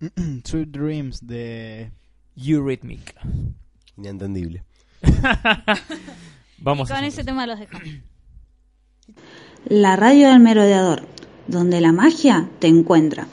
Sweet 0.44 0.68
Dreams 0.70 1.26
de 1.26 1.90
Eurythmic. 2.36 3.14
Inentendible. 3.98 4.64
Vamos 6.58 6.88
Con 6.88 6.98
a 6.98 7.06
ese 7.06 7.24
tema 7.24 7.46
los 7.46 7.58
dejamos. 7.58 7.88
La 9.66 9.96
radio 9.96 10.28
del 10.28 10.40
merodeador, 10.40 11.02
donde 11.46 11.80
la 11.80 11.92
magia 11.92 12.48
te 12.60 12.68
encuentra. 12.68 13.26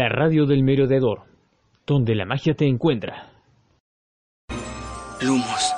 La 0.00 0.08
radio 0.08 0.46
del 0.46 0.62
merodeador, 0.62 1.24
donde 1.86 2.14
la 2.14 2.24
magia 2.24 2.54
te 2.54 2.66
encuentra. 2.66 3.28
Lumos, 5.20 5.74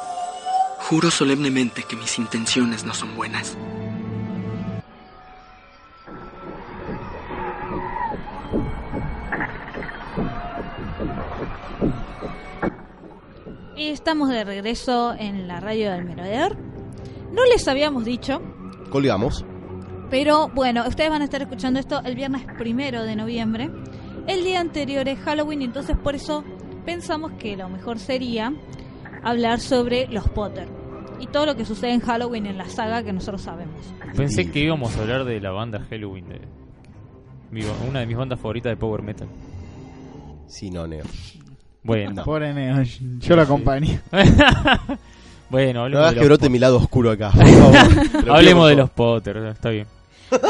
juro 0.79 1.11
solemnemente 1.11 1.83
que 1.83 1.97
mis 1.97 2.21
intenciones 2.21 2.85
no 2.85 2.95
son 2.95 3.17
buenas. 3.17 3.59
Y 13.77 13.89
estamos 13.89 14.29
de 14.29 14.45
regreso 14.45 15.15
en 15.19 15.49
la 15.49 15.59
radio 15.59 15.91
del 15.91 16.05
merodeador. 16.05 16.57
No 17.33 17.45
les 17.47 17.67
habíamos 17.67 18.05
dicho, 18.05 18.41
Colgamos. 18.89 19.45
pero 20.11 20.47
bueno, 20.55 20.87
ustedes 20.87 21.11
van 21.11 21.23
a 21.23 21.25
estar 21.25 21.43
escuchando 21.43 21.81
esto 21.81 22.01
el 22.05 22.15
viernes 22.15 22.45
primero 22.57 23.03
de 23.03 23.17
noviembre. 23.17 23.69
El 24.27 24.45
día 24.45 24.61
anterior 24.61 25.09
es 25.09 25.19
Halloween, 25.21 25.63
entonces 25.63 25.97
por 25.97 26.15
eso 26.15 26.45
pensamos 26.85 27.33
que 27.39 27.57
lo 27.57 27.69
mejor 27.69 27.99
sería 27.99 28.53
hablar 29.23 29.61
sobre 29.61 30.07
los 30.09 30.29
Potter 30.29 30.69
y 31.21 31.27
todo 31.27 31.47
lo 31.47 31.57
que 31.57 31.65
sucede 31.65 31.93
en 31.93 32.01
Halloween 32.01 32.47
en 32.47 32.59
la 32.59 32.69
saga 32.69 33.03
que 33.03 33.13
nosotros 33.13 33.43
sabemos. 33.43 33.95
Pensé 34.17 34.51
que 34.51 34.61
íbamos 34.61 34.97
a 34.97 35.01
hablar 35.01 35.25
de 35.25 35.41
la 35.41 35.51
banda 35.51 35.85
Halloween, 35.89 36.29
de 36.29 36.41
una 37.89 38.01
de 38.01 38.07
mis 38.07 38.17
bandas 38.17 38.41
favoritas 38.41 38.71
de 38.73 38.77
Power 38.77 39.03
Metal. 39.03 39.29
Sí, 40.47 40.71
no, 40.71 40.87
Neo. 40.87 41.05
Bueno, 41.85 42.25
Pobre 42.25 42.53
Neo, 42.55 42.83
yo 42.83 43.37
lo 43.37 43.43
acompaño. 43.43 44.01
bueno, 45.51 45.81
No 45.81 45.83
hablemos, 45.85 46.03
hagas 46.03 46.11
de 46.11 46.15
que 46.15 46.21
los, 46.21 46.29
brote 46.29 46.49
mi 46.49 46.59
lado 46.59 46.77
oscuro 46.77 47.11
acá. 47.11 47.31
por 47.35 47.47
favor. 47.47 48.25
Lo 48.25 48.35
hablemos 48.35 48.69
de 48.69 48.77
los 48.77 48.91
Potter, 48.91 49.37
está 49.39 49.71
bien. 49.71 49.87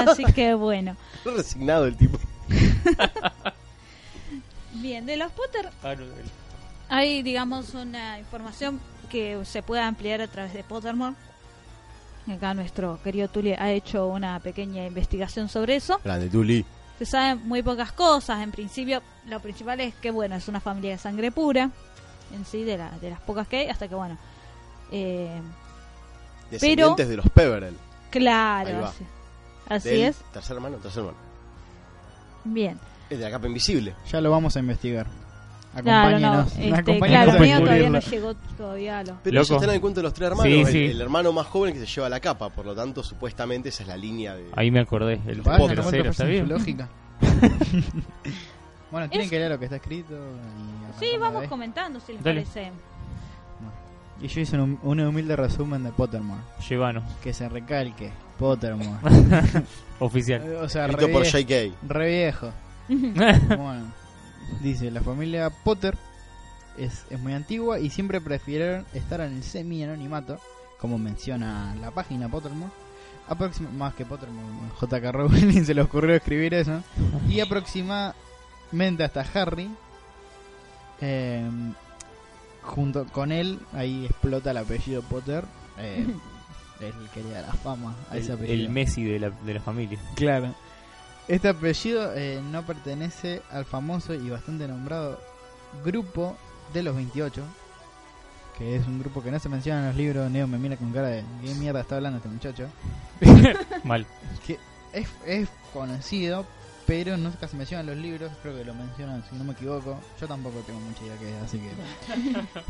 Así 0.06 0.24
que 0.32 0.54
bueno. 0.54 0.96
Re 1.24 1.32
resignado 1.36 1.86
el 1.86 1.96
tipo. 1.96 2.18
Bien, 4.82 5.06
de 5.06 5.16
los 5.16 5.32
Potter 5.32 5.70
Ah, 5.82 5.94
hay, 6.88 7.22
digamos, 7.22 7.72
una 7.74 8.18
información 8.18 8.80
que 9.08 9.42
se 9.44 9.62
puede 9.62 9.80
ampliar 9.82 10.20
a 10.20 10.26
través 10.28 10.52
de 10.52 10.62
Pottermore. 10.64 11.14
Acá 12.30 12.52
nuestro 12.54 13.00
querido 13.02 13.28
Tully 13.28 13.52
ha 13.54 13.70
hecho 13.72 14.06
una 14.08 14.38
pequeña 14.40 14.84
investigación 14.86 15.48
sobre 15.48 15.76
eso. 15.76 16.00
Grande, 16.04 16.28
Tuli. 16.28 16.64
Se 16.98 17.06
saben 17.06 17.46
muy 17.48 17.62
pocas 17.62 17.92
cosas. 17.92 18.40
En 18.42 18.50
principio, 18.52 19.02
lo 19.26 19.40
principal 19.40 19.80
es 19.80 19.94
que, 19.94 20.10
bueno, 20.10 20.36
es 20.36 20.46
una 20.48 20.60
familia 20.60 20.92
de 20.92 20.98
sangre 20.98 21.32
pura. 21.32 21.70
En 22.34 22.44
sí, 22.44 22.62
de, 22.64 22.78
la- 22.78 22.90
de 23.00 23.10
las 23.10 23.20
pocas 23.20 23.48
que 23.48 23.58
hay. 23.58 23.68
Hasta 23.68 23.88
que, 23.88 23.94
bueno. 23.94 24.16
eh, 24.92 25.40
Descendientes 26.50 27.08
de 27.08 27.16
los 27.16 27.28
Peverell. 27.30 27.76
Claro. 28.10 28.86
Así, 28.86 29.04
así 29.68 29.88
Del 29.88 30.02
es. 30.02 30.16
Tercer 30.32 30.56
hermano, 30.56 30.76
tercer 30.76 31.00
hermano. 31.00 31.18
Bien. 32.44 32.78
Es 33.12 33.18
de 33.18 33.24
la 33.24 33.30
capa 33.30 33.46
invisible. 33.46 33.94
Ya 34.10 34.20
lo 34.20 34.30
vamos 34.30 34.56
a 34.56 34.60
investigar. 34.60 35.06
Claro, 35.82 36.18
no. 36.18 36.26
Acompáñenos. 36.28 36.52
este, 36.58 36.74
acompáñenos 36.74 37.08
claro, 37.08 37.30
a 37.32 37.34
el 37.36 37.40
mío 37.42 37.60
todavía 37.60 37.90
no 37.90 37.98
llegó 38.00 38.34
todavía 38.58 38.98
a 38.98 39.04
los. 39.04 39.16
Pero 39.24 39.34
Loco. 39.34 39.44
ellos 39.46 39.50
están 39.52 39.68
en 39.70 39.74
el 39.76 39.80
cuento 39.80 40.00
de 40.00 40.04
los 40.04 40.12
tres 40.14 40.26
hermanos. 40.30 40.52
Sí, 40.52 40.60
el, 40.60 40.66
sí. 40.66 40.84
el 40.84 41.00
hermano 41.00 41.32
más 41.32 41.46
joven 41.46 41.72
que 41.72 41.80
se 41.80 41.86
lleva 41.86 42.08
la 42.10 42.20
capa. 42.20 42.50
Por 42.50 42.66
lo 42.66 42.74
tanto, 42.74 43.02
supuestamente 43.02 43.70
esa 43.70 43.82
es 43.82 43.88
la 43.88 43.96
línea 43.96 44.34
de. 44.34 44.50
Ahí 44.54 44.70
me 44.70 44.80
acordé, 44.80 45.20
el 45.26 45.40
Vaya, 45.40 45.68
tercero, 45.74 46.10
¿está 46.10 46.24
bien? 46.24 46.46
lógica. 46.48 46.88
bueno, 48.90 49.08
tienen 49.08 49.24
Es- 49.24 49.30
que 49.30 49.38
leer 49.38 49.50
lo 49.50 49.58
que 49.58 49.64
está 49.64 49.76
escrito. 49.76 50.14
y 50.14 51.00
Sí, 51.00 51.16
vamos 51.18 51.42
ahí. 51.42 51.48
comentando 51.48 52.00
si 52.00 52.12
les 52.12 52.22
Dale. 52.22 52.42
parece. 52.42 52.70
Y 54.20 54.28
yo 54.28 54.40
hice 54.40 54.56
un, 54.58 54.78
un 54.82 55.00
humilde 55.00 55.34
resumen 55.36 55.82
de 55.82 55.90
Pottermore. 55.90 56.42
Llévanos, 56.68 57.02
Que 57.22 57.32
se 57.32 57.48
recalque. 57.48 58.10
Pottermore. 58.38 58.98
oficial. 60.00 60.56
o 60.60 60.68
sea, 60.68 60.86
re, 60.86 60.92
Escrito 60.92 61.12
por 61.12 61.22
vie- 61.24 61.30
J.K. 61.70 61.76
re 61.94 62.08
viejo. 62.10 62.50
Bueno, 62.88 63.92
dice, 64.62 64.90
la 64.90 65.00
familia 65.02 65.50
Potter 65.50 65.96
es, 66.76 67.04
es 67.10 67.20
muy 67.20 67.32
antigua 67.32 67.78
y 67.78 67.90
siempre 67.90 68.20
prefirieron 68.20 68.84
estar 68.94 69.20
en 69.20 69.34
el 69.34 69.42
semi-anonimato, 69.42 70.38
como 70.78 70.98
menciona 70.98 71.74
la 71.80 71.90
página 71.90 72.28
Pottermore. 72.28 72.72
Aproxima- 73.28 73.70
más 73.70 73.94
que 73.94 74.04
Pottermore, 74.04 74.46
J.K. 74.80 75.12
Rowling 75.12 75.64
se 75.64 75.74
le 75.74 75.82
ocurrió 75.82 76.14
escribir 76.14 76.54
eso. 76.54 76.82
Y 77.28 77.40
aproximadamente 77.40 79.04
hasta 79.04 79.24
Harry, 79.34 79.70
eh, 81.00 81.48
junto 82.62 83.06
con 83.06 83.32
él, 83.32 83.60
ahí 83.72 84.04
explota 84.06 84.50
el 84.50 84.56
apellido 84.58 85.02
Potter. 85.02 85.44
Eh, 85.78 86.06
él 86.80 86.92
quería 87.14 87.42
la 87.42 87.52
fama 87.54 87.94
a 88.10 88.16
ese 88.16 88.32
El, 88.32 88.38
apellido. 88.38 88.54
el 88.66 88.68
Messi 88.70 89.04
de 89.04 89.18
la, 89.20 89.30
de 89.30 89.54
la 89.54 89.60
familia. 89.60 89.98
Claro. 90.16 90.52
Este 91.28 91.48
apellido 91.48 92.12
eh, 92.14 92.40
no 92.50 92.62
pertenece 92.66 93.42
al 93.50 93.64
famoso 93.64 94.12
y 94.14 94.28
bastante 94.28 94.66
nombrado 94.66 95.20
grupo 95.84 96.36
de 96.74 96.82
los 96.82 96.94
28, 96.96 97.42
que 98.58 98.76
es 98.76 98.86
un 98.86 98.98
grupo 98.98 99.22
que 99.22 99.30
no 99.30 99.38
se 99.38 99.48
menciona 99.48 99.80
en 99.80 99.86
los 99.86 99.96
libros. 99.96 100.30
Neo 100.30 100.46
me 100.46 100.58
mira 100.58 100.76
con 100.76 100.92
cara 100.92 101.08
de 101.08 101.24
¿qué 101.42 101.54
mierda 101.54 101.80
está 101.80 101.96
hablando 101.96 102.18
este 102.18 102.28
muchacho? 102.28 102.68
Mal. 103.84 104.06
Que 104.46 104.58
es, 104.92 105.08
es 105.26 105.48
conocido, 105.72 106.44
pero 106.86 107.16
no 107.16 107.32
se 107.32 107.56
menciona 107.56 107.80
en 107.80 107.86
los 107.86 107.96
libros. 107.96 108.32
Creo 108.42 108.56
que 108.56 108.64
lo 108.64 108.74
mencionan, 108.74 109.24
si 109.28 109.36
no 109.36 109.44
me 109.44 109.52
equivoco. 109.52 109.98
Yo 110.20 110.26
tampoco 110.26 110.58
tengo 110.60 110.80
mucha 110.80 111.04
idea 111.04 111.16
que 111.16 111.36
es, 111.36 111.42
así 111.42 111.58
que. 111.58 111.70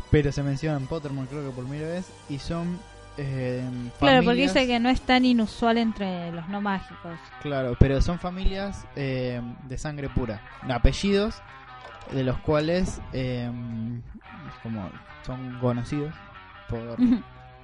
pero 0.11 0.31
se 0.31 0.43
menciona 0.43 0.77
en 0.77 0.87
Pottermore, 0.87 1.27
creo 1.27 1.43
que 1.43 1.55
por 1.55 1.65
primera 1.65 1.89
vez, 1.89 2.05
y 2.29 2.39
son. 2.39 2.79
Eh, 3.17 3.63
Claro, 3.99 4.23
porque 4.23 4.41
dice 4.41 4.65
que 4.67 4.79
no 4.79 4.89
es 4.89 5.01
tan 5.01 5.23
inusual 5.25 5.77
entre 5.77 6.31
los 6.31 6.47
no 6.49 6.61
mágicos. 6.61 7.17
Claro, 7.41 7.75
pero 7.79 8.01
son 8.01 8.17
familias 8.19 8.85
eh, 8.95 9.39
de 9.67 9.77
sangre 9.77 10.09
pura, 10.09 10.41
apellidos 10.69 11.35
de 12.11 12.23
los 12.23 12.37
cuales 12.39 13.01
eh, 13.13 13.51
como 14.63 14.89
son 15.25 15.59
conocidos 15.59 16.13
por 16.67 16.97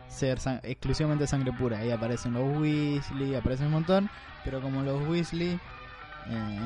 ser 0.07 0.39
san- 0.39 0.59
exclusivamente 0.63 1.25
sangre 1.27 1.51
pura. 1.51 1.79
Ahí 1.79 1.89
aparecen 1.91 2.33
los 2.33 2.43
Weasley, 2.59 3.35
aparecen 3.35 3.67
un 3.67 3.73
montón, 3.73 4.09
pero 4.45 4.61
como 4.61 4.81
los 4.83 5.01
Weasley 5.07 5.59
eh, 6.29 6.59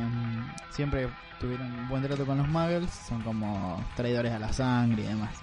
siempre 0.72 1.08
tuvieron 1.40 1.72
un 1.72 1.88
buen 1.88 2.04
trato 2.04 2.26
con 2.26 2.38
los 2.38 2.48
Muggles, 2.50 2.90
son 2.92 3.22
como 3.22 3.82
traidores 3.96 4.34
a 4.34 4.40
la 4.40 4.52
sangre 4.52 5.04
y 5.04 5.08
demás. 5.08 5.34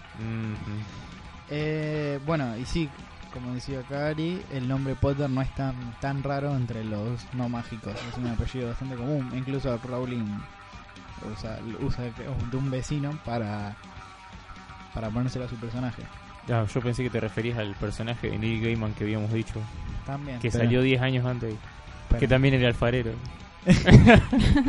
Eh, 1.51 2.21
bueno, 2.27 2.57
y 2.57 2.65
sí, 2.65 2.89
como 3.33 3.55
decía 3.55 3.83
Kari, 3.89 4.43
el 4.53 4.67
nombre 4.69 4.95
Potter 4.95 5.29
no 5.31 5.41
es 5.43 5.55
tan, 5.55 5.75
tan 6.01 6.23
raro 6.23 6.55
entre 6.57 6.85
los 6.85 7.27
no 7.35 7.49
mágicos. 7.49 7.93
Es 8.11 8.17
un 8.19 8.27
apellido 8.27 8.69
bastante 8.69 8.97
común. 8.97 9.31
Incluso 9.37 9.77
Rowling 9.79 10.25
usa, 11.33 11.59
usa 11.81 12.05
de 12.05 12.57
un 12.57 12.71
vecino 12.71 13.19
para, 13.25 13.77
para 14.95 15.11
ponérselo 15.11 15.45
a 15.45 15.49
su 15.49 15.57
personaje. 15.57 16.03
Ah, 16.51 16.65
yo 16.73 16.81
pensé 16.81 17.03
que 17.03 17.11
te 17.11 17.21
referías 17.21 17.59
al 17.59 17.75
personaje 17.75 18.31
de 18.31 18.39
Neil 18.39 18.63
Gaiman 18.63 18.95
que 18.95 19.05
habíamos 19.05 19.33
dicho, 19.33 19.61
También. 20.07 20.41
que 20.41 20.51
pero- 20.51 20.65
salió 20.65 20.83
10 20.83 21.01
años 21.03 21.25
antes, 21.27 21.55
pero- 22.09 22.19
que 22.21 22.27
también 22.29 22.55
era 22.55 22.69
alfarero. 22.69 23.13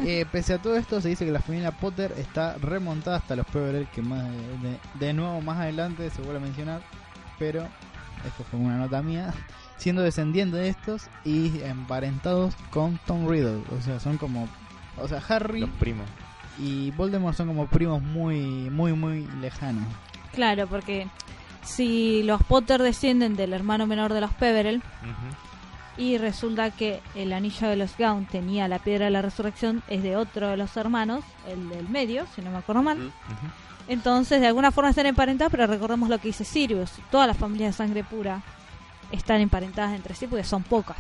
Eh, 0.05 0.25
pese 0.31 0.53
a 0.53 0.57
todo 0.61 0.75
esto, 0.75 0.99
se 0.99 1.07
dice 1.09 1.25
que 1.25 1.31
la 1.31 1.39
familia 1.39 1.71
Potter 1.71 2.13
está 2.17 2.57
remontada 2.57 3.17
hasta 3.17 3.35
los 3.37 3.45
Peverell, 3.47 3.87
que 3.87 4.01
más 4.01 4.23
de, 4.25 4.69
de- 4.69 4.79
de 5.07 5.13
nuevo 5.13 5.39
más 5.41 5.57
adelante 5.59 6.09
se 6.09 6.21
vuelve 6.21 6.37
a 6.39 6.41
mencionar, 6.41 6.81
pero 7.39 7.67
esto 8.27 8.43
fue 8.49 8.59
una 8.59 8.77
nota 8.77 9.01
mía, 9.01 9.33
siendo 9.77 10.01
descendiente 10.01 10.57
de 10.57 10.69
estos 10.69 11.03
y 11.25 11.61
emparentados 11.63 12.55
con 12.69 12.99
Tom 13.05 13.27
Riddle, 13.27 13.63
o 13.77 13.81
sea, 13.81 13.99
son 13.99 14.17
como, 14.17 14.47
o 14.97 15.07
sea, 15.07 15.21
Harry 15.29 15.61
Los 15.61 15.69
primos. 15.71 16.05
y 16.59 16.91
Voldemort 16.91 17.35
son 17.35 17.47
como 17.47 17.67
primos 17.67 18.01
muy, 18.01 18.69
muy, 18.69 18.93
muy 18.93 19.27
lejanos. 19.39 19.85
Claro, 20.33 20.67
porque 20.67 21.07
si 21.63 22.23
los 22.23 22.41
Potter 22.43 22.81
descienden 22.81 23.35
del 23.35 23.53
hermano 23.53 23.85
menor 23.87 24.13
de 24.13 24.21
los 24.21 24.31
Peverell 24.33 24.81
y 25.97 26.17
resulta 26.17 26.71
que 26.71 27.01
el 27.15 27.33
anillo 27.33 27.67
de 27.67 27.75
los 27.75 27.97
Gaun 27.97 28.25
tenía 28.25 28.67
la 28.67 28.79
piedra 28.79 29.05
de 29.05 29.11
la 29.11 29.21
resurrección, 29.21 29.83
es 29.87 30.01
de 30.03 30.15
otro 30.15 30.47
de 30.47 30.57
los 30.57 30.75
hermanos, 30.77 31.23
el 31.47 31.69
del 31.69 31.87
medio, 31.89 32.25
si 32.33 32.41
no 32.41 32.49
me 32.51 32.57
acuerdo 32.57 32.81
mal. 32.81 32.97
Ujú. 32.97 33.11
Entonces, 33.87 34.39
de 34.41 34.47
alguna 34.47 34.71
forma 34.71 34.89
están 34.89 35.05
emparentados, 35.05 35.51
pero 35.51 35.67
recordemos 35.67 36.09
lo 36.09 36.17
que 36.19 36.29
dice 36.29 36.43
Sirius. 36.45 36.91
Todas 37.09 37.27
las 37.27 37.37
familias 37.37 37.73
de 37.73 37.77
sangre 37.77 38.03
pura 38.03 38.41
están 39.11 39.41
emparentadas 39.41 39.93
entre 39.95 40.15
sí 40.15 40.27
porque 40.27 40.43
son 40.43 40.63
pocas. 40.63 40.97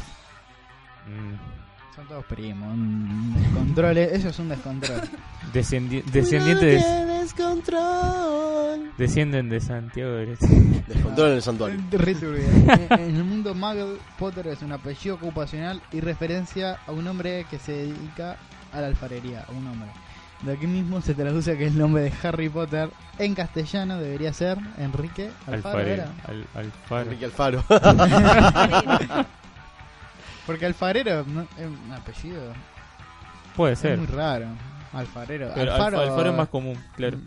Mm. 1.07 1.61
Son 1.95 2.07
todos 2.07 2.23
primos, 2.25 2.73
un 2.73 3.33
descontrol, 3.33 3.97
eso 3.97 4.29
es 4.29 4.39
un 4.39 4.47
descontrol. 4.49 5.01
Descendi- 5.53 6.03
descendientes 6.05 6.81
descienden 8.97 9.49
de 9.49 9.59
Santiago 9.59 10.11
del. 10.13 10.37
Descontrol 10.87 11.29
en 11.29 11.35
el 11.35 11.41
santuario. 11.41 11.79
En, 11.91 12.99
en 12.99 13.15
el 13.17 13.23
mundo 13.23 13.53
Muggle, 13.53 13.97
Potter 14.17 14.47
es 14.47 14.61
un 14.61 14.71
apellido 14.71 15.15
ocupacional 15.15 15.81
y 15.91 15.99
referencia 15.99 16.79
a 16.87 16.91
un 16.91 17.07
hombre 17.07 17.45
que 17.49 17.59
se 17.59 17.71
dedica 17.73 18.37
a 18.71 18.79
la 18.81 18.87
alfarería, 18.87 19.45
a 19.47 19.51
un 19.51 19.67
hombre. 19.67 19.89
De 20.43 20.53
aquí 20.53 20.65
mismo 20.65 21.01
se 21.01 21.13
traduce 21.13 21.55
que 21.57 21.67
el 21.67 21.77
nombre 21.77 22.01
de 22.03 22.13
Harry 22.23 22.49
Potter 22.49 22.89
en 23.19 23.35
castellano 23.35 23.99
debería 23.99 24.33
ser 24.33 24.57
Enrique 24.79 25.29
Alfaro. 25.45 25.77
Alfarero. 25.77 26.03
era. 26.03 26.07
Al, 26.27 26.45
alfaro. 26.55 27.01
Enrique 27.03 27.25
Alfaro. 27.25 27.63
Porque 30.45 30.65
alfarero 30.65 31.23
no, 31.27 31.41
es 31.41 31.65
un 31.67 31.91
apellido 31.93 32.41
Puede 33.55 33.73
es 33.73 33.79
ser. 33.79 33.97
muy 33.97 34.07
raro. 34.07 34.47
Alfarero. 34.93 35.51
Pero 35.53 35.73
Alfaro, 35.73 35.99
Alfa- 35.99 36.11
Alfaro 36.13 36.31
es 36.31 36.37
más 36.37 36.49
común, 36.49 36.77
claro. 36.95 37.17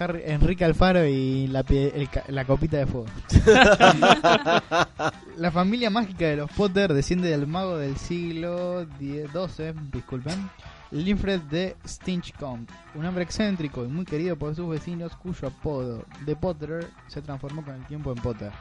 Harry- 0.00 0.22
Enrique 0.24 0.64
Alfaro 0.64 1.04
y 1.06 1.46
la, 1.48 1.62
pie- 1.62 1.92
el 1.94 2.08
ca- 2.08 2.24
la 2.28 2.44
copita 2.44 2.78
de 2.78 2.86
fuego. 2.86 3.06
la 5.36 5.50
familia 5.52 5.90
mágica 5.90 6.24
de 6.26 6.36
los 6.36 6.50
Potter 6.50 6.92
desciende 6.94 7.28
del 7.28 7.46
mago 7.46 7.76
del 7.76 7.96
siglo 7.96 8.86
XII, 8.98 9.72
disculpen, 9.92 10.50
Linfred 10.94 11.40
de 11.42 11.76
Stinchcombe, 11.84 12.72
un 12.94 13.04
hombre 13.04 13.24
excéntrico 13.24 13.84
y 13.84 13.88
muy 13.88 14.04
querido 14.04 14.36
por 14.36 14.54
sus 14.54 14.68
vecinos 14.68 15.16
cuyo 15.16 15.48
apodo 15.48 16.04
de 16.24 16.36
Potterer 16.36 16.88
se 17.08 17.20
transformó 17.20 17.64
con 17.64 17.74
el 17.74 17.84
tiempo 17.86 18.12
en 18.12 18.18
Potter. 18.22 18.52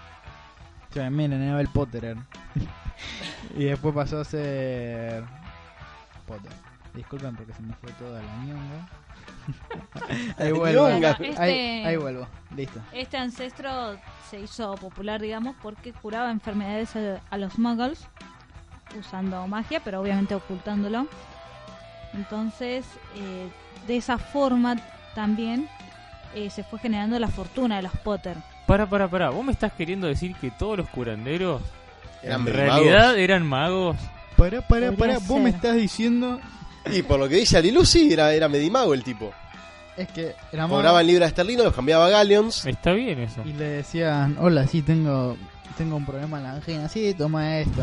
O 0.89 0.93
sea, 0.93 1.11
miren, 1.11 1.43
era 1.43 1.61
el 1.61 1.67
Potterer. 1.67 2.17
y 3.55 3.65
después 3.65 3.93
pasó 3.93 4.21
a 4.21 4.25
ser 4.25 5.23
Potter. 6.25 6.51
Disculpen 6.95 7.35
porque 7.35 7.53
se 7.53 7.61
me 7.61 7.73
fue 7.75 7.91
toda 7.93 8.19
la 8.23 8.35
ñonga. 8.43 8.89
ahí 10.39 10.51
vuelvo. 10.51 10.81
Bueno, 10.83 11.07
Ahí, 11.19 11.29
este- 11.29 11.85
ahí 11.85 11.97
vuelvo. 11.97 12.27
Listo. 12.55 12.79
Este 12.93 13.17
ancestro 13.17 13.95
se 14.27 14.39
hizo 14.39 14.73
popular, 14.75 15.21
digamos, 15.21 15.55
porque 15.61 15.93
curaba 15.93 16.31
enfermedades 16.31 16.95
a, 16.95 17.21
a 17.29 17.37
los 17.37 17.59
muggles 17.59 18.07
usando 18.99 19.47
magia, 19.47 19.81
pero 19.83 20.01
obviamente 20.01 20.33
ocultándolo. 20.33 21.07
Entonces, 22.13 22.85
eh, 23.15 23.47
de 23.87 23.97
esa 23.97 24.17
forma 24.17 24.75
también 25.15 25.67
eh, 26.35 26.49
se 26.49 26.63
fue 26.63 26.79
generando 26.79 27.17
la 27.19 27.27
fortuna 27.27 27.77
de 27.77 27.83
los 27.83 27.91
Potter. 27.97 28.37
Para, 28.65 28.85
para, 28.87 29.07
para. 29.07 29.29
¿Vos 29.29 29.43
me 29.45 29.51
estás 29.51 29.73
queriendo 29.73 30.07
decir 30.07 30.35
que 30.35 30.51
todos 30.51 30.77
los 30.77 30.89
curanderos 30.89 31.61
Eran 32.21 32.39
en 32.41 32.45
magos. 32.45 32.55
realidad 32.55 33.17
eran 33.17 33.45
magos? 33.45 33.97
Pará, 34.37 34.61
pará, 34.61 34.91
Podría 34.91 34.97
pará. 34.97 35.17
Vos 35.27 35.41
me 35.41 35.49
estás 35.49 35.75
diciendo. 35.75 36.39
Y 36.91 37.01
por 37.03 37.19
lo 37.19 37.29
que 37.29 37.35
dice 37.35 37.57
Alilu, 37.57 37.85
sí, 37.85 38.11
era, 38.11 38.33
era 38.33 38.47
medimago 38.49 38.93
el 38.93 39.03
tipo. 39.03 39.31
Es 39.95 40.07
que 40.09 40.35
era 40.51 40.63
mago 40.63 40.77
Cobraban 40.77 41.05
libras 41.05 41.29
esterlinas, 41.29 41.65
los 41.65 41.73
cambiaba 41.75 42.07
a 42.07 42.09
galleons. 42.09 42.65
Está 42.65 42.93
bien 42.93 43.19
eso. 43.19 43.41
Y 43.45 43.53
le 43.53 43.65
decían: 43.65 44.37
Hola, 44.39 44.65
sí, 44.67 44.81
tengo 44.81 45.37
tengo 45.77 45.95
un 45.95 46.05
problema 46.05 46.37
en 46.37 46.43
la 46.43 46.51
angina. 46.53 46.87
Sí, 46.89 47.13
toma 47.13 47.57
esto. 47.59 47.81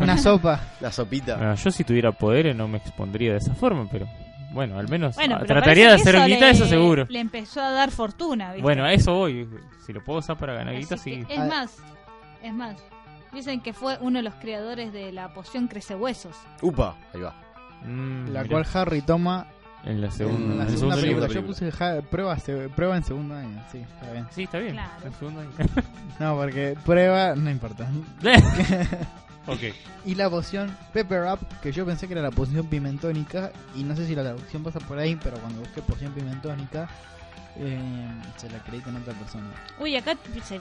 Una 0.00 0.16
sopa. 0.18 0.60
La 0.80 0.90
sopita. 0.92 1.36
Ah, 1.40 1.54
yo 1.54 1.70
si 1.70 1.84
tuviera 1.84 2.12
poderes 2.12 2.54
no 2.56 2.68
me 2.68 2.78
expondría 2.78 3.32
de 3.32 3.38
esa 3.38 3.54
forma, 3.54 3.86
pero 3.90 4.06
bueno, 4.52 4.78
al 4.78 4.88
menos 4.88 5.14
Bueno, 5.16 5.36
ah, 5.36 5.38
pero 5.46 5.54
trataría 5.60 5.88
de 5.88 5.94
hacer 5.94 6.14
eso 6.16 6.26
guita, 6.26 6.40
le- 6.46 6.50
eso 6.50 6.66
seguro. 6.66 7.06
Le 7.08 7.20
empezó 7.20 7.60
a 7.60 7.70
dar 7.70 7.90
fortuna, 7.90 8.48
¿viste? 8.52 8.62
Bueno, 8.62 8.84
a 8.84 8.92
eso 8.92 9.12
voy. 9.14 9.48
Si 9.86 9.92
lo 9.92 10.02
puedo 10.02 10.18
usar 10.18 10.36
para 10.36 10.54
ganar 10.54 10.74
guita, 10.76 10.96
sí. 10.96 11.24
que, 11.24 11.34
es 11.34 11.40
Ah. 11.40 11.46
más, 11.46 11.76
es 12.42 12.52
más. 12.52 12.76
Dicen 13.32 13.60
que 13.60 13.72
fue 13.72 13.96
uno 14.00 14.18
de 14.18 14.24
los 14.24 14.34
creadores 14.34 14.92
de 14.92 15.12
la 15.12 15.32
poción 15.32 15.68
crece 15.68 15.94
huesos. 15.94 16.36
Upa, 16.62 16.96
ahí 17.14 17.20
va. 17.20 17.34
Mm, 17.84 18.32
La 18.32 18.42
mirá, 18.42 18.48
cual 18.48 18.66
Harry 18.74 19.02
toma 19.02 19.46
en 19.84 20.00
la 20.00 20.06
en 20.08 20.12
segunda, 20.12 20.64
en 20.64 21.00
película. 21.00 21.26
Yo 21.28 21.44
puse 21.46 21.70
ja- 21.72 22.00
prueba, 22.02 22.38
se- 22.38 22.68
prueba 22.68 22.96
en 22.96 23.04
segundo 23.04 23.34
año. 23.34 23.62
Sí, 23.72 23.78
está 23.78 24.12
bien. 24.12 24.26
Sí, 24.30 24.42
está 24.44 24.58
bien. 24.58 24.72
Claro. 24.74 24.92
en 25.06 25.12
segundo 25.14 25.40
año. 25.40 25.50
No, 26.20 26.36
porque 26.36 26.76
prueba 26.84 27.34
no 27.34 27.50
importa. 27.50 27.88
ok. 29.46 29.60
Y 30.04 30.14
la 30.14 30.28
poción 30.28 30.74
Pepper 30.92 31.22
Up, 31.32 31.38
que 31.62 31.72
yo 31.72 31.86
pensé 31.86 32.06
que 32.06 32.12
era 32.12 32.22
la 32.22 32.30
poción 32.30 32.66
pimentónica, 32.66 33.50
y 33.74 33.82
no 33.84 33.96
sé 33.96 34.06
si 34.06 34.14
la 34.14 34.22
traducción 34.22 34.62
pasa 34.62 34.80
por 34.80 34.98
ahí, 34.98 35.16
pero 35.22 35.38
cuando 35.38 35.60
busqué 35.60 35.80
poción 35.82 36.12
pimentónica, 36.12 36.88
eh, 37.56 37.78
se 38.36 38.50
la 38.50 38.58
acredita 38.58 38.90
en 38.90 38.96
otra 38.96 39.14
persona. 39.14 39.46
Uy, 39.78 39.96
acá 39.96 40.14
se, 40.34 40.40
se 40.42 40.60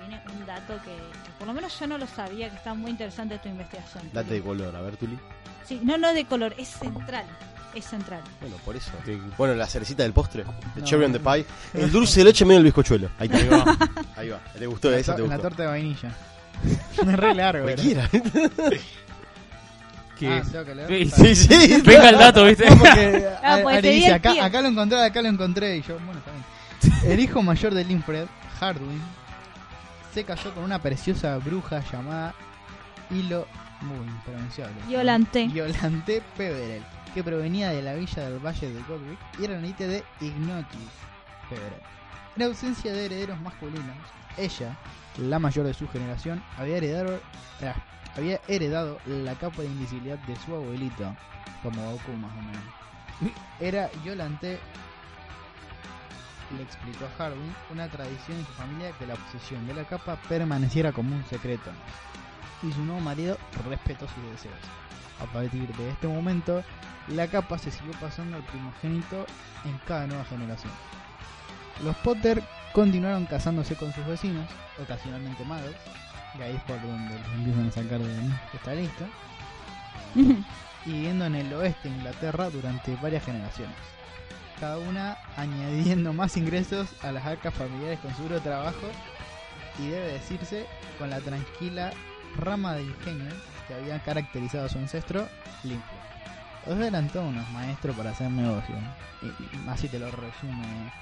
viene 0.00 0.20
un 0.38 0.46
dato 0.46 0.74
que, 0.84 0.90
que 0.94 1.30
por 1.38 1.46
lo 1.46 1.54
menos 1.54 1.78
yo 1.80 1.86
no 1.86 1.96
lo 1.98 2.06
sabía, 2.06 2.50
que 2.50 2.56
está 2.56 2.74
muy 2.74 2.90
interesante 2.90 3.38
tu 3.38 3.48
investigación. 3.48 4.04
Date 4.12 4.34
de 4.34 4.42
color, 4.42 4.76
a 4.76 4.82
ver, 4.82 4.96
Tuli. 4.98 5.18
Sí, 5.64 5.80
no, 5.82 5.96
no 5.98 6.12
de 6.12 6.24
color, 6.26 6.54
es 6.58 6.68
central. 6.68 7.24
Es 7.76 7.84
central. 7.84 8.22
Bueno, 8.40 8.56
por 8.64 8.74
eso. 8.74 8.90
Sí. 9.04 9.20
Bueno, 9.36 9.54
la 9.54 9.66
cerecita 9.66 10.02
del 10.02 10.12
postre, 10.12 10.44
the 10.74 10.80
No. 10.80 10.86
cherry 10.86 11.04
on 11.04 11.12
the 11.12 11.20
pie. 11.20 11.44
El 11.74 11.92
dulce 11.92 12.20
de 12.20 12.24
leche 12.24 12.44
medio 12.44 12.58
el 12.58 12.64
bizcochuelo. 12.64 13.10
Ahí 13.18 13.28
va. 13.28 13.76
Ahí 14.16 14.28
va. 14.30 14.40
¿Te 14.58 14.66
gustó? 14.66 14.90
la, 14.90 14.98
Esa 14.98 15.14
to- 15.14 15.22
te 15.22 15.28
la 15.28 15.34
gustó. 15.36 15.48
torta 15.50 15.62
de 15.64 15.68
vainilla. 15.68 16.10
es 16.96 17.06
re 17.16 17.34
largo. 17.34 17.64
Cualquiera. 17.64 18.08
¿Qué 20.18 20.28
Ah, 20.28 20.42
tengo 20.50 20.64
que 20.64 20.74
leer. 20.74 21.10
Sí, 21.10 21.34
sí, 21.34 21.36
sí. 21.36 21.82
Venga 21.84 22.08
el 22.08 22.18
dato, 22.18 22.44
¿viste? 22.44 22.68
No, 22.70 22.78
porque 22.78 23.28
Ah, 23.42 23.58
pues 23.62 23.76
Ari 23.76 24.04
el 24.06 24.14
acá, 24.14 24.62
lo 24.62 24.68
encontré, 24.68 25.04
acá 25.04 25.20
lo 25.22 25.28
encontré. 25.28 25.76
Y 25.76 25.82
yo, 25.82 25.98
bueno, 26.06 26.20
está 26.20 26.30
bien. 26.32 27.12
El 27.12 27.20
hijo 27.20 27.42
mayor 27.42 27.74
de 27.74 27.84
Linfred, 27.84 28.26
Hardwin, 28.58 29.02
se 30.14 30.24
casó 30.24 30.52
con 30.54 30.64
una 30.64 30.80
preciosa 30.80 31.36
bruja 31.38 31.82
llamada 31.92 32.34
Hilo... 33.10 33.46
Muy 33.82 34.06
impronunciable. 34.06 34.74
Yolante. 34.88 35.48
Yolante 35.50 36.22
Peverell, 36.34 36.82
que 37.16 37.24
provenía 37.24 37.70
de 37.70 37.80
la 37.80 37.94
villa 37.94 38.28
del 38.28 38.38
Valle 38.44 38.70
de 38.70 38.82
Godric 38.82 39.18
y 39.38 39.44
era 39.46 39.58
nieta 39.58 39.86
de 39.86 40.04
Ignotius 40.20 40.92
Peverell. 41.48 41.80
En 42.36 42.42
ausencia 42.42 42.92
de 42.92 43.06
herederos 43.06 43.40
masculinos, 43.40 43.96
ella, 44.36 44.76
la 45.16 45.38
mayor 45.38 45.64
de 45.64 45.72
su 45.72 45.88
generación, 45.88 46.42
había 46.58 46.76
heredado, 46.76 47.18
ah, 47.62 47.74
había 48.18 48.38
heredado 48.48 48.98
la 49.06 49.34
capa 49.34 49.62
de 49.62 49.68
invisibilidad 49.68 50.18
de 50.18 50.36
su 50.36 50.54
abuelito, 50.54 51.16
como 51.62 51.90
Goku 51.92 52.12
más 52.18 52.32
o 52.32 52.42
menos. 52.42 53.32
Era 53.60 53.90
Yolante, 54.04 54.58
le 56.54 56.62
explicó 56.62 57.06
a 57.06 57.24
Harwin, 57.24 57.54
una 57.72 57.88
tradición 57.88 58.36
en 58.36 58.44
su 58.44 58.52
familia 58.52 58.92
que 58.98 59.06
la 59.06 59.14
posesión 59.14 59.66
de 59.66 59.72
la 59.72 59.84
capa 59.84 60.16
permaneciera 60.28 60.92
como 60.92 61.16
un 61.16 61.24
secreto 61.24 61.70
y 62.62 62.70
su 62.72 62.84
nuevo 62.84 63.00
marido 63.00 63.38
respetó 63.66 64.06
sus 64.06 64.22
deseos. 64.32 64.60
A 65.18 65.24
partir 65.32 65.66
de 65.76 65.88
este 65.88 66.08
momento, 66.08 66.62
la 67.08 67.28
capa 67.28 67.58
se 67.58 67.70
siguió 67.70 67.92
pasando 68.00 68.36
al 68.36 68.42
primogénito 68.44 69.26
en 69.64 69.78
cada 69.86 70.06
nueva 70.06 70.24
generación. 70.24 70.72
Los 71.84 71.96
Potter 71.96 72.42
continuaron 72.72 73.26
casándose 73.26 73.76
con 73.76 73.92
sus 73.92 74.06
vecinos, 74.06 74.48
ocasionalmente 74.82 75.44
magos, 75.44 75.74
y 76.38 76.42
ahí 76.42 76.56
es 76.56 76.62
por 76.62 76.80
donde 76.80 77.18
los 77.18 77.28
empiezan 77.34 77.68
a 77.68 77.72
sacar 77.72 78.00
de 78.00 78.30
esta 78.54 78.74
lista, 78.74 79.06
y 80.86 80.92
viviendo 80.92 81.26
en 81.26 81.34
el 81.36 81.52
oeste 81.52 81.88
de 81.88 81.96
Inglaterra 81.96 82.50
durante 82.50 82.96
varias 82.96 83.24
generaciones. 83.24 83.76
Cada 84.60 84.78
una 84.78 85.18
añadiendo 85.36 86.12
más 86.12 86.36
ingresos 86.36 86.88
a 87.02 87.12
las 87.12 87.26
arcas 87.26 87.54
familiares 87.54 88.00
con 88.00 88.14
su 88.16 88.22
duro 88.22 88.40
trabajo 88.40 88.88
y 89.78 89.88
debe 89.88 90.12
decirse 90.12 90.66
con 90.98 91.10
la 91.10 91.20
tranquila 91.20 91.92
rama 92.36 92.74
de 92.74 92.84
ingenio 92.84 93.34
que 93.68 93.74
había 93.74 93.98
caracterizado 94.02 94.66
a 94.66 94.68
su 94.68 94.78
ancestro, 94.78 95.28
Linford. 95.64 95.95
Los 96.66 96.78
eran 96.78 97.08
todos 97.08 97.26
unos 97.26 97.48
maestros 97.52 97.96
para 97.96 98.10
hacer 98.10 98.30
negocio. 98.30 98.74
Y, 99.22 99.26
y 99.26 99.68
así 99.68 99.88
te 99.88 99.98
lo 99.98 100.06
resume. 100.10 100.92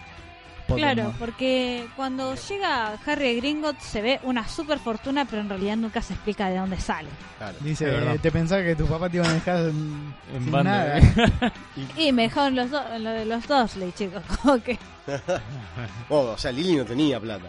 Claro, 0.66 1.02
Pottermore. 1.12 1.18
porque 1.18 1.86
cuando 1.94 2.34
llega 2.34 2.94
Harry 3.06 3.36
Gringot 3.36 3.78
se 3.80 4.00
ve 4.00 4.20
una 4.22 4.48
super 4.48 4.78
fortuna, 4.78 5.26
pero 5.26 5.42
en 5.42 5.48
realidad 5.50 5.76
nunca 5.76 6.00
se 6.00 6.14
explica 6.14 6.48
de 6.48 6.56
dónde 6.56 6.80
sale. 6.80 7.10
Claro. 7.36 7.56
Dice, 7.60 7.84
verdad. 7.84 8.16
te 8.22 8.32
pensaba 8.32 8.62
que 8.62 8.74
tu 8.74 8.86
papá 8.86 9.10
te 9.10 9.18
iba 9.18 9.28
a 9.28 9.32
dejar 9.34 9.58
en, 9.66 10.14
banda, 10.50 10.62
nada. 10.62 10.98
¿eh? 10.98 11.52
Y 11.98 12.12
me 12.12 12.22
dejaron 12.22 12.56
los, 12.56 12.70
do- 12.70 12.98
lo 12.98 13.10
de 13.10 13.26
los 13.26 13.46
Dursley, 13.46 13.92
chicos. 13.92 14.22
Como 14.42 14.62
que 14.62 14.78
Oh, 16.08 16.30
o 16.34 16.38
sea, 16.38 16.50
Lily 16.50 16.76
no 16.76 16.84
tenía 16.86 17.20
plata. 17.20 17.44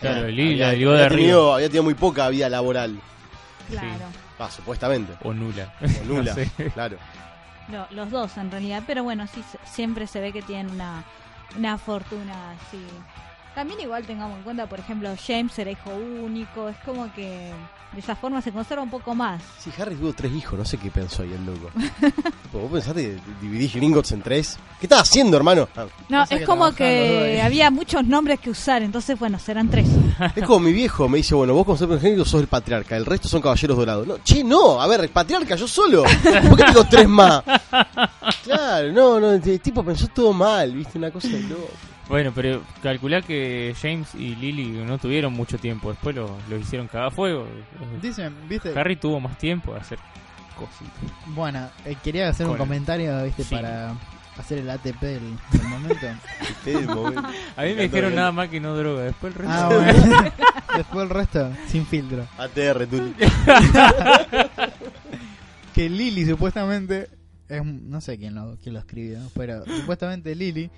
Claro, 0.00 0.26
Eh, 0.26 0.32
Lily 0.32 0.56
la 0.56 0.70
había, 0.70 0.78
de 0.88 0.92
había 0.94 1.06
arriba. 1.06 1.16
tenido, 1.16 1.54
había 1.54 1.66
tenido 1.68 1.82
muy 1.84 1.94
poca 1.94 2.28
vida 2.28 2.48
laboral. 2.48 2.98
Claro. 3.68 4.06
Ah, 4.40 4.50
supuestamente. 4.50 5.12
O 5.22 5.32
nula. 5.32 5.72
O 5.80 6.04
nula. 6.06 6.34
No 6.34 6.34
sé. 6.34 6.70
Claro. 6.72 6.96
No, 7.68 7.86
los 7.90 8.10
dos 8.10 8.36
en 8.38 8.50
realidad, 8.50 8.82
pero 8.86 9.04
bueno, 9.04 9.26
sí, 9.28 9.44
se- 9.52 9.58
siempre 9.64 10.06
se 10.08 10.20
ve 10.20 10.32
que 10.32 10.42
tienen 10.42 10.70
una, 10.70 11.04
una 11.56 11.78
fortuna 11.78 12.50
así. 12.52 12.84
También 13.54 13.80
igual 13.80 14.04
tengamos 14.06 14.38
en 14.38 14.42
cuenta, 14.44 14.66
por 14.66 14.78
ejemplo, 14.78 15.10
James 15.26 15.58
era 15.58 15.70
hijo 15.70 15.90
único, 15.90 16.68
es 16.68 16.76
como 16.84 17.12
que 17.12 17.50
de 17.92 17.98
esa 17.98 18.14
forma 18.14 18.40
se 18.40 18.52
conserva 18.52 18.82
un 18.84 18.90
poco 18.90 19.14
más. 19.16 19.42
Sí, 19.58 19.70
Harry 19.76 19.96
tuvo 19.96 20.12
tres 20.12 20.32
hijos, 20.32 20.56
no 20.56 20.64
sé 20.64 20.78
qué 20.78 20.90
pensó 20.92 21.22
ahí 21.22 21.32
el 21.32 21.44
loco. 21.44 21.70
Tipo, 22.42 22.58
¿Vos 22.62 22.70
pensaste 22.70 23.02
que 23.02 23.18
dividís 23.42 23.74
Gringotts 23.74 24.12
en 24.12 24.22
tres? 24.22 24.56
¿Qué 24.78 24.86
estás 24.86 25.00
haciendo, 25.00 25.36
hermano? 25.36 25.68
Ah, 25.76 25.86
No, 26.08 26.22
es 26.22 26.28
que 26.28 26.44
como 26.44 26.72
que 26.72 27.42
había 27.42 27.70
muchos 27.72 28.04
nombres 28.06 28.38
que 28.38 28.50
usar, 28.50 28.82
entonces 28.82 29.18
bueno, 29.18 29.40
serán 29.40 29.68
tres. 29.68 29.88
es 30.36 30.44
como 30.46 30.60
mi 30.60 30.72
viejo 30.72 31.08
me 31.08 31.18
dice, 31.18 31.34
bueno, 31.34 31.52
vos 31.52 31.64
como 31.66 31.76
ser 31.76 31.88
primogénito 31.88 32.24
sos 32.24 32.40
el 32.42 32.46
patriarca, 32.46 32.96
el 32.96 33.04
resto 33.04 33.28
son 33.28 33.42
caballeros 33.42 33.76
dorados. 33.76 34.06
No, 34.06 34.18
che, 34.22 34.44
no, 34.44 34.80
a 34.80 34.86
ver, 34.86 35.00
el 35.00 35.08
patriarca 35.08 35.56
yo 35.56 35.66
solo. 35.66 36.04
¿Por 36.48 36.56
qué 36.56 36.64
tengo 36.64 36.84
tres 36.84 37.08
más? 37.08 37.42
Claro, 38.44 38.92
no, 38.92 39.20
no, 39.20 39.32
el 39.32 39.60
tipo 39.60 39.84
pensó 39.84 40.08
todo 40.08 40.32
mal, 40.32 40.72
viste, 40.72 40.98
una 40.98 41.10
cosa 41.10 41.28
de 41.28 41.40
loco. 41.42 41.68
Bueno, 42.10 42.32
pero 42.34 42.60
calculá 42.82 43.22
que 43.22 43.72
James 43.80 44.14
y 44.16 44.34
Lily 44.34 44.82
no 44.84 44.98
tuvieron 44.98 45.32
mucho 45.32 45.56
tiempo. 45.58 45.90
Después 45.90 46.16
lo, 46.16 46.36
lo 46.48 46.56
hicieron 46.58 46.88
cagar 46.88 47.06
a 47.06 47.10
fuego. 47.12 47.46
Dicen, 48.02 48.34
viste, 48.48 48.76
Harry 48.78 48.96
tuvo 48.96 49.20
más 49.20 49.38
tiempo 49.38 49.72
de 49.74 49.80
hacer 49.80 49.98
cositas. 50.58 50.92
bueno, 51.28 51.70
eh, 51.86 51.96
quería 52.02 52.28
hacer 52.28 52.46
un 52.48 52.56
comentario, 52.58 53.22
viste, 53.24 53.44
Sí. 53.44 53.54
para 53.54 53.94
hacer 54.36 54.58
el 54.58 54.68
ATP 54.70 55.00
del, 55.00 55.22
del 55.52 55.62
momento. 55.68 56.06
Momento. 56.94 57.28
A 57.56 57.62
mí 57.62 57.74
me 57.74 57.82
dijeron 57.84 58.14
nada 58.14 58.32
más 58.32 58.48
que 58.48 58.60
no 58.60 58.74
droga. 58.76 59.04
Después 59.04 59.32
el 59.34 59.38
resto. 59.38 59.54
ah, 59.54 59.68
bueno. 59.68 60.32
Después 60.76 61.02
el 61.04 61.10
resto, 61.10 61.50
sin 61.68 61.86
filtro. 61.86 62.26
ATR, 62.38 62.86
tú. 62.86 63.14
que 65.74 65.88
Lily 65.88 66.26
supuestamente 66.26 67.08
es 67.50 67.60
un- 67.60 67.90
no 67.90 68.00
sé 68.00 68.16
quién 68.18 68.34
lo, 68.34 68.56
quién 68.62 68.72
lo 68.74 68.80
escribió, 68.80 69.18
pero 69.34 69.62
supuestamente 69.66 70.34
Lily 70.34 70.70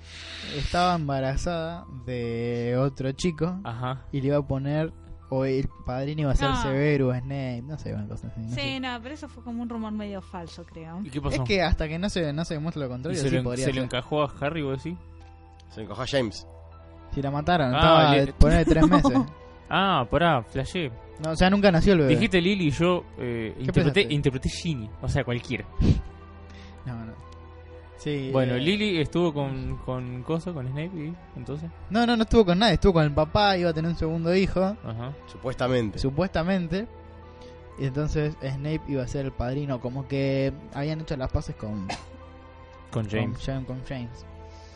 estaba 0.57 0.95
embarazada 0.95 1.85
de 2.05 2.75
otro 2.77 3.11
chico 3.13 3.59
Ajá. 3.63 4.05
y 4.11 4.21
le 4.21 4.27
iba 4.27 4.37
a 4.37 4.41
poner, 4.47 4.91
o 5.29 5.45
el 5.45 5.67
padrino 5.85 6.21
iba 6.21 6.31
a 6.31 6.35
ser 6.35 6.49
No. 6.49 6.61
Severus 6.61 7.15
Snape, 7.17 7.61
no 7.63 7.77
sé, 7.77 7.93
una 7.93 8.07
cosa 8.07 8.27
así. 8.27 8.39
no 8.41 8.49
Sí, 8.49 8.55
sé. 8.55 8.79
no, 8.79 8.99
pero 9.01 9.15
eso 9.15 9.27
fue 9.29 9.43
como 9.43 9.61
un 9.63 9.69
rumor 9.69 9.91
medio 9.91 10.21
falso, 10.21 10.63
creo. 10.65 10.99
¿Y 11.03 11.09
qué 11.09 11.17
Es 11.19 11.23
pasó? 11.23 11.43
que 11.43 11.61
hasta 11.61 11.87
que 11.87 11.97
no 11.97 12.09
se, 12.09 12.33
no 12.33 12.45
se 12.45 12.55
demuestre 12.55 12.81
lo 12.81 12.87
¿Y 12.87 12.89
contrario, 12.91 13.19
se, 13.21 13.29
sí 13.29 13.35
le, 13.35 13.41
podría 13.41 13.65
se 13.65 13.71
le 13.71 13.75
ser. 13.75 13.83
encajó 13.85 14.23
a 14.23 14.33
Harry, 14.41 14.61
vos 14.61 14.83
decís? 14.83 14.99
Se 15.69 15.81
encajó 15.81 16.01
a 16.03 16.07
James. 16.07 16.45
Si 17.13 17.21
la 17.21 17.31
mataron, 17.31 17.73
Ah, 17.73 17.77
estaba 17.77 18.15
le- 18.15 18.33
ponerle 18.33 18.65
tres 18.65 18.87
meses. 18.89 19.17
Ah, 19.69 20.05
pará, 20.09 20.43
flashé. 20.43 20.91
No, 21.23 21.31
o 21.31 21.35
sea, 21.35 21.49
nunca 21.49 21.71
nació 21.71 21.93
el 21.93 21.99
bebé. 21.99 22.15
Dijiste 22.15 22.41
Lily 22.41 22.67
y 22.67 22.71
yo 22.71 23.03
eh, 23.17 23.53
interpreté, 23.59 23.91
pensaste? 24.01 24.13
interpreté 24.13 24.49
Ginny. 24.49 24.89
O 25.01 25.07
sea, 25.07 25.23
cualquiera. 25.23 25.65
Sí, 28.03 28.29
Bueno, 28.33 28.55
eh, 28.55 28.59
Lily 28.59 28.99
estuvo 28.99 29.33
con, 29.33 29.77
con 29.85 30.23
Cosa, 30.23 30.51
con 30.51 30.67
Snape, 30.67 30.91
y 30.93 31.15
entonces. 31.37 31.69
No, 31.89 32.05
no, 32.05 32.17
no 32.17 32.23
estuvo 32.23 32.43
con 32.45 32.59
nadie, 32.59 32.73
estuvo 32.73 32.93
con 32.93 33.03
el 33.03 33.13
papá, 33.13 33.55
iba 33.57 33.69
a 33.69 33.73
tener 33.73 33.89
un 33.91 33.97
segundo 33.97 34.35
hijo, 34.35 34.61
Ajá. 34.61 35.13
Supuestamente. 35.27 35.99
supuestamente. 35.99 36.85
Y 37.79 37.85
entonces 37.85 38.35
Snape 38.41 38.81
iba 38.89 39.03
a 39.03 39.07
ser 39.07 39.25
el 39.25 39.31
padrino, 39.31 39.79
como 39.79 40.07
que 40.07 40.51
habían 40.73 40.99
hecho 41.01 41.15
las 41.15 41.31
paces 41.31 41.55
con 41.55 41.87
Con 42.91 43.09
James. 43.09 43.37
Con, 43.37 43.41
James- 43.45 43.65
con 43.67 43.81
James. 43.87 44.25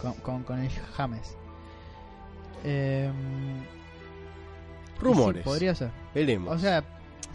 Con, 0.02 0.14
con, 0.14 0.44
con 0.44 0.60
el 0.60 0.70
James. 0.96 1.36
Eh, 2.64 3.12
Rumores. 5.00 5.44
sí, 5.44 5.50
podría 5.50 5.76
ser. 5.76 5.92
Veremos. 6.16 6.56
O 6.56 6.60
sea, 6.60 6.84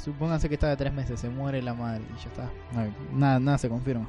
supónganse 0.03 0.49
que 0.49 0.55
está 0.55 0.68
de 0.68 0.76
tres 0.76 0.93
meses, 0.93 1.20
se 1.20 1.28
muere 1.28 1.62
la 1.62 1.74
madre 1.74 2.03
y 2.12 2.22
ya 2.22 2.28
está. 2.30 2.51
No, 2.72 3.18
nada, 3.18 3.38
nada 3.38 3.59
se 3.59 3.68
confirma. 3.68 4.09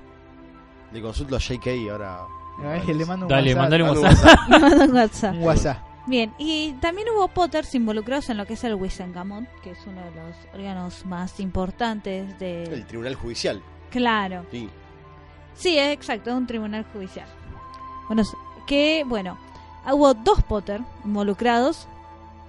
Le 0.94 1.02
consulto 1.02 1.36
a 1.36 1.40
JK 1.40 1.90
ahora. 1.92 2.26
Ay, 2.64 2.94
le 2.94 3.06
mando 3.06 3.26
un 3.26 3.30
Dale, 3.30 3.54
WhatsApp. 3.56 3.62
mandale 3.62 3.84
un 3.84 3.98
WhatsApp. 3.98 4.40
Me 4.50 4.60
mandó 4.60 4.84
un 4.86 4.94
WhatsApp. 4.96 5.36
Un 5.36 5.44
WhatsApp. 5.44 5.78
Bien, 6.06 6.34
y 6.38 6.74
también 6.74 7.08
hubo 7.16 7.28
Potters 7.30 7.74
involucrados 7.76 8.30
en 8.30 8.38
lo 8.38 8.46
que 8.46 8.54
es 8.54 8.64
el 8.66 8.76
Wisengamot, 8.76 9.46
que 9.62 9.72
es 9.72 9.80
uno 9.88 10.02
de 10.04 10.12
los 10.12 10.36
órganos 10.54 11.06
más 11.06 11.40
importantes 11.40 12.38
de... 12.40 12.64
El 12.66 12.86
tribunal 12.86 13.16
judicial. 13.16 13.62
Claro. 13.90 14.46
Sí. 14.52 14.70
Sí, 15.56 15.78
es 15.78 15.94
exacto, 15.94 16.30
es 16.30 16.36
un 16.36 16.46
tribunal 16.46 16.86
judicial. 16.92 17.28
Bueno, 18.08 18.24
que, 18.68 19.04
bueno, 19.08 19.38
hubo 19.92 20.14
dos 20.14 20.44
Potter 20.44 20.82
involucrados. 21.06 21.88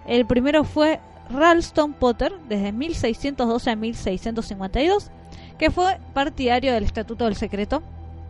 El 0.05 0.26
primero 0.26 0.64
fue 0.64 1.01
Ralston 1.30 1.92
Potter, 1.95 2.34
desde 2.49 2.72
1612 2.72 3.70
a 3.70 3.76
1652, 3.76 5.11
que 5.59 5.70
fue 5.70 5.99
partidario 6.12 6.72
del 6.74 6.84
Estatuto 6.84 7.24
del 7.24 7.36
Secreto. 7.36 7.82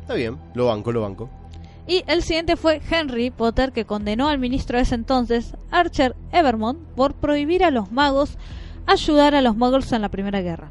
Está 0.04 0.14
bien. 0.14 0.38
Lo 0.52 0.66
banco, 0.66 0.92
lo 0.92 1.00
banco. 1.00 1.30
Y 1.86 2.04
el 2.06 2.22
siguiente 2.22 2.56
fue 2.56 2.80
Henry 2.90 3.30
Potter, 3.30 3.72
que 3.72 3.84
condenó 3.86 4.28
al 4.28 4.38
ministro 4.38 4.76
de 4.76 4.82
ese 4.82 4.94
entonces, 4.94 5.54
Archer 5.70 6.14
Evermont, 6.30 6.78
por 6.94 7.14
prohibir 7.14 7.64
a 7.64 7.70
los 7.70 7.90
magos 7.90 8.36
ayudar 8.86 9.34
a 9.34 9.40
los 9.40 9.56
muggles 9.56 9.92
en 9.92 10.02
la 10.02 10.08
Primera 10.10 10.40
Guerra. 10.42 10.68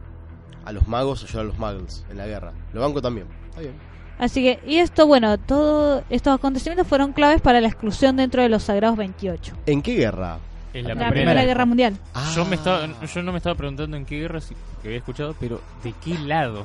A 0.66 0.72
los 0.72 0.88
magos 0.88 1.24
ayudar 1.24 1.42
a 1.46 1.48
los 1.48 1.58
muggles 1.60 2.06
en 2.10 2.18
la 2.18 2.28
guerra. 2.28 2.54
Lo 2.74 2.82
banco 2.82 3.02
también. 3.02 3.28
Está 3.50 3.62
bien. 3.62 3.74
Así 4.20 4.44
que, 4.44 4.60
y 4.68 4.78
esto, 4.78 5.08
bueno, 5.08 5.38
todos 5.40 6.04
estos 6.12 6.36
acontecimientos 6.36 6.88
fueron 6.88 7.14
claves 7.14 7.42
para 7.42 7.60
la 7.62 7.68
exclusión 7.68 8.16
dentro 8.16 8.42
de 8.44 8.50
los 8.50 8.64
Sagrados 8.64 8.96
28. 8.98 9.56
¿En 9.66 9.82
qué 9.82 9.96
guerra? 9.96 10.38
Es 10.74 10.84
La, 10.84 10.94
la, 10.96 11.10
Primera 11.10 11.44
Guerra 11.44 11.66
Mundial. 11.66 11.96
Yo, 12.36 12.46
me 12.46 12.52
Ah. 12.52 12.56
estaba, 12.56 12.88
yo 13.06 13.22
no 13.24 13.32
me 13.32 13.38
estaba 13.38 13.56
preguntando 13.56 13.98
en 13.98 14.06
qué 14.06 14.20
guerra 14.20 14.40
sí, 14.42 14.56
que 14.82 14.88
había 14.88 14.98
escuchado, 15.00 15.36
pero 15.40 15.62
¿de 15.84 15.94
qué 16.04 16.18
lado? 16.18 16.64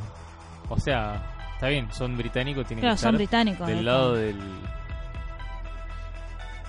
O 0.71 0.79
sea, 0.79 1.35
está 1.59 1.68
bien, 1.68 1.88
son 1.92 2.16
británicos, 2.16 2.66
tienen 2.66 2.82
Claro, 2.82 2.94
que 2.94 3.00
son 3.00 3.09
estar 3.14 3.18
británicos. 3.18 3.66
del 3.66 3.78
¿eh? 3.78 3.82
lado 3.82 4.14
del... 4.14 4.36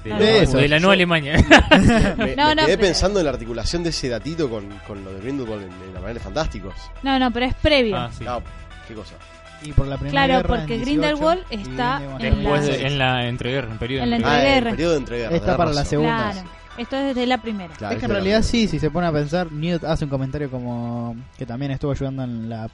De, 0.03 0.09
la, 0.11 0.19
eso. 0.37 0.57
de 0.57 0.67
la 0.69 0.77
Yo- 0.77 0.91
Alemania. 0.91 1.33
Me, 2.17 2.35
No, 2.35 2.47
me 2.47 2.55
no, 2.55 2.65
quedé 2.65 2.77
pero- 2.77 2.79
pensando 2.81 3.19
en 3.19 3.25
la 3.25 3.31
articulación 3.31 3.83
de 3.83 3.89
ese 3.89 4.07
datito 4.09 4.49
con, 4.49 4.67
con 4.87 5.03
lo 5.03 5.13
de 5.13 5.19
Grindelwald 5.21 5.63
en, 5.63 5.71
en 5.89 5.95
Animales 5.95 6.23
Fantásticos. 6.23 6.73
No, 7.03 7.19
no, 7.19 7.29
pero 7.31 7.45
es 7.47 7.53
previo. 7.55 7.97
ah, 7.97 8.09
sí. 8.17 8.23
No, 8.23 8.41
qué 8.87 8.93
cosa. 8.93 9.15
Y 9.61 9.73
por 9.73 9.87
la 9.87 9.97
primera 9.97 10.25
Claro, 10.25 10.41
guerra, 10.41 10.47
porque 10.59 10.75
en 10.75 10.85
18, 10.85 11.01
Grindelwald 11.01 11.43
está 11.49 12.01
en 12.01 12.17
Después 12.17 12.65
la- 12.67 12.73
de- 12.77 12.87
en 12.87 12.97
la 12.97 13.27
entreguerra, 13.27 13.71
en 13.71 13.77
periodo 13.77 14.03
En 14.05 14.09
la 14.11 14.17
de 14.17 14.23
Ah, 14.57 14.63
periodo 14.69 14.91
de 14.93 14.97
entreguerra. 14.97 15.35
Está 15.35 15.57
para 15.57 15.73
la 15.73 15.83
segunda. 15.83 16.31
Claro, 16.31 16.49
esto 16.77 16.95
es 16.95 17.05
desde 17.07 17.27
la 17.27 17.37
primera. 17.41 17.73
Claro, 17.75 17.93
es 17.95 17.99
que 17.99 18.05
en 18.05 18.11
realidad 18.11 18.41
sí, 18.41 18.69
si 18.69 18.79
se 18.79 18.89
pone 18.89 19.07
a 19.07 19.11
pensar, 19.11 19.51
Newt 19.51 19.83
hace 19.83 20.05
un 20.05 20.09
comentario 20.09 20.49
como 20.49 21.13
que 21.37 21.45
también 21.45 21.71
estuvo 21.73 21.91
ayudando 21.91 22.23
en 22.23 22.47
la 22.47 22.69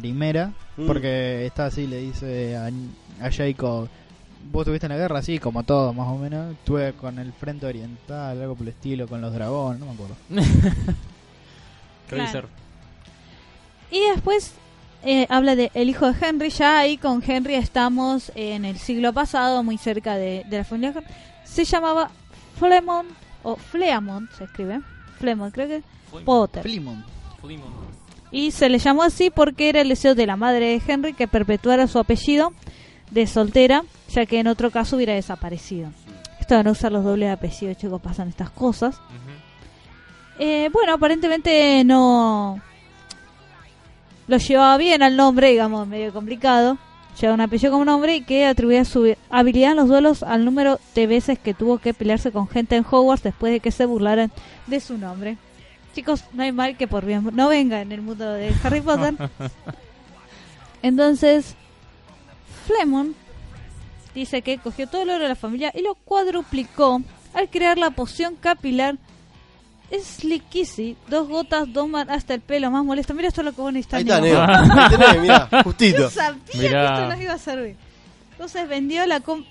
primera, 0.00 0.52
Mm. 0.76 0.86
porque 0.86 1.46
está 1.46 1.66
así, 1.66 1.86
le 1.86 1.98
dice 1.98 2.56
a, 2.56 2.66
a 3.26 3.30
Jacob, 3.30 3.88
vos 4.52 4.62
estuviste 4.62 4.86
en 4.86 4.92
la 4.92 4.98
guerra, 4.98 5.22
sí, 5.22 5.38
como 5.38 5.62
todos 5.64 5.94
más 5.94 6.06
o 6.08 6.16
menos, 6.18 6.52
estuve 6.52 6.92
con 6.92 7.18
el 7.18 7.32
frente 7.32 7.66
oriental, 7.66 8.40
algo 8.40 8.54
por 8.54 8.62
el 8.66 8.72
estilo, 8.74 9.08
con 9.08 9.20
los 9.20 9.32
dragones, 9.32 9.80
no 9.80 9.86
me 9.86 9.92
acuerdo. 9.92 10.16
Claro. 12.08 12.30
ser. 12.30 12.46
Y 13.90 14.00
después 14.10 14.52
eh, 15.02 15.26
habla 15.28 15.56
de 15.56 15.70
el 15.74 15.88
hijo 15.90 16.12
de 16.12 16.24
Henry. 16.24 16.50
Ya 16.50 16.78
ahí 16.78 16.98
con 16.98 17.20
Henry 17.26 17.54
estamos 17.56 18.30
en 18.36 18.64
el 18.64 18.78
siglo 18.78 19.12
pasado, 19.12 19.62
muy 19.64 19.76
cerca 19.78 20.14
de, 20.16 20.44
de 20.48 20.58
la 20.58 20.64
familia. 20.64 20.94
Se 21.44 21.64
llamaba 21.64 22.10
Flemont, 22.58 23.08
o 23.42 23.56
Fleamont 23.56 24.30
se 24.32 24.44
escribe. 24.44 24.80
Flemont, 25.18 25.52
creo 25.52 25.66
que. 25.68 25.82
Potter. 26.24 26.62
Y 28.36 28.50
se 28.50 28.68
le 28.68 28.78
llamó 28.78 29.02
así 29.02 29.30
porque 29.30 29.70
era 29.70 29.80
el 29.80 29.88
deseo 29.88 30.14
de 30.14 30.26
la 30.26 30.36
madre 30.36 30.66
de 30.66 30.82
Henry 30.86 31.14
que 31.14 31.26
perpetuara 31.26 31.86
su 31.86 31.98
apellido 31.98 32.52
de 33.10 33.26
soltera, 33.26 33.82
ya 34.10 34.26
que 34.26 34.38
en 34.38 34.46
otro 34.46 34.70
caso 34.70 34.96
hubiera 34.96 35.14
desaparecido. 35.14 35.88
Esto 36.38 36.54
de 36.54 36.62
no 36.62 36.72
usar 36.72 36.92
los 36.92 37.02
dobles 37.02 37.32
apellidos, 37.32 37.78
chicos, 37.78 37.98
pasan 37.98 38.28
estas 38.28 38.50
cosas. 38.50 39.00
Eh, 40.38 40.68
bueno, 40.70 40.92
aparentemente 40.92 41.82
no 41.84 42.60
lo 44.28 44.36
llevaba 44.36 44.76
bien 44.76 45.02
al 45.02 45.16
nombre, 45.16 45.48
digamos, 45.48 45.88
medio 45.88 46.12
complicado. 46.12 46.76
Lleva 47.18 47.32
un 47.32 47.40
apellido 47.40 47.72
como 47.72 47.86
nombre 47.86 48.16
y 48.16 48.20
que 48.20 48.44
atribuía 48.44 48.84
su 48.84 49.16
habilidad 49.30 49.70
en 49.70 49.76
los 49.78 49.88
duelos 49.88 50.22
al 50.22 50.44
número 50.44 50.78
de 50.94 51.06
veces 51.06 51.38
que 51.38 51.54
tuvo 51.54 51.78
que 51.78 51.94
pelearse 51.94 52.32
con 52.32 52.48
gente 52.48 52.76
en 52.76 52.84
Hogwarts 52.84 53.22
después 53.22 53.50
de 53.54 53.60
que 53.60 53.70
se 53.70 53.86
burlaran 53.86 54.30
de 54.66 54.80
su 54.80 54.98
nombre. 54.98 55.38
Chicos, 55.96 56.24
no 56.34 56.42
hay 56.42 56.52
mal 56.52 56.76
que 56.76 56.86
por 56.86 57.04
bien 57.06 57.26
no 57.32 57.48
venga 57.48 57.80
en 57.80 57.90
el 57.90 58.02
mundo 58.02 58.30
de 58.32 58.52
Harry 58.62 58.82
Potter. 58.82 59.14
Entonces, 60.82 61.54
Flemon 62.66 63.14
dice 64.14 64.42
que 64.42 64.58
cogió 64.58 64.86
todo 64.86 65.02
el 65.02 65.10
oro 65.10 65.22
de 65.22 65.28
la 65.30 65.34
familia 65.36 65.72
y 65.74 65.80
lo 65.82 65.94
cuadruplicó 65.94 67.00
al 67.34 67.48
crear 67.48 67.78
la 67.78 67.90
poción 67.90 68.36
capilar 68.36 68.96
Slickissy, 69.90 70.96
dos 71.08 71.28
gotas 71.28 71.72
doman 71.72 72.10
hasta 72.10 72.34
el 72.34 72.40
pelo 72.40 72.70
más 72.70 72.84
molesto. 72.84 73.14
Mira 73.14 73.28
esto 73.28 73.40
es 73.40 73.44
lo 73.46 73.52
que 73.52 73.60
vos 73.62 73.72
necesitas. 73.72 73.98
Ahí 73.98 74.04
está. 74.04 74.20
Neo. 74.20 74.42
Ahí 74.42 74.90
tenés, 74.90 75.20
mirá, 75.22 75.48
justito. 75.64 75.98
Yo 75.98 76.10
sabía 76.10 76.40
Mirá. 76.54 76.70
que 76.88 76.92
esto 76.94 77.08
nos 77.08 77.20
iba 77.22 77.32
a 77.32 77.38
servir. 77.38 77.76
Entonces 78.32 78.68
vendió 78.68 79.06
la 79.06 79.20
com- 79.20 79.44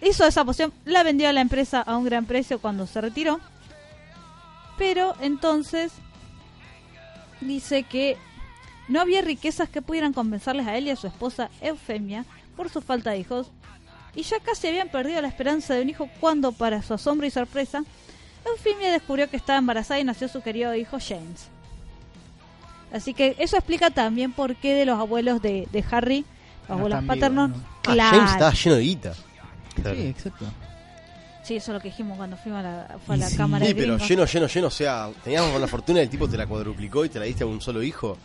hizo 0.00 0.26
esa 0.26 0.44
poción, 0.44 0.72
la 0.84 1.02
vendió 1.04 1.28
a 1.28 1.32
la 1.32 1.42
empresa 1.42 1.80
a 1.80 1.96
un 1.96 2.04
gran 2.04 2.24
precio 2.24 2.58
cuando 2.58 2.86
se 2.88 3.00
retiró. 3.00 3.38
Pero 4.78 5.14
entonces 5.20 5.92
dice 7.40 7.82
que 7.84 8.16
no 8.88 9.00
había 9.00 9.22
riquezas 9.22 9.68
que 9.68 9.82
pudieran 9.82 10.12
compensarles 10.12 10.66
a 10.66 10.76
él 10.76 10.86
y 10.86 10.90
a 10.90 10.96
su 10.96 11.06
esposa 11.06 11.50
Eufemia 11.60 12.24
por 12.56 12.68
su 12.68 12.80
falta 12.80 13.10
de 13.10 13.18
hijos. 13.18 13.48
Y 14.14 14.22
ya 14.22 14.38
casi 14.40 14.66
habían 14.68 14.88
perdido 14.88 15.20
la 15.22 15.28
esperanza 15.28 15.74
de 15.74 15.82
un 15.82 15.88
hijo 15.88 16.08
cuando, 16.20 16.52
para 16.52 16.82
su 16.82 16.92
asombro 16.94 17.26
y 17.26 17.30
sorpresa, 17.30 17.82
Eufemia 18.44 18.90
descubrió 18.92 19.30
que 19.30 19.36
estaba 19.36 19.58
embarazada 19.58 20.00
y 20.00 20.04
nació 20.04 20.28
su 20.28 20.42
querido 20.42 20.74
hijo 20.74 20.98
James. 21.00 21.48
Así 22.92 23.14
que 23.14 23.36
eso 23.38 23.56
explica 23.56 23.90
también 23.90 24.32
por 24.32 24.54
qué 24.56 24.74
de 24.74 24.84
los 24.84 24.98
abuelos 24.98 25.40
de, 25.40 25.66
de 25.72 25.84
Harry, 25.90 26.26
los 26.62 26.68
No 26.68 26.74
abuelos 26.74 27.04
paternos, 27.04 27.50
Ah, 27.54 27.78
claro. 27.82 28.16
James 28.18 28.32
estaba 28.32 28.52
lleno 28.52 28.76
de 28.76 28.82
guita. 28.82 29.14
Sí, 29.14 30.06
exacto. 30.06 30.44
Sí, 31.42 31.56
eso 31.56 31.72
es 31.72 31.74
lo 31.74 31.80
que 31.80 31.88
dijimos 31.88 32.16
cuando 32.16 32.36
fuimos 32.36 32.60
a 32.60 32.62
la, 32.62 32.98
fue 33.04 33.14
a 33.16 33.18
Y 33.18 33.20
la 33.20 33.28
sí. 33.28 33.36
cámara 33.36 33.66
Sí, 33.66 33.72
de 33.72 33.80
pero 33.80 33.98
lleno, 33.98 34.24
lleno, 34.26 34.46
lleno. 34.46 34.66
O 34.68 34.70
sea, 34.70 35.10
teníamos 35.24 35.54
una 35.56 35.66
fortuna 35.66 35.98
y 36.00 36.02
el 36.04 36.08
tipo 36.08 36.28
te 36.28 36.36
la 36.36 36.46
cuadruplicó 36.46 37.04
y 37.04 37.08
te 37.08 37.18
la 37.18 37.24
diste 37.24 37.42
a 37.44 37.46
un 37.46 37.60
solo 37.60 37.82
hijo. 37.82 38.16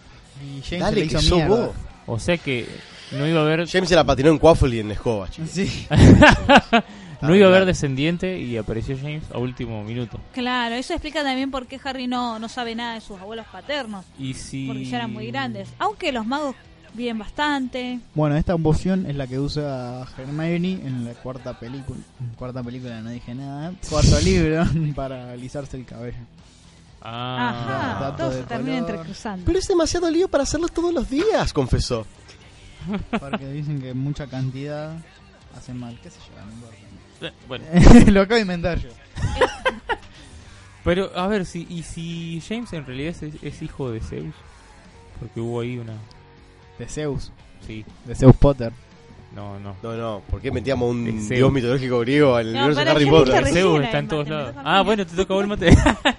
Y 0.43 0.61
James 0.61 0.89
se 0.89 0.93
que 0.95 1.05
hizo 1.05 1.21
sos 1.21 1.37
mierda. 1.37 1.55
vos. 1.55 1.75
O 2.05 2.19
sea 2.19 2.37
que 2.37 2.67
no 3.11 3.27
iba 3.27 3.39
a 3.39 3.43
haber 3.43 3.67
James 3.67 3.89
se 3.89 3.95
la 3.95 4.03
patinó 4.03 4.29
en 4.29 4.37
Quaffle 4.37 4.75
y 4.75 4.79
en 4.79 4.91
escoba, 4.91 5.29
chicos. 5.29 5.49
Sí. 5.51 5.87
no 7.21 7.35
iba 7.35 7.47
a 7.47 7.49
haber 7.49 7.65
descendiente 7.65 8.37
y 8.39 8.55
apareció 8.57 8.95
James 8.97 9.23
a 9.33 9.39
último 9.39 9.83
minuto. 9.83 10.19
Claro, 10.33 10.75
eso 10.75 10.93
explica 10.93 11.23
también 11.23 11.49
por 11.51 11.65
qué 11.65 11.79
Harry 11.83 12.07
no, 12.07 12.37
no 12.39 12.47
sabe 12.49 12.75
nada 12.75 12.93
de 12.93 13.01
sus 13.01 13.19
abuelos 13.19 13.45
paternos, 13.51 14.05
Y 14.19 14.35
si 14.35 14.67
porque 14.67 14.85
ya 14.85 14.97
eran 14.97 15.11
muy 15.11 15.27
grandes. 15.27 15.69
Aunque 15.79 16.11
los 16.11 16.25
magos 16.25 16.55
viven 16.97 17.17
bastante. 17.19 17.99
Bueno, 18.15 18.35
esta 18.35 18.57
poción 18.57 19.05
es 19.05 19.15
la 19.15 19.27
que 19.27 19.39
usa 19.39 20.05
Hermione 20.17 20.81
en 20.85 21.05
la 21.05 21.13
cuarta 21.13 21.57
película. 21.59 21.99
Cuarta 22.35 22.61
película, 22.63 22.99
no 23.01 23.09
dije 23.11 23.33
nada. 23.35 23.73
Cuarto 23.89 24.19
libro 24.23 24.65
para 24.95 25.31
alisarse 25.31 25.77
el 25.77 25.85
cabello. 25.85 26.17
Ah, 27.01 27.99
Ajá, 27.99 28.15
todo 28.17 28.31
de 28.31 28.37
se 28.41 28.43
termina 28.43 28.77
entrecruzando. 28.79 29.45
Pero 29.45 29.59
es 29.59 29.67
demasiado 29.67 30.09
lío 30.09 30.27
para 30.27 30.43
hacerlo 30.43 30.67
todos 30.67 30.93
los 30.93 31.09
días, 31.09 31.53
confesó. 31.53 32.05
Porque 33.19 33.47
dicen 33.49 33.79
que 33.81 33.93
mucha 33.93 34.27
cantidad 34.27 34.97
hace 35.55 35.73
mal. 35.73 35.97
¿Qué? 36.01 36.09
No 36.09 36.51
importa. 36.51 36.77
Eh, 37.21 37.33
Bueno, 37.47 37.65
Lo 38.11 38.21
acabo 38.21 38.35
de 38.35 38.41
inventar 38.41 38.79
yo. 38.79 38.89
pero 40.83 41.11
a 41.17 41.27
ver, 41.27 41.45
si, 41.45 41.65
¿y 41.69 41.83
si 41.83 42.41
James 42.47 42.73
en 42.73 42.85
realidad 42.85 43.15
es, 43.21 43.33
es 43.41 43.61
hijo 43.61 43.91
de 43.91 43.99
Zeus? 44.01 44.33
Porque 45.19 45.39
hubo 45.39 45.61
ahí 45.61 45.77
una... 45.77 45.93
De 46.79 46.87
Zeus. 46.87 47.31
Sí, 47.65 47.83
De 48.05 48.15
Zeus 48.15 48.35
Potter. 48.35 48.71
no, 49.35 49.59
no. 49.59 49.75
No, 49.83 49.93
no, 49.95 50.21
¿por 50.29 50.41
qué 50.41 50.51
metíamos 50.51 50.89
un 50.89 51.05
Zeus. 51.05 51.29
dios 51.29 51.51
mitológico 51.51 51.99
griego 51.99 52.39
en 52.39 52.47
el 52.47 52.53
No, 52.53 52.59
universo 52.65 52.79
de 52.79 52.85
para 52.85 52.95
Harry 52.97 53.05
yo 53.05 53.11
Potter? 53.11 53.47
Zeus 53.47 53.83
está 53.83 53.99
en 53.99 54.07
todos 54.07 54.25
me 54.27 54.35
lados. 54.35 54.55
Ah, 54.63 54.81
bueno, 54.83 55.05
te 55.05 55.15
tocó 55.15 55.41
el 55.41 55.47
mate. 55.47 55.69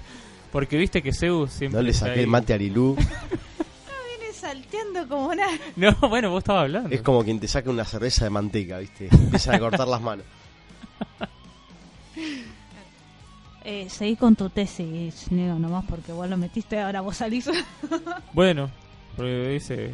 Porque 0.53 0.77
viste 0.79 1.03
que 1.03 1.13
Zeus 1.13 1.53
siempre 1.53 1.79
No 1.79 1.85
le 1.85 1.91
está 1.91 2.07
saqué 2.07 2.19
ahí. 2.21 2.25
el 2.25 2.31
mate 2.31 2.53
a 2.53 2.57
Arilú. 2.57 2.95
Viene 2.97 4.33
salteando 4.33 5.07
como 5.09 5.29
una... 5.29 5.47
No, 5.77 5.93
bueno, 6.09 6.31
vos 6.31 6.39
estabas 6.39 6.63
hablando. 6.65 6.89
Es 6.91 7.03
como 7.03 7.23
quien 7.25 7.39
te 7.39 7.47
saca 7.49 7.69
una 7.71 7.85
cerveza 7.85 8.25
de 8.25 8.31
manteca, 8.31 8.79
¿viste? 8.79 9.09
Empiezan 9.13 9.55
a 9.57 9.59
cortar 9.59 9.87
las 9.89 10.01
manos. 10.01 10.25
Eh, 13.65 13.87
seguí 13.91 14.17
con 14.17 14.35
tu 14.35 14.49
tesis, 14.49 15.31
Neo, 15.31 15.59
nomás 15.59 15.85
porque 15.87 16.13
vos 16.13 16.29
lo 16.29 16.37
metiste, 16.39 16.81
ahora 16.81 17.03
vos 17.03 17.17
salís. 17.19 17.51
Bueno, 18.33 18.71
porque 19.17 19.49
dice... 19.49 19.91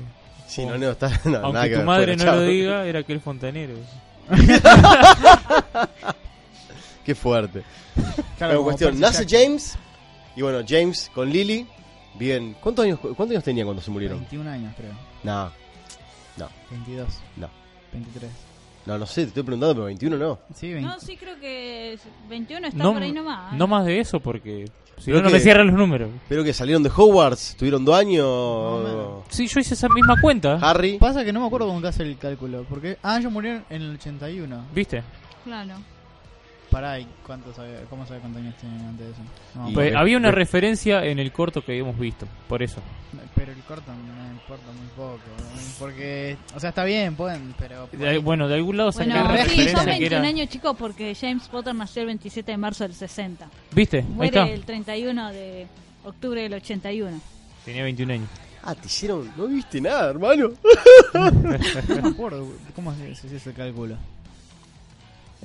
Sí, 0.47 0.65
no, 0.67 0.77
no, 0.79 0.91
está. 0.91 1.09
No, 1.25 1.31
nada 1.31 1.45
Aunque 1.47 1.61
que 1.63 1.71
tu 1.71 1.77
ver, 1.79 1.85
madre 1.87 2.17
fuera, 2.17 2.25
no 2.33 2.33
lo 2.39 2.43
chao. 2.43 2.51
diga, 2.51 2.87
era 2.87 2.99
aquel 3.01 3.21
fontanero. 3.21 3.75
Qué 7.05 7.15
fuerte. 7.15 7.63
Claro, 7.95 8.15
Pero 8.39 8.51
como 8.59 8.65
cuestión, 8.65 8.99
nace. 9.01 9.27
James. 9.29 9.77
Y 10.37 10.43
bueno, 10.43 10.61
James 10.67 11.11
con 11.15 11.31
Lily. 11.31 11.67
Bien. 12.15 12.57
¿Cuántos 12.61 12.85
años, 12.85 12.99
¿Cuántos 13.01 13.31
años 13.31 13.45
tenía 13.45 13.65
cuando 13.65 13.83
se 13.83 13.91
murieron? 13.91 14.19
21 14.21 14.51
años, 14.51 14.75
creo. 14.77 14.93
No, 15.23 15.53
22. 16.71 17.09
No. 17.37 17.49
23. 17.93 18.31
No, 18.87 18.99
no 18.99 19.07
sé, 19.07 19.23
te 19.23 19.29
estoy 19.29 19.43
preguntando, 19.43 19.75
pero 19.75 19.87
21 19.87 20.17
no. 20.17 20.39
Sí, 20.55 20.73
20. 20.73 20.89
No, 20.89 21.01
sí 21.01 21.17
creo 21.17 21.39
que 21.41 21.99
21 22.29 22.69
está 22.69 22.79
No, 22.79 22.93
por 22.93 23.03
ahí 23.03 23.13
nomás. 23.13 23.53
¿eh? 23.53 23.57
no 23.57 23.67
más 23.67 23.87
de 23.87 24.01
eso 24.01 24.21
porque... 24.21 24.67
Si 24.99 25.07
Pero 25.07 25.19
no, 25.19 25.25
no 25.25 25.31
me 25.31 25.41
cierran 25.41 25.67
los 25.67 25.77
números. 25.77 26.09
Pero 26.29 26.45
que 26.45 26.53
salieron 26.53 26.83
de 26.85 26.89
Hogwarts, 26.89 27.57
tuvieron 27.57 27.85
dos 27.85 27.97
años. 27.97 29.25
Sí, 29.29 29.49
yo 29.49 29.59
hice 29.59 29.75
esa 29.75 29.89
misma 29.89 30.21
cuenta. 30.21 30.59
Harry. 30.63 30.99
Pasa 30.99 31.25
que 31.25 31.33
no 31.33 31.41
me 31.41 31.47
acuerdo 31.47 31.67
cómo 31.67 31.85
hace 31.85 32.05
el 32.05 32.17
cálculo. 32.17 32.65
Porque. 32.69 32.97
Ah, 33.03 33.19
ellos 33.19 33.33
murieron 33.33 33.65
en 33.71 33.83
el 33.83 33.95
81. 33.97 34.67
¿Viste? 34.73 35.03
Claro. 35.43 35.75
Pará, 36.75 36.99
¿y 36.99 37.07
cuánto 37.25 37.55
sabe, 37.55 37.85
¿cómo 37.89 38.05
sabe 38.05 38.19
cuántos 38.19 38.43
años 38.43 38.57
tienen 38.57 38.81
antes 38.81 39.07
de 39.07 39.13
eso? 39.13 39.21
No, 39.55 39.73
Pues, 39.73 39.95
había 39.95 40.17
una 40.17 40.31
ve- 40.31 40.35
referencia 40.35 41.05
en 41.05 41.21
el 41.21 41.31
corto 41.31 41.65
que 41.65 41.71
habíamos 41.71 41.97
visto, 41.97 42.27
por 42.49 42.65
eso. 42.65 42.81
pero 43.37 43.53
el 43.53 43.59
corto 43.61 43.93
me 43.93 44.33
importa 44.33 44.65
muy 44.77 44.89
poco. 44.97 45.21
Porque. 45.79 46.37
O 46.57 46.59
sea, 46.59 46.71
está 46.71 46.83
bien, 46.85 47.15
pueden, 47.15 47.55
pero. 47.59 47.87
De- 47.93 48.19
bueno, 48.19 48.49
de 48.49 48.57
algún 48.57 48.77
lado 48.77 48.91
Bueno, 48.91 49.15
sacaron 49.15 49.37
sí, 49.37 49.43
referencia 49.45 49.77
son 49.77 49.85
que 49.85 49.91
21 49.93 50.17
era... 50.19 50.29
años, 50.29 50.49
chicos, 50.49 50.77
porque 50.77 51.15
James 51.15 51.47
Potter 51.49 51.75
nació 51.77 52.01
el 52.03 52.07
27 52.07 52.51
de 52.51 52.59
marzo 52.59 52.83
del 52.83 52.95
60. 52.95 53.49
¿Viste? 53.71 53.99
Ahí 53.99 54.05
Muere 54.09 54.41
está. 54.41 54.49
el 54.53 54.65
31 54.65 55.29
de 55.33 55.67
octubre 56.05 56.43
del 56.43 56.55
81. 56.55 57.21
Tenía 57.65 57.85
21 57.85 58.13
años. 58.15 58.29
Ah, 58.65 58.75
te 58.75 58.87
hicieron. 58.89 59.31
No 59.37 59.47
viste 59.47 59.81
nada, 59.81 60.11
hermano. 60.11 60.51
No 61.15 62.03
me 62.03 62.09
acuerdo 62.09 62.49
cómo 62.75 62.93
se 62.95 63.15
se 63.15 63.27
hace 63.29 63.37
ese 63.37 63.53
cálculo. 63.53 63.97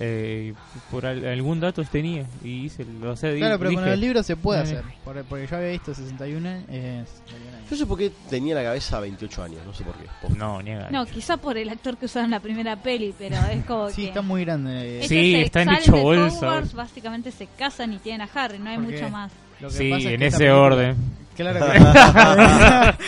Eh, 0.02 0.54
por 0.90 1.06
al- 1.06 1.26
algún 1.28 1.60
dato 1.60 1.84
tenía 1.84 2.26
y 2.42 2.66
hice, 2.66 2.86
o 3.04 3.16
sea, 3.18 3.36
Claro, 3.36 3.60
pero 3.60 3.72
con 3.74 3.84
dije, 3.84 3.94
el 3.94 4.00
libro 4.00 4.24
se 4.24 4.38
puede 4.38 4.62
eh, 4.62 4.64
hacer. 4.64 4.84
Por- 5.04 5.22
Porque 5.26 5.46
yo 5.46 5.58
había 5.58 5.72
visto 5.72 5.94
61 5.94 6.50
eh, 6.70 7.04
61 7.06 7.58
años. 7.58 7.70
Yo 7.70 7.76
sé 7.76 7.86
por 7.86 7.98
qué 7.98 8.12
tenía 8.30 8.54
en 8.54 8.64
la 8.64 8.70
cabeza 8.70 9.00
28 9.02 9.44
años, 9.44 9.60
no 9.66 9.74
sé 9.74 9.84
por 9.84 9.96
qué. 9.96 10.06
Posta. 10.22 10.38
No, 10.38 10.62
niega. 10.62 10.90
No, 10.90 11.06
quizá 11.06 11.36
por 11.36 11.58
el 11.58 11.68
actor 11.68 11.98
que 11.98 12.06
usaron 12.06 12.26
en 12.26 12.32
la 12.32 12.40
primera 12.40 12.78
peli, 12.78 13.14
pero 13.20 13.36
es 13.52 13.66
como 13.66 13.90
Sí, 13.90 14.04
que... 14.04 14.08
está 14.08 14.22
muy 14.22 14.46
grande. 14.46 15.02
Sí, 15.04 15.08
se 15.34 15.42
están 15.42 15.66
salen 15.66 15.82
hecho 15.82 15.92
bolsa. 15.98 16.38
Hogwarts, 16.48 16.74
básicamente 16.74 17.32
se 17.32 17.48
casan 17.58 17.92
y 17.92 17.98
tienen 17.98 18.22
a 18.22 18.30
Harry, 18.34 18.58
no 18.58 18.70
hay 18.70 18.78
Porque- 18.78 18.94
mucho 19.02 19.10
más. 19.10 19.32
Lo 19.60 19.68
que 19.68 19.74
Sí, 19.76 19.90
pasa 19.90 20.08
es 20.08 20.14
en 20.16 20.24
ese 20.24 20.38
película- 20.38 20.62
orden. 20.62 20.96
Claro 21.36 21.60
que. 22.98 23.04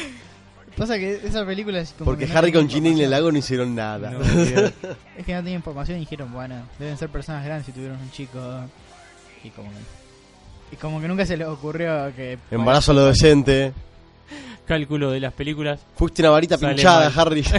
Pasa 0.82 0.98
que 0.98 1.14
esa 1.24 1.46
película 1.46 1.80
es 1.80 1.94
como. 1.94 2.06
Porque 2.06 2.26
que 2.26 2.34
no 2.34 2.40
Harry 2.40 2.52
con 2.52 2.68
Ginny 2.70 2.90
en 2.90 3.00
el 3.00 3.10
lago 3.10 3.32
no 3.32 3.38
hicieron 3.38 3.74
nada. 3.76 4.12
No. 4.12 4.20
Es 5.18 5.26
que 5.26 5.34
no 5.34 5.40
tenía 5.40 5.56
información 5.56 5.98
y 5.98 6.02
dijeron, 6.02 6.32
bueno, 6.34 6.56
deben 6.80 6.98
ser 6.98 7.10
personas 7.10 7.46
grandes 7.46 7.68
si 7.68 7.72
tuvieron 7.72 8.00
un 8.00 8.12
chico. 8.12 8.40
Y 9.44 9.50
como 9.52 9.70
que. 9.70 9.78
Y 10.74 10.76
como 10.78 11.00
que 11.02 11.08
nunca 11.08 11.26
se 11.26 11.38
les 11.38 11.48
ocurrió 11.48 12.12
que. 12.16 12.40
Embarazo 12.50 12.92
adolescente. 12.94 13.74
Cálculo 14.66 15.12
de 15.12 15.20
las 15.20 15.34
películas. 15.34 15.82
Fuiste 15.96 16.22
una 16.22 16.32
varita 16.32 16.58
pinchada, 16.58 17.10
mal. 17.10 17.20
Harry. 17.20 17.44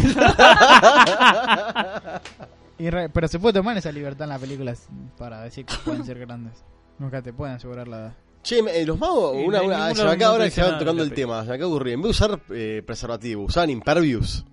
Y 2.79 2.91
re- 2.91 3.09
pero 3.11 3.29
se 3.29 3.39
puede 3.39 3.53
tomar 3.53 3.77
esa 3.77 3.93
libertad 3.93 4.25
en 4.25 4.31
la 4.31 4.39
película 4.41 4.75
para 5.17 5.43
decir 5.43 5.65
que 5.65 5.75
pueden 5.85 6.05
ser 6.05 6.19
grandes. 6.19 6.65
Nunca 6.99 7.23
te 7.23 7.33
pueden 7.33 7.55
asegurar 7.55 7.87
la 7.87 7.97
edad. 7.99 8.13
Che, 8.43 8.59
eh, 8.59 8.85
los 8.85 8.99
magos, 8.99 9.37
Sí, 9.37 9.45
una, 9.47 9.63
una- 9.63 9.95
se 9.95 10.03
me 10.05 10.11
acaba 10.11 10.11
argumento 10.11 10.27
ahora 10.27 10.45
que 10.47 10.51
se 10.51 10.63
van 10.63 10.79
tocando 10.79 11.03
el 11.03 11.13
tema. 11.13 11.43
Se 11.43 11.49
me 11.51 11.55
acaba 11.55 11.71
ocurrir. 11.71 11.95
En 11.95 12.03
vez 12.03 12.05
de 12.07 12.11
usar 12.11 12.41
eh, 12.51 12.83
preservativo, 12.85 13.45
usaban 13.45 13.71
impervious. 13.71 14.45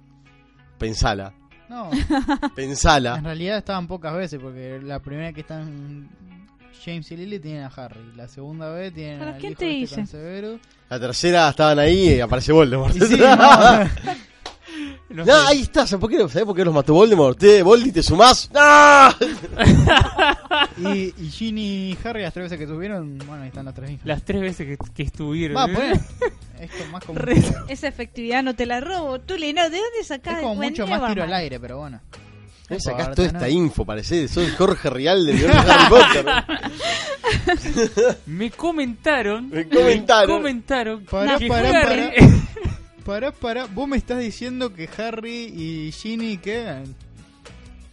Pensala. 0.78 1.34
No, 1.70 1.90
en 1.92 2.50
Pensala. 2.56 3.20
realidad 3.22 3.58
estaban 3.58 3.88
pocas 3.88 4.14
veces 4.16 4.40
porque 4.42 4.80
la 4.84 5.00
primera 5.00 5.32
que 5.34 5.42
están 5.42 6.10
James 6.84 7.12
y 7.12 7.18
Lily 7.18 7.40
tienen 7.40 7.64
a 7.64 7.68
Harry. 7.68 8.00
La 8.16 8.28
segunda 8.28 8.70
vez 8.72 8.94
tienen 8.94 9.20
¿Pero 9.20 9.32
al 9.32 9.38
quién 9.38 9.52
hijo 9.52 9.60
te 9.60 9.84
este 9.84 9.96
dice? 9.98 10.60
La 10.90 11.00
tercera 11.00 11.50
estaban 11.50 11.78
ahí 11.80 12.14
y 12.16 12.20
aparece 12.22 12.52
Voldemort. 12.52 12.96
Y 12.96 13.00
sí, 13.02 13.18
no, 13.18 13.90
No 15.10 15.26
sé. 15.26 15.32
ahí 15.32 15.62
está. 15.62 15.88
¿Sabes 15.88 16.02
por, 16.02 16.10
qué, 16.10 16.18
¿Sabés 16.30 16.46
por 16.46 16.56
qué 16.56 16.64
los 16.64 16.74
mató 16.74 16.94
Voldemort? 16.94 17.38
Te, 17.38 17.64
Voldy, 17.64 17.92
te 17.92 18.04
sumás. 18.04 18.50
¡Ah! 18.54 19.16
y, 20.78 21.14
y 21.18 21.30
Ginny 21.32 21.92
y 21.92 21.98
Harry, 22.04 22.22
las 22.22 22.34
tres 22.34 22.46
veces 22.46 22.60
que 22.60 22.68
tuvieron, 22.68 23.18
bueno, 23.20 23.42
ahí 23.44 23.48
están 23.48 23.66
las 23.66 23.74
tres 23.74 23.92
hijas. 23.92 24.06
Las 24.06 24.24
tres 24.24 24.42
veces 24.42 24.68
que, 24.68 24.78
que 24.94 25.04
estuvieron. 25.04 25.58
Va, 25.58 25.66
¿eh? 25.66 25.74
pues, 25.74 26.32
esto 26.60 26.86
más 26.92 27.04
como, 27.04 27.20
Esa 27.68 27.88
efectividad 27.88 28.44
no 28.44 28.56
te 28.56 28.66
la 28.66 28.82
robo. 28.82 29.20
Tú, 29.20 29.36
Lino, 29.36 29.64
¿de 29.64 29.78
dónde 29.78 30.04
sacás 30.04 30.36
es 30.36 30.42
como 30.42 30.56
mucho 30.56 30.86
más 30.86 31.10
tiro 31.10 31.24
al 31.24 31.34
aire, 31.34 31.60
pero 31.60 31.80
bueno. 31.80 32.00
Me 32.70 32.80
sacás 32.80 33.16
toda 33.16 33.32
¿no? 33.32 33.38
esta 33.40 33.50
info, 33.50 33.84
parece. 33.84 34.28
Soy 34.28 34.48
Jorge 34.52 34.90
universo 34.90 35.64
de 35.64 35.72
Harry 35.72 35.90
Potter. 35.90 36.26
Me 38.28 38.52
comentaron. 38.52 39.50
Me 39.50 39.68
comentaron. 39.68 40.38
comentaron 40.38 41.06
Pará, 41.06 41.38
que 41.40 41.48
pará, 41.48 41.82
Harry- 41.82 42.12
Pará, 42.16 42.40
pará, 43.34 43.66
vos 43.66 43.88
me 43.88 43.98
estás 43.98 44.20
diciendo 44.20 44.74
que 44.74 44.90
Harry 44.98 45.46
y 45.46 45.92
Ginny, 45.92 46.38
¿qué? 46.38 46.84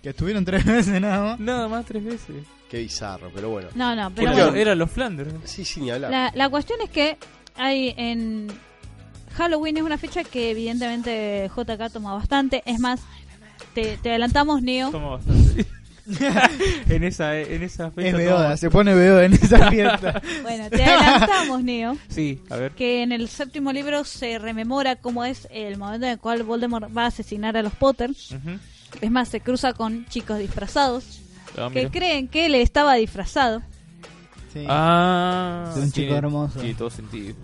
Que 0.02 0.10
estuvieron 0.10 0.44
tres 0.44 0.64
veces 0.66 1.00
nada 1.00 1.22
más. 1.24 1.40
Nada 1.40 1.68
más 1.68 1.84
tres 1.86 2.04
veces. 2.04 2.36
Qué 2.70 2.78
bizarro, 2.78 3.30
pero 3.34 3.50
bueno. 3.50 3.68
No, 3.74 3.94
no, 3.94 4.10
pero 4.14 4.32
bueno. 4.32 4.54
Eran 4.54 4.78
los 4.78 4.90
Flanders. 4.90 5.32
Sí, 5.44 5.64
sí, 5.64 5.80
ni 5.80 5.90
hablar. 5.90 6.10
La, 6.10 6.32
la 6.34 6.48
cuestión 6.48 6.80
es 6.82 6.90
que 6.90 7.16
hay 7.56 7.94
en 7.96 8.48
Halloween 9.36 9.76
es 9.76 9.82
una 9.82 9.98
fecha 9.98 10.24
que 10.24 10.50
evidentemente 10.50 11.50
JK 11.54 11.92
toma 11.92 12.14
bastante. 12.14 12.62
Es 12.66 12.80
más, 12.80 13.00
te, 13.74 13.96
te 13.98 14.10
adelantamos, 14.10 14.62
Neo. 14.62 14.90
Toma 14.90 15.10
bastante. 15.10 15.66
en 16.88 17.04
esa 17.04 17.38
en 17.38 17.62
esa 17.62 17.90
fecha. 17.90 18.08
Es 18.08 18.16
beoda, 18.16 18.56
se 18.56 18.70
pone 18.70 18.94
beoda 18.94 19.24
en 19.24 19.32
esa 19.34 19.70
fiesta. 19.70 20.22
Bueno, 20.42 20.70
te 20.70 20.82
adelantamos, 20.84 21.62
Neo. 21.64 21.96
Sí, 22.08 22.42
a 22.50 22.56
ver. 22.56 22.72
Que 22.72 23.02
en 23.02 23.12
el 23.12 23.28
séptimo 23.28 23.72
libro 23.72 24.04
se 24.04 24.38
rememora 24.38 24.96
cómo 24.96 25.24
es 25.24 25.48
el 25.50 25.76
momento 25.78 26.06
en 26.06 26.12
el 26.12 26.18
cual 26.18 26.42
Voldemort 26.44 26.96
va 26.96 27.04
a 27.04 27.06
asesinar 27.06 27.56
a 27.56 27.62
los 27.62 27.72
Potter. 27.74 28.10
Ujú. 28.10 28.58
Es 29.00 29.10
más, 29.10 29.28
se 29.28 29.40
cruza 29.40 29.72
con 29.72 30.06
chicos 30.06 30.38
disfrazados 30.38 31.20
Ah, 31.58 31.70
que 31.72 31.88
creen 31.88 32.28
que 32.28 32.46
él 32.46 32.54
estaba 32.54 32.94
disfrazado. 32.94 33.62
Sí, 34.52 34.64
Ah, 34.68 35.70
Es 35.72 35.76
un 35.78 35.84
chico 35.92 35.94
tiene- 36.06 36.16
hermoso. 36.18 36.58
Tiene 36.60 36.74
todo 36.74 36.90
sentido. 36.90 37.34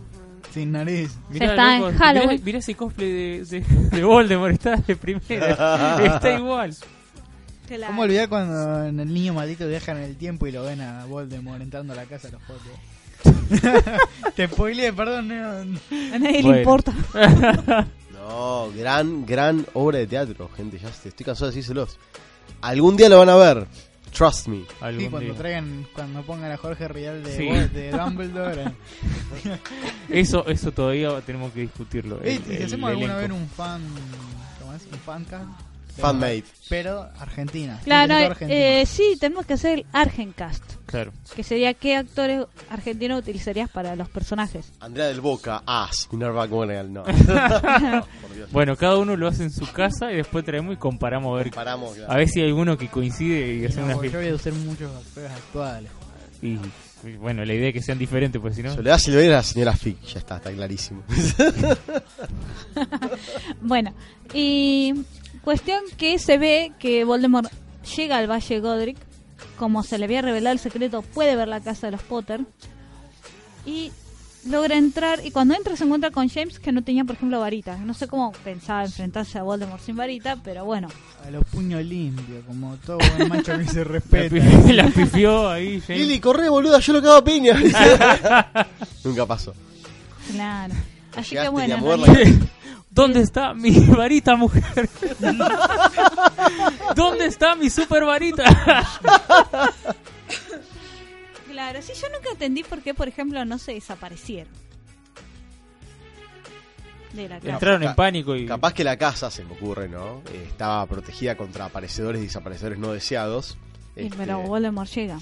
sin 0.53 0.71
nariz. 0.73 1.11
Mirá, 1.31 1.47
está 1.47 1.77
en 1.79 1.97
Halloween. 1.97 2.31
Mirá, 2.31 2.45
mirá 2.45 2.59
ese 2.59 2.75
cosplay 2.75 3.11
de, 3.11 3.45
de, 3.45 3.61
de 3.91 4.05
Voldemort, 4.05 4.53
está 4.53 4.77
de 4.77 4.97
primera. 4.97 5.99
está 6.05 6.31
igual. 6.39 6.75
¿Cómo 7.87 8.03
olvidar 8.03 8.29
cuando 8.29 8.85
en 8.85 9.01
el 9.01 9.13
niño 9.13 9.35
maldito 9.35 9.67
viajan 9.67 9.97
en 9.99 10.05
el 10.05 10.17
tiempo 10.17 10.47
y 10.47 10.53
lo 10.53 10.63
ven 10.65 10.81
a 10.81 11.05
Voldemort 11.07 11.61
entrando 11.63 11.93
a 11.93 11.97
la 11.97 12.05
casa 12.07 12.29
de 12.29 12.33
los 12.35 12.43
fotos? 12.43 12.63
Te 14.37 14.49
spoileé, 14.49 14.93
perdón. 14.93 15.29
no. 15.29 15.35
A 16.15 16.19
nadie 16.19 16.43
Bueno. 16.43 16.53
le 16.53 16.59
importa. 16.59 16.93
No, 18.13 18.71
gran, 18.79 19.27
gran 19.27 19.67
obra 19.75 19.99
de 19.99 20.07
teatro, 20.07 20.49
gente. 20.57 20.79
Ya 20.79 20.89
estoy 20.89 21.13
cansado 21.27 21.51
de 21.51 21.57
decírselos. 21.57 21.99
Algún 22.61 22.97
día 22.97 23.09
lo 23.09 23.19
van 23.19 23.29
a 23.29 23.35
ver. 23.35 23.67
Trust 24.17 24.47
me. 24.47 24.63
Algún 24.81 25.05
Sí, 25.05 25.11
cuando 25.11 25.31
día. 25.33 25.39
traigan, 25.39 25.87
cuando 25.93 26.23
pongan 26.23 26.53
a 26.53 26.57
Jorge 26.57 26.87
Rial 26.87 27.25
de, 27.25 27.37
Sí. 27.37 27.43
Vol- 27.45 27.71
de 27.71 27.91
Dumbledore. 27.91 28.65
Eso, 30.09 30.47
eso 30.47 30.71
todavía 30.71 31.21
tenemos 31.23 31.53
que 31.53 31.63
discutirlo. 31.63 32.23
Ey, 32.23 32.37
el- 32.37 32.43
y 32.43 32.45
si 32.45 32.55
el 32.55 32.67
hacemos 32.67 32.91
alguna 32.91 33.17
vez 33.17 33.31
un 33.33 33.49
fan. 33.49 33.83
¿Cómo 34.61 34.73
es? 34.75 34.83
Un 34.93 34.99
fancast. 35.01 35.49
Fanmade. 35.97 36.45
Pero 36.69 37.09
Argentina. 37.19 37.79
Claro, 37.85 38.15
no, 38.15 38.37
eh, 38.49 38.85
sí, 38.87 39.17
tenemos 39.21 39.47
que 39.47 39.55
hacer 39.55 39.81
el 39.81 39.87
Argencast. 39.93 40.63
Claro. 40.87 41.13
Que 41.35 41.43
sería 41.43 41.75
qué 41.75 41.97
actores 41.97 42.47
argentinos 42.71 43.21
utilizarías 43.21 43.71
para 43.71 43.95
los 43.97 44.09
personajes. 44.09 44.73
Andrea 44.81 45.07
del 45.07 45.21
Boca, 45.21 45.63
As, 45.67 46.09
Minerva 46.13 46.47
Monegal, 46.47 46.93
no. 46.93 47.03
Por 48.23 48.35
Dios. 48.35 48.51
Bueno, 48.53 48.77
cada 48.77 48.97
uno 48.99 49.17
lo 49.17 49.29
hace 49.29 49.45
en 49.45 49.51
su 49.51 49.71
casa 49.73 50.13
y 50.13 50.17
después 50.17 50.45
traemos 50.45 50.75
y 50.75 50.77
comparamos 50.77 51.35
a 51.35 51.43
ver, 51.45 51.51
Paramos, 51.53 51.97
a 52.07 52.17
ver 52.17 52.29
si 52.29 52.41
hay 52.41 52.49
alguno 52.49 52.77
que 52.77 52.89
coincide 52.89 53.55
y 53.55 53.63
Y 53.63 53.67
hacer 53.67 53.81
no, 53.85 53.99
una 53.99 54.09
yo 54.09 54.19
voy 54.19 54.29
a 54.29 54.35
usar 54.35 54.53
muchos 54.55 54.95
actores 54.95 55.31
actuales. 55.31 55.91
y, 56.43 56.59
bueno, 57.19 57.45
la 57.45 57.53
idea 57.55 57.69
es 57.69 57.75
que 57.75 57.83
sean 57.83 57.99
diferentes, 57.99 58.41
pues 58.41 58.55
si 58.55 58.63
no... 58.63 58.73
Soledad 58.75 58.99
Silveira 58.99 59.37
la 59.37 59.43
señora 59.43 59.75
Fick, 59.75 60.01
ya 60.03 60.19
está, 60.21 60.37
está 60.37 60.53
clarísimo. 60.53 61.03
Bueno, 63.61 63.93
y 64.35 64.95
cuestión 65.45 65.83
que 65.97 66.19
se 66.19 66.39
ve 66.39 66.73
que 66.79 67.05
Voldemort 67.05 67.51
llega 67.97 68.17
al 68.19 68.31
Valle 68.31 68.61
Godric, 68.61 68.97
como 69.57 69.83
se 69.83 69.99
le 69.99 70.05
había 70.05 70.23
revelado 70.23 70.55
el 70.55 70.59
secreto, 70.59 71.03
puede 71.03 71.37
ver 71.37 71.49
la 71.49 71.61
casa 71.61 71.87
de 71.87 71.93
los 71.93 72.03
Potter 72.03 72.41
y 73.67 73.93
logra 74.47 74.77
entrar 74.77 75.25
y 75.25 75.31
cuando 75.31 75.55
entra 75.55 75.77
se 75.77 75.85
encuentra 75.85 76.11
con 76.11 76.29
James 76.29 76.59
que 76.59 76.73
no 76.73 76.83
tenía 76.83 77.05
por 77.05 77.17
ejemplo 77.17 77.39
varita. 77.41 77.77
No 77.77 77.95
sé 77.95 78.09
cómo 78.09 78.33
pensaba 78.45 78.85
enfrentarse 78.85 79.39
a 79.39 79.43
Voldemort 79.43 79.83
sin 79.83 79.97
varita, 79.97 80.37
pero 80.43 80.65
bueno. 80.65 80.89
A 81.25 81.31
los 81.31 81.45
puños 81.45 81.85
limpios, 81.85 82.45
como 82.47 82.77
todo 82.85 82.99
buen 83.17 83.29
macho 83.29 83.57
que 83.59 83.65
se 83.67 83.85
La, 83.85 83.85
respeta. 83.85 84.73
la 84.73 84.87
pifió 84.89 85.49
ahí, 85.49 85.81
James. 85.87 86.03
Lili, 86.03 86.21
corre, 86.21 86.49
boluda, 86.49 86.81
yo 86.81 86.93
lo 86.93 87.03
cago 87.03 87.15
a 87.15 87.25
piña. 87.25 87.55
Nunca 89.05 89.27
pasó. 89.27 89.55
Claro. 90.33 90.75
Así 91.15 91.31
Llegaste 91.31 91.43
que 91.43 91.49
bueno, 91.51 91.77
¿Dónde 92.93 93.21
está 93.23 93.55
mi 93.55 93.71
varita, 93.89 94.37
mujer? 94.37 94.89
¿Dónde 96.95 97.25
está 97.27 97.55
mi 97.55 97.71
super 97.71 98.05
varita? 98.05 98.45
claro, 101.51 101.81
sí, 101.83 101.93
yo 102.01 102.09
nunca 102.11 102.31
entendí 102.33 102.63
por 102.63 102.83
qué, 102.83 102.93
por 102.93 103.09
ejemplo, 103.09 103.43
no 103.47 103.57
se 103.59 103.73
desaparecieron. 103.73 104.53
De 107.15 107.29
la 107.29 107.41
casa. 107.41 107.53
Entraron 107.53 107.83
en 107.83 107.95
pánico 107.95 108.37
y... 108.37 108.47
Capaz 108.47 108.73
que 108.75 108.85
la 108.85 108.97
casa, 108.97 109.31
se 109.31 109.45
me 109.45 109.53
ocurre, 109.53 109.89
¿no? 109.89 110.23
Eh, 110.33 110.47
estaba 110.49 110.87
protegida 110.87 111.37
contra 111.37 111.67
aparecedores 111.67 112.21
y 112.23 112.25
desaparecedores 112.25 112.79
no 112.79 112.93
deseados. 112.93 113.59
Y, 113.97 114.05
Este, 114.05 114.17
Pero 114.17 114.41
Voldemort 114.41 114.91
llega. 114.91 115.19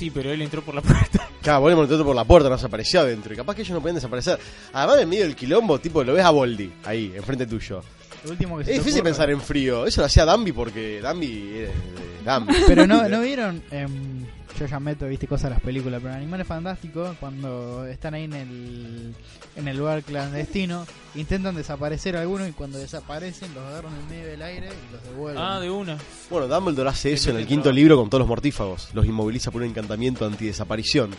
Sí, 0.00 0.10
pero 0.10 0.32
él 0.32 0.40
entró 0.40 0.62
por 0.62 0.74
la 0.74 0.80
puerta. 0.80 1.28
Claro, 1.42 1.60
Voldemort 1.60 1.90
entró 1.90 2.04
por 2.06 2.14
la 2.16 2.24
puerta, 2.24 2.48
no 2.50 2.58
se 2.58 2.66
apareció 2.66 3.00
adentro. 3.00 3.32
Y 3.32 3.36
capaz 3.36 3.54
que 3.54 3.62
ellos 3.62 3.72
no 3.74 3.80
pueden 3.80 3.94
desaparecer. 3.94 4.38
Además, 4.74 4.98
en 5.00 5.08
medio 5.08 5.24
del 5.24 5.34
quilombo, 5.36 5.78
tipo, 5.78 6.02
lo 6.04 6.12
ves 6.14 6.24
a 6.24 6.30
Voldy 6.30 6.70
ahí, 6.84 7.12
enfrente 7.16 7.46
tuyo. 7.46 7.82
Lo 8.24 8.30
último 8.32 8.58
que 8.58 8.64
se 8.64 8.70
Es 8.72 8.76
te 8.76 8.80
difícil 8.80 9.00
ocurre. 9.00 9.10
pensar 9.10 9.30
en 9.30 9.40
frío. 9.40 9.86
Eso 9.86 10.00
lo 10.02 10.06
hacía 10.06 10.24
Dambi 10.26 10.52
porque 10.52 11.00
Dambi 11.00 11.52
era 11.56 11.68
de 11.68 12.24
Dambi. 12.24 12.54
Pero 12.66 12.86
no, 12.86 13.08
no 13.08 13.20
vieron, 13.22 13.62
em, 13.70 14.26
yo 14.58 14.66
ya 14.66 14.80
meto, 14.80 15.06
viste, 15.06 15.26
cosas 15.26 15.44
de 15.44 15.50
las 15.50 15.60
películas, 15.60 16.00
pero 16.02 16.12
en 16.14 16.18
Animales 16.20 16.46
Fantásticos, 16.46 17.16
cuando 17.18 17.86
están 17.86 18.14
ahí 18.14 18.24
en 18.24 18.32
el, 18.34 19.14
en 19.56 19.68
el 19.68 19.76
lugar 19.76 20.02
clandestino, 20.02 20.86
intentan 21.14 21.54
desaparecer 21.54 22.16
algunos 22.16 22.48
y 22.48 22.52
cuando 22.52 22.78
desaparecen 22.78 23.54
los 23.54 23.64
agarran 23.64 23.92
en 23.98 24.08
medio 24.08 24.26
del 24.26 24.42
aire 24.42 24.68
y 24.68 24.92
los 24.92 25.02
devuelven. 25.04 25.42
Ah, 25.42 25.60
de 25.60 25.70
una. 25.70 25.96
Bueno, 26.28 26.46
Dumbledore 26.48 26.90
hace 26.90 27.12
eso 27.12 27.30
en 27.30 27.36
el 27.38 27.46
quinto 27.46 27.72
libro 27.72 27.96
con 27.96 28.10
todos 28.10 28.20
los 28.20 28.28
mortífagos. 28.28 28.90
Los 28.92 29.06
inmoviliza 29.06 29.50
por 29.50 29.62
un 29.62 29.68
encantamiento 29.68 30.26
antidesaparición. 30.26 31.10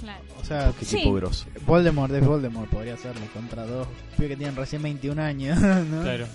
Claro. 0.00 0.22
o 0.40 0.44
sea, 0.44 0.72
Qué 0.78 0.84
Sí. 0.84 0.96
tipo 0.96 1.14
grosso. 1.14 1.46
Voldemort 1.66 2.12
es 2.12 2.26
Voldemort, 2.26 2.68
podría 2.68 2.94
hacerlo 2.94 3.22
contra 3.32 3.64
dos 3.64 3.86
pibes 4.16 4.30
que 4.32 4.36
tienen 4.36 4.56
recién 4.56 4.82
21 4.82 5.18
años, 5.22 5.58
¿no? 5.60 6.02
Claro. 6.02 6.26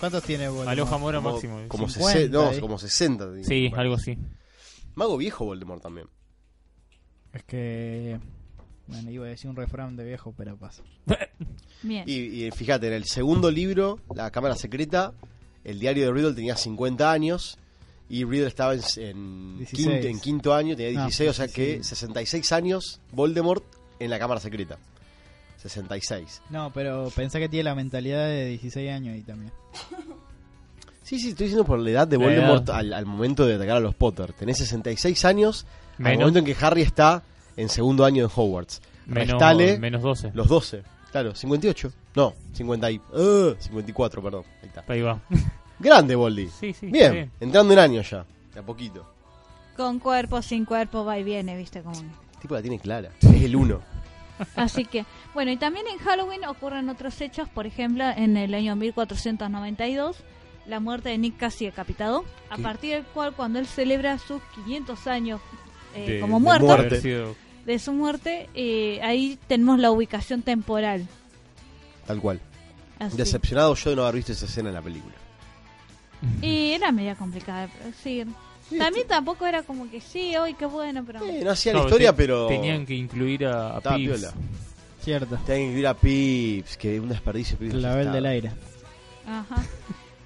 ¿Cuántos 0.00 0.22
tiene 0.22 0.46
Voldemort? 0.48 0.68
Aloja 0.70 0.96
Mora 0.98 1.20
máximo. 1.20 1.60
como, 1.68 1.88
50, 1.88 2.18
sese- 2.18 2.30
no, 2.30 2.52
¿eh? 2.52 2.60
como 2.60 2.78
60. 2.78 3.30
digo. 3.32 3.44
Sí, 3.46 3.68
Bueno. 3.68 3.82
algo 3.82 3.94
así. 3.96 4.16
Mago 4.94 5.16
viejo 5.16 5.44
Voldemort 5.44 5.82
también. 5.82 6.08
Es 7.32 7.42
que... 7.44 8.18
Bueno, 8.86 9.10
iba 9.10 9.26
a 9.26 9.28
decir 9.28 9.50
un 9.50 9.56
refrán 9.56 9.96
de 9.96 10.04
viejo, 10.04 10.32
pero 10.36 10.56
pasa. 10.56 10.82
Bien. 11.82 12.04
Y, 12.06 12.44
y 12.46 12.50
fíjate, 12.50 12.86
en 12.86 12.94
el 12.94 13.04
segundo 13.04 13.50
libro, 13.50 14.00
La 14.14 14.30
Cámara 14.30 14.56
Secreta, 14.56 15.12
el 15.62 15.78
diario 15.78 16.06
de 16.06 16.12
Riddle 16.12 16.32
tenía 16.32 16.56
50 16.56 17.12
años 17.12 17.58
y 18.08 18.24
Riddle 18.24 18.46
estaba 18.46 18.72
en, 18.74 18.80
en 18.96 19.58
16. 19.58 19.86
quinto, 19.88 20.06
en 20.08 20.20
quinto 20.20 20.54
año, 20.54 20.74
tenía 20.74 21.00
Ah, 21.00 21.04
16, 21.04 21.30
o 21.30 21.32
sea 21.34 21.48
que 21.48 21.64
16. 21.74 21.86
66 21.86 22.52
años 22.52 23.00
Voldemort 23.12 23.62
en 23.98 24.08
la 24.08 24.18
Cámara 24.18 24.40
Secreta. 24.40 24.78
66. 25.58 26.42
No, 26.48 26.72
pero 26.72 27.10
pensá 27.14 27.38
que 27.38 27.48
tiene 27.50 27.64
la 27.64 27.74
mentalidad 27.74 28.26
de 28.26 28.46
16 28.46 28.90
años 28.90 29.16
y 29.18 29.22
también. 29.22 29.52
Sí, 31.08 31.18
sí, 31.18 31.30
estoy 31.30 31.46
diciendo 31.46 31.64
por 31.64 31.78
la 31.78 31.88
edad 31.88 32.06
de 32.06 32.18
La 32.18 32.24
Voldemort 32.24 32.68
edad. 32.68 32.76
al, 32.76 32.92
al 32.92 33.06
momento 33.06 33.46
de 33.46 33.54
atacar 33.54 33.78
a 33.78 33.80
los 33.80 33.94
Potter. 33.94 34.34
Tenés 34.34 34.58
66 34.58 35.24
años 35.24 35.64
al 35.96 36.18
momento 36.18 36.40
en 36.40 36.44
que 36.44 36.54
Harry 36.60 36.82
está 36.82 37.22
en 37.56 37.70
segundo 37.70 38.04
año 38.04 38.22
en 38.24 38.30
Hogwarts. 38.34 38.82
Menos, 39.06 39.28
Restale 39.30 39.78
menos 39.78 40.02
12. 40.02 40.32
los 40.34 40.48
12. 40.48 40.82
Claro, 41.10 41.34
58. 41.34 41.92
No, 42.14 42.34
50 42.52 42.90
y, 42.90 42.98
uh, 42.98 43.56
54, 43.58 44.22
perdón. 44.22 44.44
Ahí 44.60 44.68
está. 44.68 44.84
Ahí 44.86 45.00
va. 45.00 45.18
Grande, 45.78 46.14
Voldy. 46.14 46.48
Sí, 46.48 46.74
sí. 46.74 46.88
Bien, 46.88 47.30
entrando 47.40 47.72
en 47.72 47.78
años 47.78 48.10
ya, 48.10 48.26
de 48.52 48.60
a 48.60 48.62
poquito. 48.62 49.10
Con 49.78 50.00
cuerpo, 50.00 50.42
sin 50.42 50.66
cuerpo, 50.66 51.06
va 51.06 51.18
y 51.18 51.24
viene, 51.24 51.56
viste 51.56 51.80
como... 51.80 51.98
El 51.98 52.38
tipo 52.38 52.54
la 52.54 52.60
tiene 52.60 52.78
clara, 52.78 53.12
es 53.22 53.42
el 53.44 53.56
uno. 53.56 53.80
Así 54.56 54.84
que, 54.84 55.06
bueno, 55.32 55.50
y 55.52 55.56
también 55.56 55.86
en 55.88 55.96
Halloween 56.00 56.44
ocurren 56.44 56.90
otros 56.90 57.18
hechos, 57.22 57.48
por 57.48 57.64
ejemplo, 57.64 58.04
en 58.14 58.36
el 58.36 58.52
año 58.52 58.76
1492, 58.76 60.22
la 60.68 60.80
muerte 60.80 61.08
de 61.08 61.18
Nick 61.18 61.36
casi 61.38 61.64
decapitado, 61.66 62.24
a 62.50 62.56
¿Qué? 62.56 62.62
partir 62.62 62.94
del 62.94 63.04
cual 63.04 63.32
cuando 63.34 63.58
él 63.58 63.66
celebra 63.66 64.18
sus 64.18 64.42
500 64.54 65.06
años 65.06 65.40
eh, 65.94 66.10
De- 66.12 66.20
como 66.20 66.38
de 66.38 66.44
muerto, 66.44 66.94
de 67.64 67.78
su 67.78 67.92
muerte, 67.92 68.48
eh, 68.54 69.00
ahí 69.02 69.38
tenemos 69.46 69.78
la 69.78 69.90
ubicación 69.90 70.42
temporal. 70.42 71.06
Tal 72.06 72.20
cual. 72.20 72.40
Así. 72.98 73.16
Decepcionado 73.16 73.74
yo 73.74 73.90
de 73.90 73.96
no 73.96 74.02
haber 74.02 74.16
visto 74.16 74.32
esa 74.32 74.46
escena 74.46 74.68
en 74.70 74.74
la 74.74 74.82
película. 74.82 75.14
Y 76.42 76.72
era 76.72 76.90
media 76.92 77.14
complicada 77.14 77.62
de 77.62 77.68
producir. 77.68 78.26
También 78.76 79.06
tampoco 79.06 79.46
era 79.46 79.62
como 79.62 79.90
que 79.90 80.00
sí, 80.00 80.36
hoy 80.36 80.54
qué 80.54 80.66
bueno, 80.66 81.04
pero... 81.06 81.24
Eh, 81.24 81.40
no 81.44 81.50
hacía 81.52 81.72
la 81.72 81.78
No, 81.80 81.84
historia, 81.86 82.10
te- 82.12 82.16
pero. 82.16 82.46
Tenían 82.48 82.84
que 82.84 82.94
incluir 82.94 83.46
a, 83.46 83.76
a 83.76 83.80
piola. 83.96 84.32
Cierto. 85.02 85.36
Tenían 85.46 85.46
que 85.46 85.64
incluir 85.66 85.86
a 85.86 85.94
Pips, 85.94 86.76
que 86.76 87.00
un 87.00 87.08
desperdicio. 87.08 87.56
Pips 87.56 87.74
La 87.74 87.94
del 87.96 88.26
aire. 88.26 88.50
Ajá. 89.26 89.62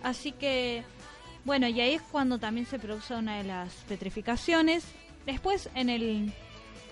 Así 0.02 0.32
que, 0.32 0.82
bueno, 1.44 1.66
y 1.68 1.80
ahí 1.80 1.94
es 1.94 2.02
cuando 2.02 2.38
también 2.38 2.66
se 2.66 2.78
produce 2.78 3.14
una 3.14 3.36
de 3.38 3.44
las 3.44 3.72
petrificaciones. 3.88 4.84
Después, 5.26 5.68
en 5.74 5.88
el 5.88 6.32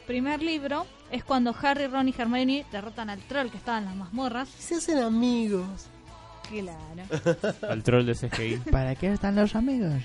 primer 0.06 0.42
libro, 0.42 0.86
es 1.10 1.24
cuando 1.24 1.54
Harry, 1.62 1.86
Ron 1.86 2.08
y 2.08 2.14
Hermione 2.16 2.64
derrotan 2.70 3.10
al 3.10 3.18
troll 3.20 3.48
que 3.50 3.56
estaba 3.56 3.78
en 3.78 3.84
las 3.86 3.96
mazmorras. 3.96 4.48
Se 4.48 4.76
hacen 4.76 4.98
amigos. 4.98 5.86
Claro. 6.48 7.04
Al 7.70 7.82
troll 7.84 8.04
de 8.06 8.14
CGI. 8.16 8.56
¿Para 8.72 8.96
qué 8.96 9.12
están 9.12 9.36
los 9.36 9.54
amigos? 9.54 10.02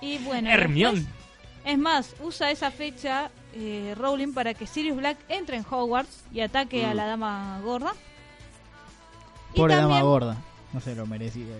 Y 0.00 0.18
bueno, 0.18 0.50
Hermione. 0.50 1.00
después- 1.00 1.14
es 1.64 1.78
más, 1.78 2.16
usa 2.20 2.50
esa 2.50 2.72
fecha 2.72 3.30
eh, 3.54 3.94
Rowling 3.96 4.32
para 4.32 4.52
que 4.54 4.66
Sirius 4.66 4.96
Black 4.96 5.16
entre 5.28 5.58
en 5.58 5.64
Hogwarts 5.70 6.24
y 6.32 6.40
ataque 6.40 6.84
a 6.86 6.92
Mm. 6.92 6.96
la 6.96 7.06
dama 7.06 7.60
gorda. 7.62 7.92
Y 9.54 9.58
Pobre 9.58 9.76
dama 9.76 10.00
gorda. 10.02 10.36
No 10.72 10.80
se 10.80 10.94
lo 10.94 11.06
merecía 11.06 11.44
ella. 11.44 11.56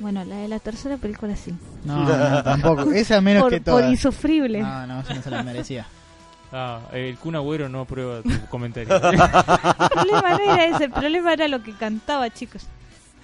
Bueno, 0.00 0.24
la 0.24 0.36
de 0.36 0.48
la 0.48 0.58
tercera 0.58 0.96
película 0.96 1.36
sí. 1.36 1.54
No, 1.84 2.04
no, 2.04 2.42
tampoco. 2.42 2.90
Esa 2.92 3.20
menos 3.20 3.42
por, 3.44 3.52
que 3.52 3.60
por 3.60 3.74
todas. 3.80 3.90
insufrible. 3.90 4.60
No, 4.60 4.86
no, 4.86 5.00
esa 5.00 5.14
no 5.14 5.22
se 5.22 5.30
la 5.30 5.42
merecía. 5.42 5.86
Ah, 6.52 6.80
el 6.92 7.16
Kun 7.16 7.36
Agüero 7.36 7.68
no 7.68 7.80
aprueba 7.80 8.22
tu 8.22 8.46
comentario. 8.50 8.92
El 8.94 9.00
problema 9.00 10.30
no 10.30 10.38
era 10.40 10.64
ese, 10.66 10.84
el 10.84 10.90
problema 10.90 11.32
era 11.32 11.48
lo 11.48 11.62
que 11.62 11.72
cantaba, 11.74 12.28
chicos. 12.30 12.66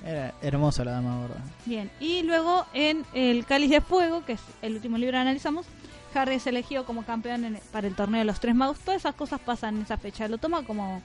Era 0.04 0.32
hermosa 0.42 0.84
la 0.84 0.92
dama 0.92 1.16
gorda. 1.18 1.36
Bien, 1.66 1.90
y 2.00 2.22
luego 2.22 2.64
en 2.72 3.04
El 3.12 3.44
Cáliz 3.44 3.70
de 3.70 3.80
Fuego, 3.80 4.24
que 4.24 4.32
es 4.34 4.40
el 4.62 4.74
último 4.76 4.96
libro 4.96 5.12
que 5.16 5.18
analizamos, 5.20 5.66
Harry 6.14 6.36
es 6.36 6.46
elegido 6.46 6.84
como 6.86 7.04
campeón 7.04 7.44
en- 7.44 7.60
para 7.72 7.86
el 7.86 7.94
torneo 7.94 8.18
de 8.20 8.24
los 8.24 8.40
Tres 8.40 8.54
Magos. 8.54 8.78
Todas 8.80 9.00
esas 9.02 9.14
cosas 9.14 9.38
pasan 9.40 9.76
en 9.76 9.82
esa 9.82 9.96
fecha. 9.96 10.26
Lo 10.26 10.38
toma 10.38 10.62
como, 10.64 11.02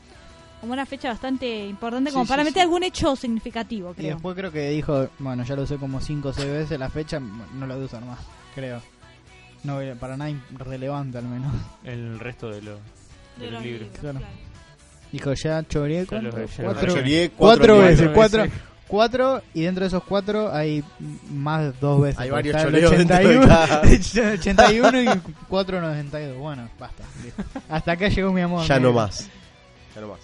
como 0.66 0.74
una 0.74 0.86
fecha 0.86 1.09
bastante 1.09 1.66
importante, 1.68 2.11
como 2.11 2.26
Sí, 2.26 2.30
para 2.30 2.43
sí, 2.43 2.49
meter 2.49 2.61
sí. 2.61 2.63
algún 2.63 2.84
hecho 2.84 3.16
significativo, 3.16 3.91
Y 3.91 3.95
creo. 3.95 4.13
después 4.16 4.36
creo 4.36 4.51
que 4.51 4.70
dijo, 4.72 5.07
bueno, 5.20 5.43
ya 5.43 5.55
lo 5.55 5.61
usé 5.63 5.78
como 5.78 6.01
5 6.01 6.30
o 6.30 6.34
6 6.34 6.47
veces 6.51 6.80
la 6.80 6.89
fecha, 6.89 7.20
no 7.20 7.68
la 7.68 7.76
voy 7.76 7.84
a 7.84 7.86
usar 7.86 8.03
más, 8.03 8.20
creo. 8.55 8.82
No, 9.63 9.80
para 9.99 10.18
nada 10.18 10.32
relevante 10.57 11.18
al 11.18 11.26
menos. 11.26 11.51
el 11.84 12.20
resto 12.20 12.49
de, 12.49 12.61
lo, 12.61 12.76
de 13.38 13.45
De 13.45 13.51
los 13.51 13.63
libros. 13.63 13.82
libros, 13.82 13.99
Claro. 13.99 14.20
claro. 14.20 14.34
Dijo, 15.11 15.34
ya 15.34 15.63
choreé 15.68 16.05
cuatro, 16.05 16.30
cuatro 16.32 16.41
veces. 16.41 16.57
veces, 16.57 17.32
Cuatro 17.38 17.74
cuatro, 18.13 18.41
veces. 18.43 18.59
cuatro, 18.88 19.41
y 19.53 19.61
dentro 19.61 19.84
de 19.84 19.88
esos 19.88 20.03
cuatro 20.03 20.51
hay 20.53 20.84
más 21.32 21.61
de 21.61 21.72
dos 21.80 22.01
veces. 22.01 22.20
Hay 22.20 22.30
varios 22.32 22.61
choreos 22.61 22.91
dentro 22.91 23.18
de 23.18 23.38
81, 23.38 23.47
cada- 23.47 23.82
81 24.34 25.01
y 25.01 25.05
492. 25.47 26.38
Bueno, 26.38 26.70
basta. 26.80 27.03
listo. 27.24 27.43
Hasta 27.70 27.91
acá 27.93 28.07
llegó 28.09 28.32
mi 28.34 28.41
amor. 28.41 28.66
Ya 28.68 28.80
no 28.80 28.91
más. 28.93 29.30
Ya 29.95 30.01
no 30.01 30.07
más. 30.09 30.20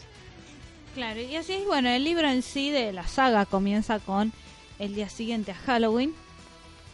Claro, 0.94 1.22
y 1.22 1.36
así 1.36 1.54
es, 1.54 1.66
bueno, 1.66 1.90
el 1.90 2.04
libro 2.04 2.28
en 2.30 2.42
sí 2.42 2.70
de 2.70 2.92
la 2.92 3.08
saga 3.08 3.46
comienza 3.46 4.00
con 4.00 4.34
el 4.80 4.94
día 4.94 5.08
siguiente 5.10 5.52
a 5.52 5.56
Halloween, 5.56 6.14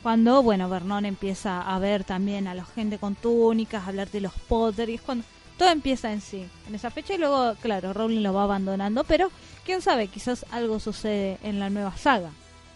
cuando, 0.04 0.44
bueno, 0.44 0.70
Vernon 0.70 1.06
empieza 1.06 1.62
a 1.62 1.80
ver 1.80 2.04
también 2.04 2.48
a 2.48 2.54
la 2.54 2.64
gente 2.66 3.00
con 3.00 3.16
túnicas, 3.16 3.84
a 3.84 3.88
hablar 3.88 4.10
de 4.12 4.22
los 4.22 4.34
Potter, 4.34 4.90
y 4.90 4.96
es 4.96 5.02
cuando 5.02 5.26
todo 5.58 5.70
empieza 5.70 6.14
en 6.14 6.22
sí, 6.22 6.46
en 6.68 6.76
esa 6.76 6.92
fecha, 6.92 7.16
y 7.16 7.18
luego, 7.18 7.56
claro, 7.62 7.92
Rowling 7.94 8.22
lo 8.22 8.34
va 8.34 8.44
abandonando, 8.44 9.04
pero 9.04 9.32
quién 9.66 9.82
sabe, 9.82 10.08
quizás 10.08 10.46
algo 10.52 10.80
sucede 10.80 11.40
en 11.42 11.60
la 11.60 11.72
nueva 11.72 11.98
saga 11.98 12.30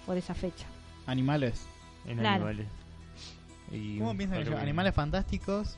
por 0.08 0.18
esa 0.18 0.34
fecha. 0.34 0.66
Animales. 1.06 1.62
En 2.08 2.18
Claro. 2.18 2.46
animales. 2.48 2.68
Y 3.72 4.00
¿Cómo 4.00 4.18
piensan 4.18 4.38
ellos? 4.38 4.48
Halloween. 4.50 4.64
Animales 4.64 4.96
fantásticos 4.96 5.78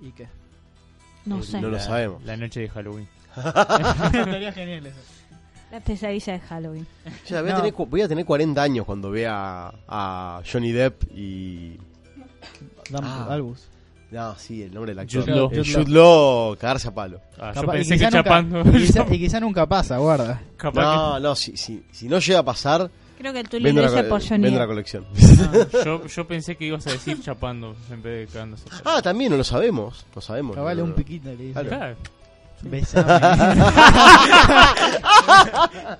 y 0.00 0.12
qué. 0.12 0.26
No 1.26 1.40
Eh, 1.40 1.42
sé, 1.42 1.60
no 1.60 1.68
lo 1.68 1.78
sabemos. 1.78 2.24
La 2.24 2.38
noche 2.38 2.60
de 2.60 2.68
Halloween. 2.70 3.06
Estaría 3.38 4.52
genial 4.52 4.86
eso. 4.86 4.96
la 5.70 5.80
pesadilla 5.80 6.32
de 6.34 6.40
Halloween. 6.40 6.86
Ya, 7.26 7.40
voy, 7.42 7.50
a 7.50 7.54
No. 7.54 7.58
tener, 7.62 7.74
voy 7.88 8.02
a 8.02 8.08
tener 8.08 8.24
40 8.24 8.62
años 8.62 8.86
cuando 8.86 9.10
vea 9.10 9.72
a 9.88 10.42
Johnny 10.50 10.72
Depp 10.72 11.04
y. 11.14 11.78
Ah. 12.94 13.26
Albus. 13.30 13.68
No, 14.10 14.34
sí, 14.38 14.62
el 14.62 14.72
nombre 14.72 14.92
del 14.92 15.00
actor. 15.00 15.20
Jude 15.22 15.34
Law. 15.36 15.48
Jude 15.50 15.64
Jude 15.74 15.90
Law, 15.90 16.56
cagarse 16.56 16.88
a 16.88 16.94
palo. 16.94 17.20
Ah, 17.38 17.52
yo 17.54 17.60
Capaz- 17.60 17.74
y 17.74 17.76
pensé 17.78 17.90
que 17.90 17.98
quizá 17.98 18.10
nunca- 18.10 18.22
chapando. 18.24 18.60
y 18.60 18.72
quizá, 18.86 19.06
y 19.10 19.18
quizá 19.18 19.40
nunca 19.40 19.66
pasa, 19.66 19.98
guarda. 19.98 20.40
Capaz 20.56 20.80
No, 20.82 21.20
no, 21.20 21.34
si, 21.36 21.56
si, 21.58 21.84
si 21.90 22.08
no 22.08 22.18
llega 22.18 22.38
a 22.38 22.42
pasar, 22.44 22.90
Creo 23.18 23.32
que 23.34 23.40
el 23.40 23.48
tuyo 23.50 23.64
vendo 23.64 23.82
la, 23.82 24.08
por 24.08 24.22
Johnny 24.26 24.44
vendo 24.44 24.60
la 24.60 24.66
colección. 24.66 25.04
que 25.12 25.84
yo, 25.84 26.06
yo 26.06 26.26
pensé 26.26 26.56
que 26.56 26.64
ibas 26.66 26.86
a 26.86 26.92
decir 26.92 27.20
chapando 27.20 27.76
en 27.90 28.00
vez 28.00 28.26
de 28.28 28.32
cagándose. 28.32 28.64
a 28.68 28.82
palo. 28.82 28.96
ah, 28.96 29.02
también 29.02 29.30
no 29.30 29.36
lo 29.36 29.44
sabemos. 29.44 30.06
No 30.14 30.22
sabemos. 30.22 30.56
Cabale 30.56 30.78
no, 30.78 30.84
un 30.84 30.90
no. 30.90 30.96
piquito 30.96 31.28
le 31.28 31.36
dice. 31.36 31.52
Claro. 31.52 31.68
Claro. 31.68 31.96
Besame. 32.62 33.08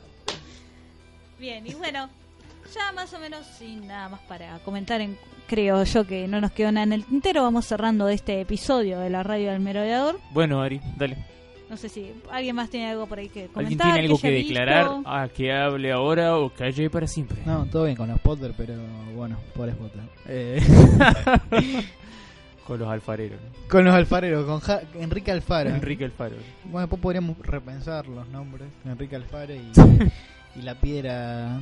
Bien, 1.39 1.67
y 1.67 1.75
bueno, 1.75 2.09
ya 2.75 2.93
más 2.93 3.13
o 3.15 3.19
menos 3.19 3.47
sin 3.59 3.87
nada 3.87 4.09
más 4.09 4.21
para 4.23 4.59
comentar, 4.61 5.01
en, 5.01 5.17
creo 5.47 5.85
yo 5.85 6.07
que 6.07 6.27
no 6.27 6.41
nos 6.41 6.53
quedó 6.53 6.73
nada 6.73 6.85
en 6.85 6.93
el 6.93 7.05
tintero, 7.05 7.43
vamos 7.43 7.67
cerrando 7.67 8.09
este 8.09 8.41
episodio 8.41 8.99
de 8.99 9.11
la 9.11 9.23
radio 9.23 9.53
del 9.53 9.61
merodeador. 9.61 10.19
Bueno, 10.33 10.61
Ari, 10.61 10.81
dale. 10.97 11.17
No 11.71 11.77
sé 11.77 11.91
si 11.91 12.13
alguien 12.31 12.57
más 12.57 12.71
tiene 12.71 12.91
algo 12.91 13.07
por 13.07 13.19
ahí 13.19 13.29
que 13.29 13.49
comentar. 13.49 13.89
¿Alguien 13.89 13.89
tiene 13.95 14.07
algo 14.07 14.19
que, 14.19 14.31
declarar? 14.31 14.91
Ah, 15.05 15.29
que 15.29 15.53
hable 15.53 15.93
ahora 15.93 16.39
o 16.39 16.51
calle 16.51 16.89
para 16.89 17.07
siempre. 17.07 17.39
no, 17.45 17.67
todo 17.67 17.85
bien 17.85 17.97
con 17.97 18.09
los 18.09 18.19
Potter, 18.21 18.55
pero 18.57 18.75
bueno, 19.15 19.37
pobres 19.55 19.77
Potter. 19.77 20.01
Eh, 20.27 20.61
Con 22.69 22.79
los 22.79 22.89
alfareros. 22.89 23.41
¿no? 23.41 23.69
con 23.69 23.85
los 23.85 23.95
alfareros, 23.95 24.45
con 24.47 24.61
Ja- 24.61 24.83
Enrique 24.95 25.31
Alfaro. 25.33 25.71
Enrique 25.71 26.05
Alfaro. 26.05 26.37
Bueno, 26.65 26.81
después 26.81 27.03
podríamos 27.03 27.37
repensar 27.39 28.07
los 28.07 28.29
nombres. 28.29 28.69
Enrique 28.85 29.17
Alfaro 29.17 29.55
y, 29.55 29.73
y 30.57 30.63
la 30.63 30.75
piedra. 30.77 31.61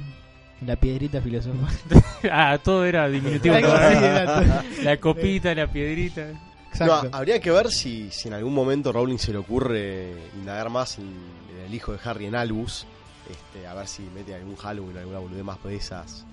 La 0.66 0.74
piedrita 0.76 1.20
filosofal. 1.22 1.74
ah, 2.32 2.58
todo 2.62 2.84
era 2.84 3.08
diminutivo. 3.08 3.54
La 4.82 4.96
copita, 5.00 5.54
la 5.54 5.66
piedrita. 5.70 6.26
No, 6.26 6.38
Exacto. 6.84 7.10
habría 7.16 7.40
que 7.40 7.50
ver 7.50 7.70
si, 7.70 8.10
si 8.10 8.28
en 8.28 8.34
algún 8.34 8.52
momento 8.54 8.92
Rowling 8.92 9.18
se 9.18 9.32
le 9.32 9.38
ocurre 9.38 10.12
indagar 10.34 10.68
más 10.70 10.98
en, 10.98 11.04
en 11.06 11.64
el 11.66 11.74
hijo 11.74 11.92
de 11.92 11.98
Harry, 12.04 12.26
en 12.26 12.34
Albus. 12.34 12.86
Este, 13.30 13.66
a 13.66 13.74
ver 13.74 13.86
si 13.88 14.02
mete 14.14 14.34
algún 14.34 14.56
Halloween, 14.56 14.96
alguna 14.98 15.18
boludez 15.18 15.44
más 15.44 15.62
de 15.62 15.76
esas. 15.76 16.24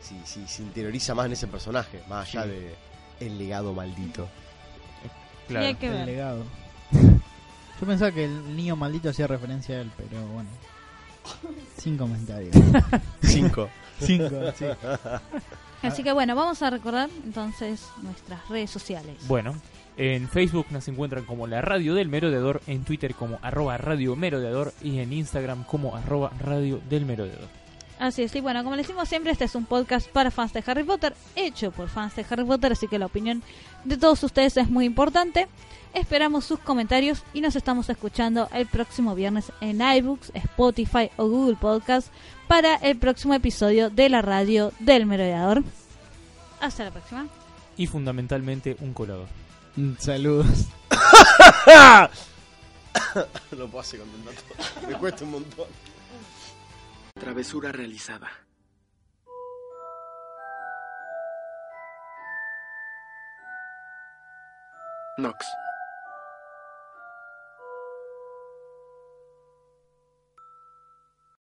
Si, 0.00 0.16
si 0.24 0.46
se 0.48 0.62
interioriza 0.62 1.14
más 1.14 1.26
en 1.26 1.32
ese 1.32 1.46
personaje, 1.46 2.02
más 2.08 2.28
allá 2.28 2.44
Sí. 2.44 2.48
de 2.50 2.74
el 3.20 3.38
legado 3.38 3.72
maldito. 3.72 4.28
Claro. 5.48 5.66
hay 5.66 5.74
que 5.74 5.86
el 5.86 5.92
ver. 5.92 6.06
legado. 6.06 6.44
Yo 7.80 7.86
pensaba 7.86 8.12
que 8.12 8.24
el 8.24 8.56
niño 8.56 8.76
maldito 8.76 9.08
hacía 9.08 9.26
referencia 9.26 9.76
a 9.76 9.80
él, 9.80 9.90
pero 9.96 10.24
bueno. 10.28 10.50
Sin 11.76 11.96
comentarios. 11.96 12.54
Cinco. 13.22 13.68
Cinco, 14.00 14.36
sí. 14.56 14.66
Así 15.82 16.02
que 16.02 16.12
bueno, 16.12 16.34
vamos 16.34 16.62
a 16.62 16.70
recordar 16.70 17.10
entonces 17.24 17.88
nuestras 18.02 18.48
redes 18.48 18.70
sociales. 18.70 19.16
Bueno, 19.26 19.54
en 19.96 20.28
Facebook 20.28 20.66
nos 20.70 20.86
encuentran 20.88 21.24
como 21.24 21.46
la 21.46 21.60
Radio 21.60 21.94
del 21.94 22.08
Merodeador, 22.08 22.62
en 22.66 22.84
Twitter 22.84 23.14
como 23.14 23.38
arroba 23.42 23.76
Radio 23.78 24.16
Merodeador 24.16 24.72
y 24.82 25.00
en 25.00 25.12
Instagram 25.12 25.64
como 25.64 25.96
arroba 25.96 26.30
Radio 26.40 26.80
del 26.88 27.04
Merodeador. 27.04 27.61
Así 28.02 28.24
es, 28.24 28.34
y 28.34 28.40
bueno, 28.40 28.64
como 28.64 28.74
les 28.74 28.88
decimos 28.88 29.08
siempre, 29.08 29.30
este 29.30 29.44
es 29.44 29.54
un 29.54 29.64
podcast 29.64 30.08
para 30.08 30.32
fans 30.32 30.52
de 30.52 30.64
Harry 30.66 30.82
Potter, 30.82 31.14
hecho 31.36 31.70
por 31.70 31.88
fans 31.88 32.16
de 32.16 32.26
Harry 32.28 32.44
Potter, 32.44 32.72
así 32.72 32.88
que 32.88 32.98
la 32.98 33.06
opinión 33.06 33.44
de 33.84 33.96
todos 33.96 34.24
ustedes 34.24 34.56
es 34.56 34.68
muy 34.68 34.86
importante. 34.86 35.46
Esperamos 35.94 36.44
sus 36.44 36.58
comentarios 36.58 37.22
y 37.32 37.40
nos 37.40 37.54
estamos 37.54 37.88
escuchando 37.88 38.48
el 38.54 38.66
próximo 38.66 39.14
viernes 39.14 39.52
en 39.60 39.80
iBooks, 39.80 40.32
Spotify 40.34 41.12
o 41.16 41.28
Google 41.28 41.54
Podcast 41.54 42.08
para 42.48 42.74
el 42.74 42.98
próximo 42.98 43.34
episodio 43.34 43.88
de 43.88 44.08
la 44.08 44.20
radio 44.20 44.72
del 44.80 45.06
merodeador. 45.06 45.62
Hasta 46.60 46.82
la 46.82 46.90
próxima. 46.90 47.28
Y 47.76 47.86
fundamentalmente 47.86 48.76
un 48.80 48.94
colador. 48.94 49.28
Saludos. 50.00 50.66
no 53.56 53.68
puedo 53.68 53.78
hacer 53.78 54.00
con 54.00 54.08
tanto. 54.24 54.88
Me 54.88 54.94
cuesta 54.94 55.22
un 55.22 55.30
montón. 55.30 55.66
Travesura 57.14 57.72
realizada. 57.72 58.28
Nox. 65.18 65.61